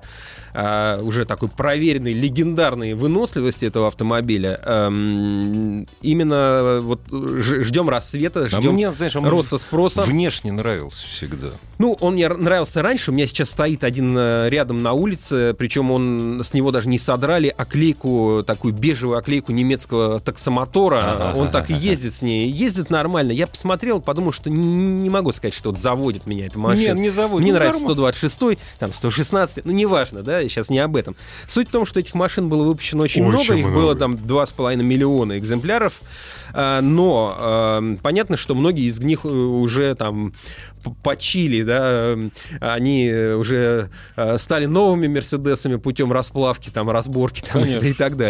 а, 0.52 1.00
уже 1.02 1.24
такой 1.24 1.48
проверенной, 1.48 2.12
легендарной 2.12 2.94
выносливости 2.94 3.64
этого 3.64 3.88
автомобиля, 3.88 4.60
эм, 4.64 5.86
именно 6.02 6.80
вот 6.82 7.00
ждем 7.10 7.88
рассвета, 7.88 8.44
А 8.44 8.48
ждем 8.48 8.74
мне, 8.74 8.90
знаешь, 8.92 9.16
он 9.16 9.26
роста 9.26 9.58
спроса. 9.58 10.02
внешне 10.02 10.52
нравился 10.52 11.06
всегда. 11.08 11.52
Ну, 11.78 11.96
он 12.00 12.14
мне 12.14 12.28
нравился 12.28 12.82
раньше. 12.82 13.10
У 13.10 13.14
меня 13.14 13.26
сейчас 13.26 13.50
стоит 13.50 13.82
один 13.84 14.14
э, 14.16 14.48
рядом 14.48 14.82
на 14.82 14.92
улице, 14.92 15.54
причем 15.58 15.90
он 15.90 16.40
с 16.44 16.54
него 16.54 16.70
даже 16.70 16.88
не 16.88 16.98
содрали 16.98 17.52
оклейку 17.56 18.33
такую 18.42 18.74
бежевую 18.74 19.18
оклейку 19.18 19.52
немецкого 19.52 20.20
таксомотора. 20.20 21.12
Ага. 21.12 21.38
Он 21.38 21.50
так 21.50 21.70
и 21.70 21.74
ездит 21.74 22.12
с 22.12 22.22
ней. 22.22 22.50
Ездит 22.50 22.90
нормально. 22.90 23.32
Я 23.32 23.46
посмотрел, 23.46 24.00
подумал, 24.00 24.32
что 24.32 24.50
не, 24.50 25.08
могу 25.10 25.32
сказать, 25.32 25.54
что 25.54 25.70
вот 25.70 25.78
заводит 25.78 26.26
меня 26.26 26.46
эта 26.46 26.58
машина. 26.58 26.88
Нет, 26.94 26.96
не 26.96 27.10
заводит. 27.10 27.42
Мне 27.44 27.52
Ну, 27.52 27.58
нравится 27.58 27.80
нормально. 27.80 28.12
126, 28.12 28.58
там 28.78 28.92
116, 28.92 29.64
ну 29.64 29.72
неважно, 29.72 30.22
да, 30.22 30.42
сейчас 30.42 30.68
не 30.70 30.78
об 30.78 30.96
этом. 30.96 31.14
Суть 31.48 31.68
в 31.68 31.70
том, 31.70 31.86
что 31.86 32.00
этих 32.00 32.14
машин 32.14 32.48
было 32.48 32.64
выпущено 32.64 33.02
очень, 33.04 33.22
Очень 33.24 33.30
много, 33.32 33.54
их 33.54 33.64
много. 33.66 33.74
было 33.74 33.94
там 33.94 34.14
2,5 34.14 34.76
миллиона 34.82 35.38
экземпляров, 35.38 35.94
А, 36.52 36.80
но 36.80 37.96
понятно, 38.02 38.36
что 38.36 38.54
многие 38.54 38.86
из 38.88 39.00
них 39.00 39.20
э, 39.24 39.28
уже 39.28 39.94
там 39.94 40.32
почили, 41.02 41.62
да, 41.62 42.14
они 42.60 43.08
э, 43.08 43.34
уже 43.34 43.88
э, 44.16 44.38
стали 44.38 44.66
новыми 44.66 45.08
Мерседесами 45.08 45.76
путем 45.76 46.12
расплавки, 46.12 46.70
там, 46.70 46.90
разборки 46.90 47.40
там, 47.40 47.62
Конечно. 47.62 47.86
и 47.86 47.92
так 47.92 48.16
далее. 48.16 48.23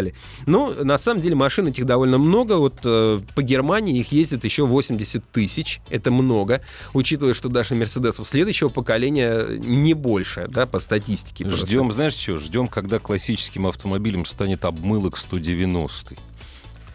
Ну, 0.46 0.84
на 0.84 0.98
самом 0.98 1.20
деле 1.20 1.34
машин 1.34 1.68
этих 1.68 1.86
довольно 1.86 2.18
много, 2.18 2.54
вот 2.54 2.80
э, 2.84 3.20
по 3.34 3.42
Германии 3.42 3.98
их 3.98 4.12
ездит 4.12 4.44
еще 4.44 4.66
80 4.66 5.24
тысяч, 5.30 5.80
это 5.90 6.10
много, 6.10 6.60
учитывая, 6.92 7.34
что 7.34 7.48
даже 7.48 7.74
Мерседесов 7.74 8.28
следующего 8.28 8.68
поколения 8.68 9.46
не 9.58 9.94
больше, 9.94 10.46
да, 10.48 10.66
по 10.66 10.80
статистике. 10.80 11.48
Ждем, 11.48 11.92
знаешь 11.92 12.14
что, 12.14 12.38
ждем, 12.38 12.68
когда 12.68 12.98
классическим 12.98 13.66
автомобилем 13.66 14.24
станет 14.24 14.64
обмылок 14.64 15.16
190 15.16 16.16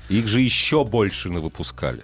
Их 0.09 0.27
же 0.27 0.41
еще 0.41 0.83
больше 0.85 1.29
навыпускали. 1.29 2.01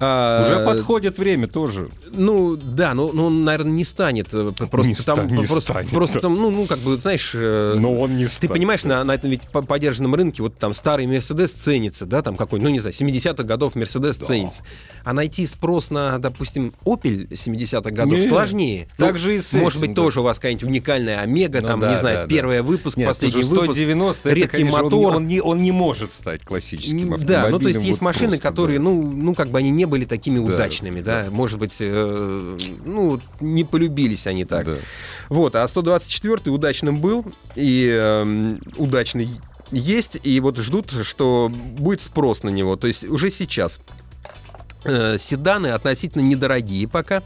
А, 0.00 0.44
Уже 0.44 0.64
подходит 0.64 1.18
время 1.18 1.48
тоже. 1.48 1.88
Ну, 2.10 2.56
да, 2.56 2.94
но, 2.94 3.12
но 3.12 3.26
он, 3.26 3.44
наверное, 3.44 3.72
не 3.72 3.84
станет. 3.84 4.28
э, 4.32 4.52
Просто 4.70 4.88
Не 4.88 4.94
там, 4.94 5.16
ста- 5.16 5.24
не 5.26 5.36
просто, 5.36 5.60
станет, 5.60 5.90
просто 5.90 6.14
да. 6.16 6.20
там, 6.20 6.34
ну, 6.36 6.50
ну, 6.50 6.66
как 6.66 6.78
бы, 6.78 6.96
знаешь, 6.98 7.32
э, 7.34 7.74
он 7.82 8.16
не 8.16 8.26
Ты 8.26 8.48
понимаешь, 8.48 8.84
на, 8.84 9.02
на 9.04 9.12
этом 9.14 9.30
ведь 9.30 9.42
по- 9.50 9.62
подержанном 9.62 10.14
рынке 10.14 10.42
вот 10.42 10.56
там 10.56 10.72
старый 10.72 11.06
Мерседес 11.06 11.52
ценится, 11.52 12.06
да, 12.06 12.22
там 12.22 12.36
какой, 12.36 12.60
ну 12.60 12.68
не 12.68 12.78
знаю, 12.78 12.94
70-х 12.94 13.42
годов 13.42 13.74
Мерседес 13.74 14.18
ценится. 14.18 14.62
А 15.04 15.12
найти 15.12 15.46
спрос 15.46 15.90
на, 15.90 16.18
допустим, 16.18 16.72
Opel 16.84 17.28
70-х 17.30 17.90
годов 17.90 18.18
Не, 18.18 18.22
сложнее. 18.26 18.86
Ну, 18.98 19.06
так 19.06 19.18
же 19.18 19.36
и 19.36 19.40
с 19.40 19.52
Может 19.54 19.78
этим, 19.78 19.88
быть, 19.88 19.96
да. 19.96 20.02
тоже 20.02 20.20
у 20.20 20.24
вас 20.24 20.38
какая-нибудь 20.38 20.64
уникальная 20.64 21.20
Омега, 21.20 21.60
Ну 21.60 21.66
там, 21.66 21.80
да, 21.80 21.90
не 21.90 21.96
знаю, 21.98 22.16
да, 22.18 22.22
да. 22.22 22.28
первый 22.28 22.62
выпуск, 22.62 22.96
Нет, 22.96 23.08
последний 23.08 23.42
слушай, 23.42 23.50
выпуск. 23.62 23.72
190 23.72 24.28
это, 24.28 24.38
редкий 24.38 24.56
конечно, 24.58 24.78
он 24.84 24.90
не- 24.90 24.96
мотор. 24.96 25.16
Он, 25.16 25.26
не, 25.26 25.40
он 25.40 25.62
не 25.62 25.72
может 25.72 26.12
стать 26.12 26.44
классическим 26.44 27.14
автомобилем. 27.14 27.26
Да, 27.26 27.48
ну 27.50 27.58
то 27.58 27.68
есть 27.68 27.82
есть 27.82 27.98
вот 28.00 28.04
машины, 28.04 28.28
просто, 28.28 28.42
которые, 28.42 28.78
да. 28.78 28.84
ну, 28.84 29.02
ну, 29.10 29.34
как 29.34 29.48
бы 29.50 29.58
они 29.58 29.70
не 29.70 29.87
были 29.88 30.04
такими 30.04 30.38
Да, 30.38 30.54
удачными, 30.54 31.00
да, 31.00 31.26
может 31.30 31.58
быть, 31.58 31.76
э, 31.80 32.56
ну, 32.84 33.20
не 33.40 33.64
полюбились 33.64 34.26
они 34.26 34.44
так. 34.44 34.64
Да. 34.66 34.76
Вот, 35.28 35.54
а 35.56 35.66
124 35.66 36.50
удачным 36.50 37.00
был, 37.00 37.24
и 37.56 37.88
эм, 37.90 38.60
удачный 38.76 39.28
есть, 39.70 40.18
и 40.22 40.40
вот 40.40 40.58
ждут, 40.58 40.92
что 41.02 41.50
будет 41.50 42.00
спрос 42.00 42.42
на 42.42 42.48
него. 42.48 42.76
То 42.76 42.86
есть 42.86 43.04
уже 43.04 43.30
сейчас 43.30 43.78
э, 43.78 44.07
седаны 44.84 45.68
относительно 45.68 46.22
недорогие 46.22 46.86
пока. 46.88 47.22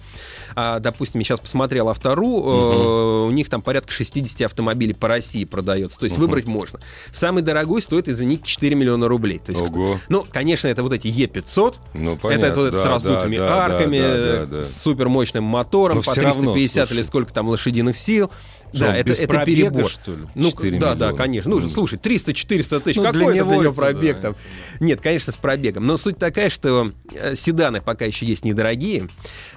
А, 0.54 0.80
допустим, 0.80 1.20
я 1.20 1.24
сейчас 1.24 1.40
посмотрел 1.40 1.88
Автору, 1.88 2.26
э, 2.26 3.26
у 3.26 3.30
них 3.30 3.48
там 3.48 3.62
порядка 3.62 3.92
60 3.92 4.42
автомобилей 4.42 4.94
по 4.94 5.08
России 5.08 5.44
продается, 5.44 5.98
то 5.98 6.04
есть 6.04 6.18
выбрать 6.18 6.46
можно. 6.46 6.80
Самый 7.10 7.42
дорогой 7.42 7.82
стоит, 7.82 8.08
извините, 8.08 8.44
4 8.44 8.74
миллиона 8.74 9.08
рублей. 9.08 9.38
То 9.38 9.52
есть, 9.52 9.62
Ого. 9.62 9.98
ну, 10.08 10.26
конечно, 10.30 10.68
это 10.68 10.82
вот 10.82 10.92
эти 10.92 11.08
Е500, 11.08 11.76
Ну, 11.94 12.12
это, 12.12 12.22
понятно, 12.22 12.46
это 12.46 12.60
вот 12.60 12.74
с 12.74 12.82
да, 12.82 12.88
раздутыми 12.88 13.36
да, 13.36 13.48
да, 13.48 13.64
арками, 13.64 13.98
да, 13.98 14.16
да, 14.16 14.46
да. 14.46 14.62
с 14.62 14.82
супермощным 14.82 15.44
мотором, 15.44 15.96
Но 15.98 16.02
по 16.02 16.10
всё 16.10 16.22
равно, 16.22 16.52
350 16.54 16.92
или 16.92 17.02
сколько 17.02 17.32
там 17.32 17.48
лошадиных 17.48 17.96
сил. 17.96 18.30
Да, 18.72 18.96
это, 18.96 19.12
это 19.12 19.26
пробега, 19.26 19.70
перебор. 19.70 19.90
что 19.90 20.12
ли? 20.12 20.18
Ну, 20.34 20.50
4 20.50 20.78
да, 20.78 20.94
да, 20.94 21.06
миллиона? 21.06 21.16
конечно. 21.16 21.50
Ну, 21.50 21.60
слушай, 21.68 21.98
300-400 21.98 22.80
тысяч, 22.80 22.96
Ну, 22.96 23.02
для 23.02 23.12
какой 23.12 23.22
это 23.36 23.44
для 23.44 23.54
него 23.56 23.62
это 23.62 23.72
пробег 23.72 24.16
да. 24.16 24.22
там? 24.22 24.36
Нет, 24.80 25.00
конечно, 25.00 25.32
с 25.32 25.36
пробегом. 25.36 25.86
Но 25.86 25.96
суть 25.96 26.18
такая, 26.18 26.48
что 26.50 26.90
э, 27.12 27.34
седаны 27.34 27.80
пока 27.80 28.04
еще 28.04 28.26
есть 28.26 28.44
недорогие. 28.44 29.08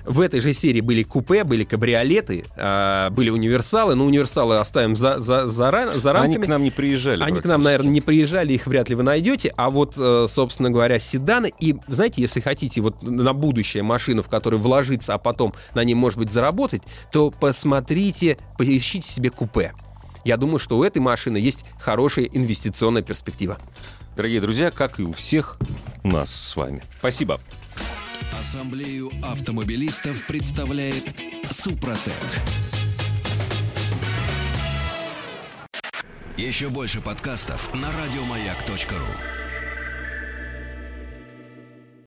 В 0.04 0.22
этой 0.22 0.40
же 0.40 0.54
серии 0.54 0.82
были 0.82 1.04
купе, 1.04 1.44
были 1.44 1.64
кабриолеты, 1.64 2.46
а, 2.58 3.10
были 3.10 3.30
универсалы. 3.30 3.96
Но 3.96 4.06
универсалы 4.06 4.58
оставим 4.58 4.96
за, 4.96 5.20
за, 5.22 5.48
за, 5.50 5.64
ра- 5.70 6.00
за 6.00 6.14
рамками. 6.14 6.36
Они 6.36 6.44
к 6.44 6.48
нам 6.48 6.64
не 6.64 6.72
приезжали. 6.72 7.24
Они 7.24 7.40
к 7.42 7.46
нам, 7.46 7.62
наверное, 7.64 7.92
не 7.92 8.02
приезжали, 8.02 8.54
их 8.54 8.68
вряд 8.68 8.90
ли 8.90 8.96
вы 8.96 9.04
найдете. 9.04 9.54
А 9.58 9.70
вот, 9.70 9.94
э, 9.98 10.28
собственно 10.30 10.70
говоря, 10.70 11.00
седаны. 11.00 11.52
И, 11.60 11.76
знаете, 11.88 12.22
если 12.22 12.40
хотите 12.40 12.82
вот 12.82 13.02
на 13.04 13.34
будущее 13.34 13.84
машину, 13.84 14.22
в 14.22 14.28
которую 14.30 14.60
вложиться, 14.62 15.14
а 15.14 15.18
потом 15.18 15.54
на 15.74 15.84
ней, 15.84 15.94
может 15.96 16.20
быть, 16.20 16.30
заработать, 16.30 16.82
то 17.12 17.32
посмотрите, 17.32 18.38
поищите 18.58 19.05
себе 19.08 19.30
купе. 19.30 19.74
Я 20.24 20.38
думаю, 20.38 20.60
что 20.60 20.78
у 20.78 20.84
этой 20.84 21.00
машины 21.00 21.38
есть 21.38 21.66
хорошая 21.80 22.26
инвестиционная 22.26 23.04
перспектива. 23.04 23.60
Дорогие 24.16 24.42
друзья, 24.42 24.72
как 24.72 25.00
и 25.00 25.04
у 25.04 25.14
всех 25.14 25.58
у 26.04 26.08
нас 26.08 26.34
с 26.34 26.56
вами. 26.56 26.84
Спасибо. 27.00 27.40
Ассамблею 28.40 29.12
автомобилистов 29.24 30.26
представляет 30.26 31.04
Супротек. 31.50 32.14
Еще 36.38 36.70
больше 36.70 37.02
подкастов 37.02 37.74
на 37.74 37.88
радиомаяк.ру. 37.92 39.45